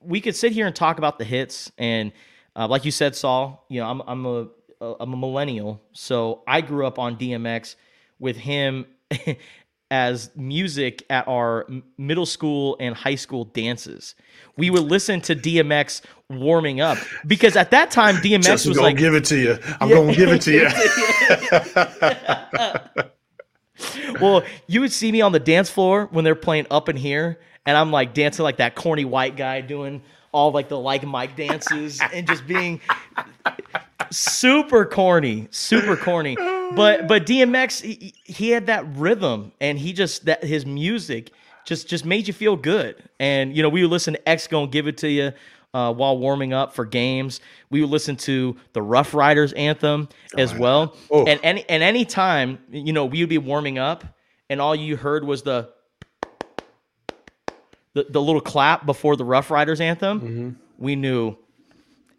we 0.00 0.20
could 0.20 0.34
sit 0.34 0.52
here 0.52 0.66
and 0.66 0.74
talk 0.74 0.98
about 0.98 1.18
the 1.18 1.24
hits. 1.24 1.70
And 1.78 2.12
uh, 2.54 2.66
like 2.66 2.84
you 2.84 2.90
said, 2.90 3.14
Saul, 3.14 3.64
you 3.68 3.80
know, 3.80 3.88
I'm, 3.88 4.02
I'm 4.06 4.26
a, 4.26 4.48
I'm 5.00 5.12
a 5.12 5.16
millennial. 5.16 5.82
So 5.92 6.42
I 6.46 6.60
grew 6.62 6.86
up 6.86 6.98
on 6.98 7.16
DMX 7.16 7.76
with 8.18 8.36
him 8.36 8.86
as 9.90 10.30
music 10.34 11.04
at 11.10 11.26
our 11.28 11.66
middle 11.96 12.26
school 12.26 12.76
and 12.80 12.94
high 12.94 13.14
school 13.14 13.44
dances. 13.44 14.14
We 14.56 14.70
would 14.70 14.82
listen 14.82 15.20
to 15.22 15.36
DMX 15.36 16.02
warming 16.28 16.80
up 16.80 16.98
because 17.26 17.56
at 17.56 17.70
that 17.70 17.90
time 17.90 18.16
DMX 18.16 18.42
Just 18.42 18.66
was 18.66 18.76
gonna 18.76 18.88
like, 18.88 18.96
"Give 18.96 19.14
it 19.14 19.24
to 19.26 19.36
you. 19.38 19.58
I'm 19.80 19.88
gonna 19.88 20.14
give 20.14 20.30
it 20.30 20.42
to 20.42 20.52
you." 20.52 20.68
well, 24.20 24.42
you 24.66 24.80
would 24.80 24.92
see 24.92 25.12
me 25.12 25.20
on 25.20 25.32
the 25.32 25.40
dance 25.40 25.70
floor 25.70 26.08
when 26.10 26.24
they're 26.24 26.34
playing 26.34 26.66
up 26.70 26.88
in 26.88 26.96
here, 26.96 27.38
and 27.64 27.76
I'm 27.76 27.92
like 27.92 28.14
dancing 28.14 28.42
like 28.42 28.56
that 28.56 28.74
corny 28.74 29.04
white 29.04 29.36
guy 29.36 29.60
doing 29.60 30.02
all 30.32 30.50
like 30.50 30.68
the 30.68 30.78
like 30.78 31.04
Mike 31.04 31.36
dances 31.36 32.00
and 32.12 32.26
just 32.26 32.46
being 32.46 32.80
super 34.10 34.84
corny, 34.84 35.48
super 35.50 35.96
corny. 35.96 36.36
But 36.74 37.06
but 37.08 37.26
DMX 37.26 37.80
he, 37.82 38.14
he 38.24 38.50
had 38.50 38.66
that 38.66 38.86
rhythm 38.96 39.52
and 39.60 39.78
he 39.78 39.92
just 39.92 40.24
that 40.26 40.42
his 40.42 40.66
music 40.66 41.30
just 41.64 41.88
just 41.88 42.04
made 42.04 42.26
you 42.26 42.34
feel 42.34 42.56
good. 42.56 43.02
And 43.20 43.56
you 43.56 43.62
know, 43.62 43.68
we 43.68 43.82
would 43.82 43.90
listen 43.90 44.14
to 44.14 44.28
X 44.28 44.46
gonna 44.46 44.66
give 44.66 44.86
it 44.86 44.98
to 44.98 45.08
you 45.08 45.32
uh, 45.74 45.92
while 45.92 46.18
warming 46.18 46.52
up 46.52 46.74
for 46.74 46.84
games. 46.84 47.40
We 47.70 47.80
would 47.80 47.90
listen 47.90 48.16
to 48.16 48.56
the 48.72 48.82
Ruff 48.82 49.14
Ryders 49.14 49.52
anthem 49.52 50.08
oh, 50.34 50.40
as 50.40 50.54
well. 50.54 50.96
Oh. 51.10 51.26
And 51.26 51.38
any 51.42 51.64
and 51.68 51.82
any 51.82 52.04
time, 52.04 52.58
you 52.70 52.92
know, 52.92 53.04
we 53.04 53.20
would 53.20 53.28
be 53.28 53.38
warming 53.38 53.78
up 53.78 54.04
and 54.48 54.60
all 54.60 54.74
you 54.74 54.96
heard 54.96 55.24
was 55.24 55.42
the 55.42 55.70
the, 57.94 58.06
the 58.10 58.20
little 58.20 58.42
clap 58.42 58.84
before 58.84 59.16
the 59.16 59.24
Ruff 59.24 59.50
Ryders 59.50 59.80
anthem. 59.80 60.20
Mm-hmm. 60.20 60.50
We 60.78 60.96
knew 60.96 61.36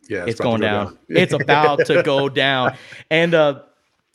yeah, 0.09 0.21
it's, 0.21 0.31
it's 0.31 0.39
going 0.39 0.61
down. 0.61 0.85
down. 0.85 0.97
it's 1.09 1.33
about 1.33 1.85
to 1.85 2.01
go 2.03 2.29
down. 2.45 2.75
And 3.11 3.33
uh, 3.33 3.61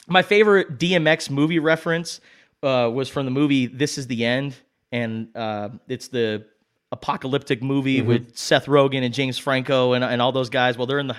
my 0.09 0.23
favorite 0.23 0.79
DMX 0.79 1.31
movie 1.31 1.59
reference 1.59 2.21
uh, 2.63 2.91
was 2.93 3.09
from 3.09 3.25
the 3.25 3.31
movie 3.31 3.67
This 3.67 3.99
Is 3.99 4.07
the 4.07 4.25
End. 4.25 4.57
And 4.91 5.35
uh, 5.37 5.71
it's 5.89 6.09
the 6.09 6.45
apocalyptic 6.93 7.63
movie 7.63 7.99
mm-hmm. 7.99 8.09
with 8.09 8.37
Seth 8.37 8.67
Rogen 8.67 9.03
and 9.03 9.13
James 9.13 9.39
Franco 9.39 9.95
and, 9.95 10.05
and 10.05 10.21
all 10.23 10.33
those 10.33 10.51
guys. 10.51 10.77
Well, 10.77 10.87
they're 10.87 10.99
in 10.99 11.09
the 11.09 11.17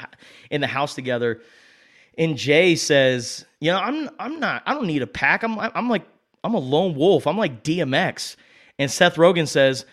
in 0.51 0.61
the 0.61 0.67
house 0.67 0.95
together. 0.95 1.41
And 2.17 2.38
Jay 2.38 2.75
says, 2.75 3.45
"You 3.59 3.71
know, 3.71 3.79
I'm 3.79 4.09
I'm 4.19 4.39
not. 4.39 4.61
I 4.67 4.75
don't 4.75 4.86
need 4.86 5.01
a 5.01 5.07
pack. 5.07 5.43
I'm 5.43 5.59
I'm 5.59 5.89
like 5.89 6.07
I'm 6.43 6.53
a 6.53 6.59
lone 6.59 6.93
wolf. 6.93 7.25
I'm 7.25 7.38
like 7.38 7.63
DMX." 7.63 8.36
And 8.77 8.89
Seth 8.89 9.15
Rogen 9.15 9.47
says, 9.47 9.86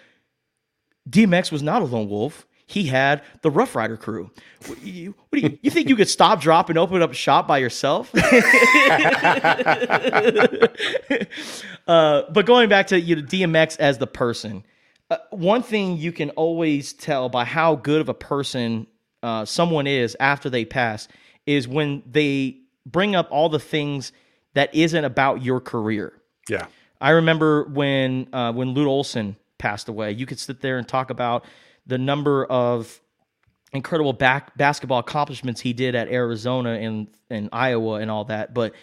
"DMX 1.08 1.50
was 1.50 1.62
not 1.62 1.80
a 1.80 1.86
lone 1.86 2.10
wolf. 2.10 2.46
He 2.70 2.84
had 2.84 3.22
the 3.42 3.50
Ruff 3.50 3.74
Ryder 3.74 3.96
crew. 3.96 4.30
What, 4.66 4.80
you, 4.82 5.16
what 5.28 5.40
do 5.40 5.42
you, 5.48 5.58
you 5.60 5.72
think 5.72 5.88
you 5.88 5.96
could 5.96 6.08
stop, 6.08 6.40
drop, 6.40 6.68
and 6.68 6.78
open 6.78 7.02
up 7.02 7.12
shop 7.14 7.48
by 7.48 7.58
yourself? 7.58 8.08
uh, 8.14 8.20
but 12.30 12.46
going 12.46 12.68
back 12.68 12.86
to 12.86 13.00
you 13.00 13.16
know, 13.16 13.22
DMX 13.22 13.76
as 13.80 13.98
the 13.98 14.06
person, 14.06 14.62
uh, 15.10 15.16
one 15.30 15.64
thing 15.64 15.96
you 15.96 16.12
can 16.12 16.30
always 16.30 16.92
tell 16.92 17.28
by 17.28 17.44
how 17.44 17.74
good 17.74 18.00
of 18.00 18.08
a 18.08 18.14
person 18.14 18.86
uh, 19.24 19.44
someone 19.44 19.88
is 19.88 20.16
after 20.20 20.48
they 20.48 20.64
pass 20.64 21.08
is 21.46 21.66
when 21.66 22.04
they 22.06 22.56
bring 22.86 23.16
up 23.16 23.26
all 23.32 23.48
the 23.48 23.58
things 23.58 24.12
that 24.54 24.72
isn't 24.72 25.04
about 25.04 25.42
your 25.42 25.60
career. 25.60 26.12
Yeah. 26.48 26.66
I 27.00 27.10
remember 27.10 27.64
when 27.64 28.28
uh, 28.32 28.52
when 28.52 28.74
Lute 28.74 28.86
Olson 28.86 29.34
passed 29.60 29.88
away. 29.88 30.10
You 30.10 30.26
could 30.26 30.40
sit 30.40 30.60
there 30.60 30.78
and 30.78 30.88
talk 30.88 31.10
about 31.10 31.44
the 31.90 31.98
number 31.98 32.44
of 32.46 33.00
incredible 33.72 34.12
back 34.12 34.56
basketball 34.56 35.00
accomplishments 35.00 35.60
he 35.60 35.72
did 35.72 35.94
at 35.94 36.08
Arizona 36.08 36.70
and 36.70 37.08
and 37.28 37.48
Iowa 37.52 37.94
and 37.94 38.10
all 38.10 38.24
that, 38.26 38.54
but 38.54 38.74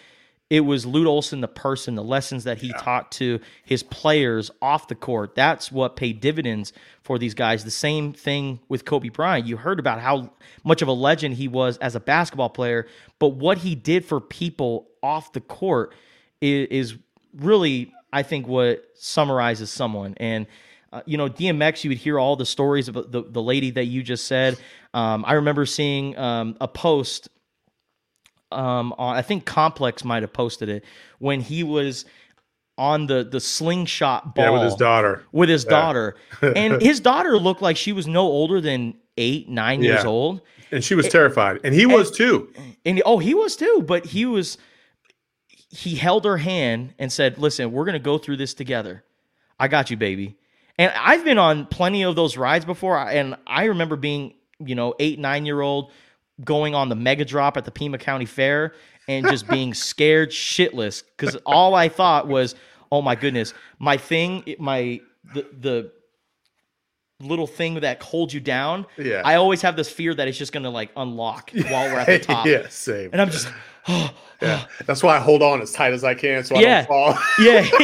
it 0.50 0.60
was 0.60 0.86
Lute 0.86 1.06
Olson, 1.06 1.42
the 1.42 1.48
person, 1.48 1.94
the 1.94 2.02
lessons 2.02 2.44
that 2.44 2.56
he 2.56 2.72
taught 2.72 3.12
to 3.12 3.38
his 3.66 3.82
players 3.82 4.50
off 4.62 4.88
the 4.88 4.94
court. 4.94 5.34
That's 5.34 5.70
what 5.70 5.94
paid 5.94 6.20
dividends 6.20 6.72
for 7.02 7.18
these 7.18 7.34
guys. 7.34 7.64
The 7.64 7.70
same 7.70 8.14
thing 8.14 8.60
with 8.66 8.86
Kobe 8.86 9.10
Bryant. 9.10 9.46
You 9.46 9.58
heard 9.58 9.78
about 9.78 10.00
how 10.00 10.32
much 10.64 10.80
of 10.80 10.88
a 10.88 10.92
legend 10.92 11.34
he 11.34 11.48
was 11.48 11.76
as 11.78 11.94
a 11.96 12.00
basketball 12.00 12.48
player, 12.48 12.86
but 13.18 13.30
what 13.34 13.58
he 13.58 13.74
did 13.74 14.06
for 14.06 14.22
people 14.22 14.88
off 15.02 15.34
the 15.34 15.42
court 15.42 15.94
is, 16.40 16.68
is 16.68 16.98
really, 17.34 17.92
I 18.10 18.22
think, 18.22 18.48
what 18.48 18.84
summarizes 18.94 19.70
someone. 19.70 20.14
And 20.16 20.46
uh, 20.92 21.02
you 21.06 21.16
know, 21.18 21.28
DMX, 21.28 21.84
you 21.84 21.90
would 21.90 21.98
hear 21.98 22.18
all 22.18 22.36
the 22.36 22.46
stories 22.46 22.88
about 22.88 23.12
the, 23.12 23.22
the 23.22 23.42
lady 23.42 23.70
that 23.72 23.84
you 23.84 24.02
just 24.02 24.26
said. 24.26 24.56
Um, 24.94 25.24
I 25.26 25.34
remember 25.34 25.66
seeing 25.66 26.16
um, 26.18 26.56
a 26.60 26.68
post 26.68 27.28
um, 28.50 28.94
on, 28.96 29.16
I 29.16 29.22
think 29.22 29.44
Complex 29.44 30.04
might 30.04 30.22
have 30.22 30.32
posted 30.32 30.68
it 30.68 30.84
when 31.18 31.40
he 31.40 31.62
was 31.62 32.04
on 32.78 33.06
the 33.06 33.24
the 33.24 33.40
slingshot 33.40 34.34
ball 34.36 34.44
Yeah, 34.44 34.50
with 34.52 34.62
his 34.62 34.74
daughter. 34.76 35.24
with 35.32 35.48
his 35.48 35.64
daughter, 35.64 36.14
and 36.42 36.80
his 36.80 37.00
daughter 37.00 37.36
looked 37.36 37.60
like 37.60 37.76
she 37.76 37.92
was 37.92 38.06
no 38.06 38.22
older 38.22 38.60
than 38.60 38.94
eight 39.16 39.48
nine 39.48 39.82
years 39.82 40.04
old, 40.04 40.40
And 40.70 40.82
she 40.82 40.94
was 40.94 41.08
terrified. 41.08 41.60
And 41.64 41.74
he 41.74 41.84
was 41.86 42.10
too. 42.10 42.48
and 42.86 43.02
oh 43.04 43.18
he 43.18 43.34
was 43.34 43.56
too, 43.56 43.84
but 43.86 44.06
he 44.06 44.24
was 44.26 44.56
he 45.70 45.96
held 45.96 46.24
her 46.24 46.38
hand 46.38 46.94
and 46.98 47.12
said, 47.12 47.36
"Listen, 47.36 47.72
we're 47.72 47.84
gonna 47.84 47.98
go 47.98 48.16
through 48.16 48.36
this 48.38 48.54
together. 48.54 49.04
I 49.58 49.68
got 49.68 49.90
you, 49.90 49.96
baby." 49.96 50.38
And 50.78 50.92
I've 50.96 51.24
been 51.24 51.38
on 51.38 51.66
plenty 51.66 52.04
of 52.04 52.14
those 52.14 52.36
rides 52.36 52.64
before, 52.64 52.96
and 52.98 53.36
I 53.46 53.64
remember 53.64 53.96
being 53.96 54.34
you 54.60 54.74
know 54.74 54.94
eight 54.98 55.18
nine 55.18 55.44
year 55.44 55.60
old 55.60 55.90
going 56.44 56.74
on 56.74 56.88
the 56.88 56.94
mega 56.94 57.24
drop 57.24 57.56
at 57.56 57.64
the 57.64 57.70
Pima 57.70 57.98
County 57.98 58.26
Fair 58.26 58.74
and 59.08 59.26
just 59.26 59.48
being 59.50 59.74
scared 59.74 60.30
shitless 60.30 61.02
because 61.16 61.36
all 61.44 61.74
I 61.74 61.88
thought 61.88 62.28
was, 62.28 62.54
oh 62.92 63.02
my 63.02 63.16
goodness, 63.16 63.54
my 63.78 63.96
thing, 63.96 64.54
my 64.58 65.00
the 65.34 65.46
the 65.58 65.92
little 67.20 67.46
thing 67.48 67.80
that 67.80 68.00
holds 68.02 68.32
you 68.32 68.40
down. 68.40 68.86
Yeah. 68.96 69.22
I 69.24 69.34
always 69.34 69.62
have 69.62 69.74
this 69.74 69.90
fear 69.90 70.14
that 70.14 70.28
it's 70.28 70.38
just 70.38 70.52
gonna 70.52 70.70
like 70.70 70.90
unlock 70.96 71.50
while 71.52 71.92
we're 71.92 71.98
at 71.98 72.06
the 72.06 72.18
top. 72.20 72.46
yeah, 72.46 72.68
same. 72.68 73.10
And 73.12 73.20
I'm 73.20 73.30
just, 73.30 73.48
yeah. 74.42 74.64
That's 74.86 75.02
why 75.02 75.16
I 75.16 75.20
hold 75.20 75.42
on 75.42 75.60
as 75.62 75.72
tight 75.72 75.92
as 75.92 76.04
I 76.04 76.14
can 76.14 76.44
so 76.44 76.56
I 76.56 76.60
Yeah. 76.60 76.76
don't 76.84 76.88
fall. 76.88 77.18
yeah, 77.40 77.66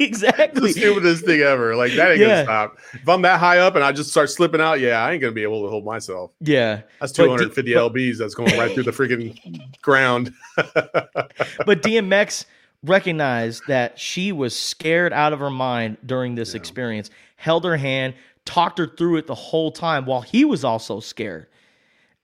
exactly. 0.00 0.60
the 0.60 0.72
stupidest 0.72 1.24
thing 1.24 1.40
ever. 1.40 1.74
Like 1.76 1.92
that 1.94 2.12
ain't 2.12 2.20
Yeah. 2.20 2.26
gonna 2.28 2.44
stop. 2.44 2.78
If 2.94 3.08
I'm 3.08 3.22
that 3.22 3.40
high 3.40 3.58
up 3.58 3.74
and 3.74 3.84
I 3.84 3.92
just 3.92 4.10
start 4.10 4.30
slipping 4.30 4.60
out, 4.60 4.80
yeah, 4.80 5.04
I 5.04 5.12
ain't 5.12 5.20
gonna 5.20 5.32
be 5.32 5.42
able 5.42 5.62
to 5.64 5.68
hold 5.70 5.84
myself. 5.84 6.30
Yeah, 6.40 6.82
That's 7.00 7.12
250 7.12 7.74
but- 7.74 7.92
lbs 7.92 8.18
that's 8.18 8.34
going 8.34 8.56
right 8.58 8.72
through 8.72 8.84
the 8.84 8.90
freaking 8.92 9.38
ground. 9.82 10.32
but 10.56 11.82
DMX 11.82 12.44
recognized 12.82 13.62
that 13.68 13.98
she 13.98 14.32
was 14.32 14.56
scared 14.56 15.12
out 15.12 15.32
of 15.32 15.40
her 15.40 15.50
mind 15.50 15.96
during 16.06 16.34
this 16.34 16.54
experience, 16.54 17.10
held 17.36 17.64
her 17.64 17.76
hand, 17.76 18.14
talked 18.44 18.78
her 18.78 18.86
through 18.86 19.16
it 19.16 19.26
the 19.26 19.34
whole 19.34 19.72
time 19.72 20.06
while 20.06 20.20
he 20.20 20.44
was 20.44 20.62
also 20.64 21.00
scared, 21.00 21.46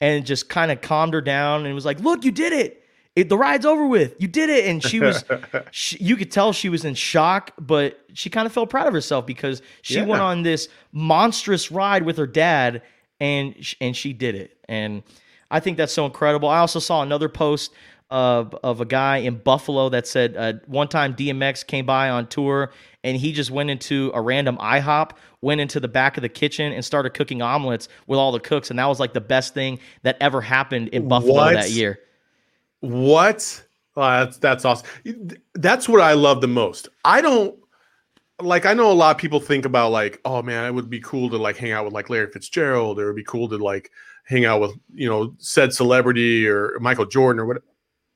and 0.01 0.25
just 0.25 0.49
kind 0.49 0.71
of 0.71 0.81
calmed 0.81 1.15
her 1.15 1.21
down 1.21 1.67
and 1.67 1.75
was 1.75 1.85
like, 1.85 1.99
"Look, 2.01 2.25
you 2.25 2.31
did 2.31 2.53
it. 2.53 2.82
It, 3.15 3.29
the 3.29 3.37
ride's 3.37 3.67
over 3.67 3.87
with. 3.87 4.15
You 4.19 4.29
did 4.29 4.49
it." 4.49 4.67
And 4.67 4.83
she 4.83 5.01
was, 5.01 5.25
she, 5.71 5.99
you 6.03 6.17
could 6.17 6.31
tell 6.31 6.53
she 6.53 6.69
was 6.69 6.85
in 6.85 6.95
shock, 6.95 7.53
but 7.59 8.01
she 8.15 8.31
kind 8.31 8.47
of 8.47 8.53
felt 8.53 8.71
proud 8.71 8.87
of 8.87 8.95
herself 8.95 9.27
because 9.27 9.61
she 9.83 9.97
Yeah. 9.97 10.05
went 10.07 10.23
on 10.23 10.43
this 10.43 10.69
monstrous 10.93 11.71
ride 11.71 12.05
with 12.05 12.17
her 12.17 12.27
dad, 12.27 12.83
and 13.21 13.55
and 13.81 13.97
she 13.97 14.13
did 14.13 14.35
it. 14.35 14.57
And 14.69 15.03
I 15.51 15.61
think 15.61 15.77
that's 15.77 15.93
so 15.93 16.07
incredible. 16.07 16.49
I 16.49 16.59
also 16.59 16.79
saw 16.79 17.03
another 17.03 17.29
post 17.29 17.73
of 18.11 18.55
of 18.63 18.81
a 18.81 18.85
guy 18.85 19.19
in 19.19 19.37
Buffalo 19.37 19.89
that 19.91 20.07
said 20.07 20.37
uh, 20.37 20.53
one 20.67 20.89
time 20.89 21.15
DMX 21.15 21.67
came 21.67 21.87
by 21.87 22.11
on 22.11 22.27
tour 22.27 22.71
and 23.05 23.17
he 23.17 23.33
just 23.33 23.51
went 23.51 23.71
into 23.71 24.11
a 24.15 24.21
random 24.21 24.57
IHOP, 24.59 25.13
went 25.41 25.61
into 25.63 25.81
the 25.81 25.89
back 25.89 26.17
of 26.19 26.23
the 26.23 26.29
kitchen 26.29 26.73
and 26.73 26.85
started 26.85 27.11
cooking 27.15 27.41
omelets 27.43 27.89
with 28.07 28.19
all 28.19 28.31
the 28.33 28.39
cooks, 28.41 28.71
and 28.71 28.79
that 28.79 28.87
was 28.87 29.01
like 29.01 29.13
the 29.15 29.21
best 29.21 29.55
thing 29.55 29.79
that 30.03 30.17
ever 30.21 30.41
happened 30.41 30.89
in 30.89 31.09
Buffalo 31.09 31.35
What? 31.35 31.55
that 31.55 31.71
year. 31.71 31.99
What? 32.83 33.65
That's 33.95 34.39
that's 34.39 34.65
awesome. 34.65 34.89
That's 35.55 35.89
what 35.89 36.01
I 36.01 36.15
love 36.15 36.41
the 36.41 36.49
most. 36.49 36.89
I 37.05 37.21
don't 37.21 37.57
like. 38.41 38.67
I 38.67 38.75
know 38.75 38.91
a 38.91 38.93
lot 38.93 39.15
of 39.15 39.21
people 39.21 39.39
think 39.39 39.65
about 39.65 39.93
like, 39.93 40.21
oh 40.25 40.43
man, 40.43 40.65
it 40.65 40.75
would 40.75 40.91
be 40.91 41.01
cool 41.01 41.31
to 41.31 41.37
like 41.37 41.57
hang 41.57 41.73
out 41.73 41.85
with 41.85 41.95
like 41.95 42.11
Larry 42.11 42.31
Fitzgerald, 42.31 42.99
or 42.99 43.05
it 43.05 43.07
would 43.07 43.17
be 43.17 43.25
cool 43.25 43.49
to 43.49 43.59
like 43.59 43.91
hang 44.25 44.45
out 44.45 44.61
with 44.61 44.73
you 44.95 45.09
know 45.09 45.35
said 45.39 45.73
celebrity 45.73 46.49
or 46.49 46.77
Michael 46.81 47.07
Jordan 47.07 47.41
or 47.41 47.47
what, 47.47 47.63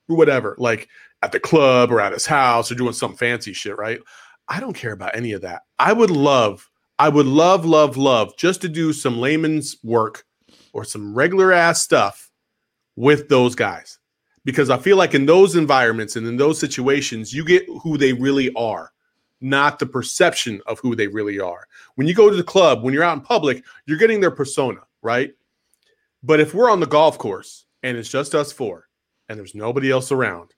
whatever, 0.07 0.55
like 0.57 0.89
at 1.21 1.31
the 1.31 1.39
club 1.39 1.91
or 1.91 2.01
at 2.01 2.13
his 2.13 2.25
house 2.25 2.71
or 2.71 2.75
doing 2.75 2.93
some 2.93 3.15
fancy 3.15 3.53
shit, 3.53 3.77
right? 3.77 3.99
I 4.49 4.59
don't 4.59 4.73
care 4.73 4.93
about 4.93 5.15
any 5.15 5.31
of 5.31 5.41
that. 5.41 5.63
I 5.79 5.93
would 5.93 6.11
love, 6.11 6.69
I 6.99 7.09
would 7.09 7.25
love, 7.25 7.65
love, 7.65 7.95
love 7.97 8.35
just 8.37 8.61
to 8.61 8.69
do 8.69 8.93
some 8.93 9.17
layman's 9.17 9.77
work 9.83 10.25
or 10.73 10.83
some 10.83 11.13
regular 11.13 11.53
ass 11.53 11.81
stuff 11.81 12.29
with 12.95 13.29
those 13.29 13.55
guys 13.55 13.99
because 14.47 14.69
I 14.69 14.77
feel 14.77 14.95
like 14.95 15.13
in 15.13 15.25
those 15.25 15.57
environments 15.57 16.15
and 16.15 16.25
in 16.25 16.37
those 16.37 16.57
situations, 16.57 17.33
you 17.33 17.43
get 17.43 17.67
who 17.83 17.97
they 17.97 18.13
really 18.13 18.49
are, 18.53 18.93
not 19.41 19.77
the 19.77 19.85
perception 19.85 20.61
of 20.67 20.79
who 20.79 20.95
they 20.95 21.07
really 21.07 21.37
are. 21.37 21.67
When 21.95 22.07
you 22.07 22.13
go 22.13 22.29
to 22.29 22.35
the 22.35 22.45
club, 22.45 22.81
when 22.81 22.93
you're 22.93 23.03
out 23.03 23.17
in 23.17 23.21
public, 23.25 23.65
you're 23.87 23.97
getting 23.97 24.21
their 24.21 24.31
persona, 24.31 24.79
right? 25.01 25.33
But 26.23 26.39
if 26.39 26.53
we're 26.53 26.71
on 26.71 26.79
the 26.79 26.85
golf 26.85 27.17
course 27.17 27.65
and 27.83 27.97
it's 27.97 28.07
just 28.07 28.35
us 28.35 28.53
four 28.53 28.87
and 29.27 29.37
there's 29.37 29.53
nobody 29.53 29.91
else 29.91 30.13
around, 30.13 30.53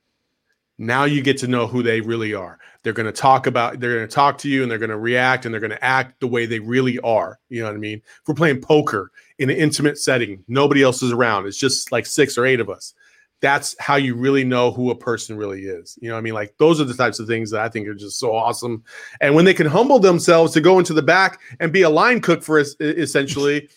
now 0.77 1.05
you 1.05 1.23
get 1.23 1.39
to 1.39 1.47
know 1.47 1.65
who 1.65 1.81
they 1.81 1.99
really 1.99 2.35
are. 2.35 2.59
They're 2.83 2.93
going 2.93 3.07
to 3.07 3.11
talk 3.11 3.47
about, 3.47 3.79
they're 3.79 3.95
going 3.95 4.07
to 4.07 4.15
talk 4.15 4.37
to 4.37 4.49
you 4.49 4.61
and 4.61 4.69
they're 4.69 4.77
going 4.77 4.91
to 4.91 4.99
react 4.99 5.45
and 5.45 5.53
they're 5.53 5.59
going 5.59 5.71
to 5.71 5.83
act 5.83 6.19
the 6.19 6.27
way 6.27 6.45
they 6.45 6.59
really 6.59 6.99
are. 6.99 7.39
You 7.49 7.61
know 7.61 7.69
what 7.69 7.75
I 7.75 7.79
mean? 7.79 8.03
If 8.05 8.27
we're 8.27 8.35
playing 8.35 8.61
poker 8.61 9.11
in 9.39 9.49
an 9.49 9.57
intimate 9.57 9.97
setting, 9.97 10.43
nobody 10.47 10.83
else 10.83 11.01
is 11.01 11.11
around. 11.11 11.47
It's 11.47 11.57
just 11.57 11.91
like 11.91 12.05
six 12.05 12.37
or 12.37 12.45
eight 12.45 12.59
of 12.59 12.69
us 12.69 12.93
that's 13.41 13.75
how 13.79 13.95
you 13.95 14.15
really 14.15 14.43
know 14.43 14.71
who 14.71 14.91
a 14.91 14.95
person 14.95 15.37
really 15.37 15.61
is. 15.61 15.97
You 16.01 16.09
know 16.09 16.15
what 16.15 16.19
I 16.19 16.23
mean? 16.23 16.33
Like 16.33 16.55
those 16.57 16.81
are 16.81 16.83
the 16.85 16.93
types 16.93 17.19
of 17.19 17.27
things 17.27 17.51
that 17.51 17.61
I 17.61 17.69
think 17.69 17.87
are 17.87 17.93
just 17.93 18.19
so 18.19 18.35
awesome. 18.35 18.83
And 19.21 19.33
when 19.35 19.45
they 19.45 19.53
can 19.53 19.67
humble 19.67 19.99
themselves 19.99 20.53
to 20.53 20.61
go 20.61 20.77
into 20.79 20.93
the 20.93 21.01
back 21.01 21.39
and 21.59 21.71
be 21.71 21.83
a 21.83 21.89
line 21.89 22.21
cook 22.21 22.43
for 22.43 22.59
us, 22.59 22.75
essentially, 22.79 23.69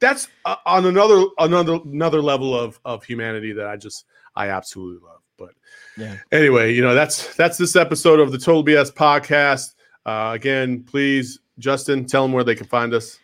that's 0.00 0.28
uh, 0.44 0.56
on 0.66 0.86
another 0.86 1.24
another 1.38 1.80
another 1.84 2.22
level 2.22 2.58
of 2.58 2.78
of 2.84 3.04
humanity 3.04 3.52
that 3.52 3.66
I 3.66 3.76
just 3.76 4.06
I 4.36 4.48
absolutely 4.48 5.06
love. 5.06 5.20
But 5.36 5.50
Yeah. 5.96 6.16
anyway, 6.32 6.74
you 6.74 6.82
know 6.82 6.94
that's 6.94 7.34
that's 7.36 7.58
this 7.58 7.76
episode 7.76 8.20
of 8.20 8.32
the 8.32 8.38
Total 8.38 8.64
BS 8.64 8.92
podcast. 8.92 9.74
Uh, 10.06 10.32
again, 10.34 10.82
please, 10.84 11.40
Justin, 11.58 12.06
tell 12.06 12.22
them 12.22 12.32
where 12.32 12.44
they 12.44 12.54
can 12.54 12.66
find 12.66 12.94
us. 12.94 13.18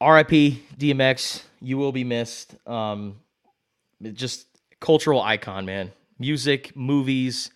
R.I.P. 0.00 0.62
DMX. 0.78 1.42
You 1.60 1.76
will 1.78 1.90
be 1.92 2.04
missed. 2.04 2.54
Um, 2.68 3.16
just 4.12 4.46
cultural 4.80 5.20
icon, 5.20 5.64
man. 5.66 5.92
Music, 6.18 6.74
movies, 6.76 7.50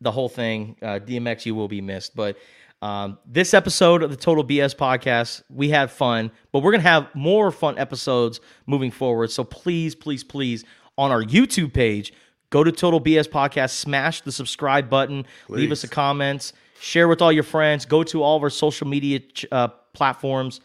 the 0.00 0.10
whole 0.12 0.28
thing. 0.28 0.76
Uh, 0.82 0.98
DMX, 0.98 1.46
you 1.46 1.54
will 1.54 1.68
be 1.68 1.80
missed. 1.80 2.14
But 2.14 2.36
um, 2.82 3.18
this 3.26 3.54
episode 3.54 4.02
of 4.02 4.10
the 4.10 4.16
Total 4.16 4.44
BS 4.44 4.76
podcast, 4.76 5.42
we 5.48 5.70
had 5.70 5.90
fun, 5.90 6.30
but 6.52 6.62
we're 6.62 6.72
gonna 6.72 6.82
have 6.82 7.08
more 7.14 7.50
fun 7.50 7.78
episodes 7.78 8.40
moving 8.66 8.90
forward. 8.90 9.30
So 9.30 9.44
please, 9.44 9.94
please, 9.94 10.22
please, 10.22 10.64
on 10.98 11.10
our 11.10 11.22
YouTube 11.22 11.72
page, 11.72 12.12
go 12.50 12.62
to 12.62 12.70
Total 12.70 13.00
BS 13.00 13.28
podcast, 13.28 13.70
smash 13.70 14.20
the 14.20 14.32
subscribe 14.32 14.90
button, 14.90 15.26
leave 15.48 15.72
us 15.72 15.84
a 15.84 15.88
comment, 15.88 16.52
share 16.80 17.08
with 17.08 17.22
all 17.22 17.32
your 17.32 17.42
friends, 17.42 17.86
go 17.86 18.02
to 18.04 18.22
all 18.22 18.36
of 18.36 18.42
our 18.42 18.50
social 18.50 18.86
media 18.86 19.20
ch- 19.20 19.46
uh, 19.50 19.68
platforms. 19.92 20.60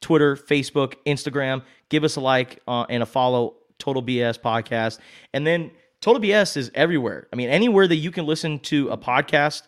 Twitter, 0.00 0.36
Facebook, 0.36 0.96
Instagram. 1.06 1.62
Give 1.88 2.04
us 2.04 2.16
a 2.16 2.20
like 2.20 2.60
uh, 2.68 2.84
and 2.90 3.02
a 3.02 3.06
follow. 3.06 3.54
Total 3.78 4.02
BS 4.02 4.38
podcast, 4.40 4.98
and 5.32 5.46
then 5.46 5.70
Total 6.04 6.20
BS 6.20 6.58
is 6.58 6.70
everywhere. 6.74 7.28
I 7.32 7.36
mean, 7.36 7.48
anywhere 7.48 7.88
that 7.88 7.96
you 7.96 8.10
can 8.10 8.26
listen 8.26 8.58
to 8.60 8.90
a 8.90 8.98
podcast, 8.98 9.62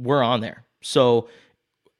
we're 0.00 0.22
on 0.22 0.40
there. 0.40 0.64
So 0.80 1.28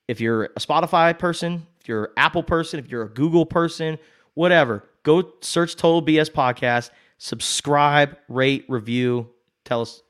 if 0.09 0.21
you're 0.21 0.47
a 0.47 0.59
Spotify 0.59 1.17
person, 1.17 1.67
if 1.81 1.87
you're 1.87 2.07
an 2.07 2.11
Apple 2.17 2.43
person, 2.43 2.81
if 2.81 2.91
you're 2.91 3.03
a 3.03 3.09
Google 3.09 3.47
person, 3.47 3.99
whatever, 4.35 4.83
go 5.05 5.33
search 5.43 5.77
Total 5.77 6.03
BS 6.05 6.31
Podcast, 6.31 6.91
subscribe, 7.19 8.17
rate, 8.29 8.65
review, 8.69 9.31
tell 9.65 9.81
us 9.81 10.03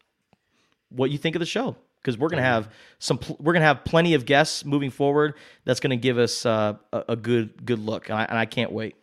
what 0.88 1.10
you 1.10 1.18
think 1.18 1.36
of 1.36 1.40
the 1.40 1.46
show. 1.46 1.76
Because 2.00 2.18
we're 2.18 2.30
gonna 2.30 2.42
have 2.42 2.72
some 2.98 3.20
we're 3.38 3.52
gonna 3.52 3.64
have 3.64 3.84
plenty 3.84 4.14
of 4.14 4.26
guests 4.26 4.64
moving 4.64 4.90
forward 4.90 5.34
that's 5.64 5.78
gonna 5.78 5.96
give 5.96 6.18
us 6.18 6.44
uh, 6.44 6.74
a, 6.92 7.04
a 7.10 7.16
good 7.16 7.64
good 7.64 7.78
look. 7.78 8.08
And 8.08 8.18
I, 8.18 8.24
and 8.24 8.36
I 8.38 8.44
can't 8.46 8.72
wait 8.72 8.96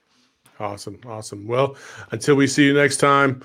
Awesome. 0.60 1.00
Awesome. 1.06 1.48
Well, 1.48 1.78
until 2.12 2.36
we 2.36 2.48
see 2.48 2.66
you 2.66 2.74
next 2.74 2.98
time, 2.98 3.44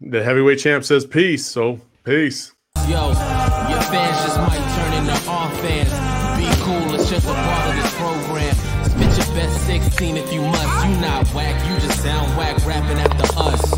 the 0.00 0.22
heavyweight 0.22 0.58
champ 0.58 0.84
says 0.84 1.06
peace. 1.06 1.46
So, 1.46 1.80
peace. 2.04 2.52
Yo, 2.86 3.08
your 3.08 3.82
fans 3.82 4.24
just 4.24 4.38
might 4.38 4.60
turn 4.76 4.92
into 4.94 5.30
our 5.30 5.50
fans. 5.62 6.16
Be 6.36 6.62
cool, 6.62 6.94
it's 6.94 7.08
just 7.08 7.26
a 7.26 7.32
part 7.32 7.70
of 7.70 7.82
this 7.82 7.94
program. 7.96 8.54
Spit 8.84 9.26
your 9.26 9.36
best 9.36 9.66
16 9.66 10.16
if 10.18 10.32
you 10.32 10.42
must. 10.42 10.86
You 10.86 11.00
not 11.00 11.26
whack, 11.28 11.56
you 11.68 11.80
just 11.80 12.02
sound 12.02 12.36
whack 12.36 12.64
rapping 12.66 12.98
after 12.98 13.26
us. 13.38 13.70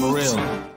For 0.00 0.14
real. 0.14 0.67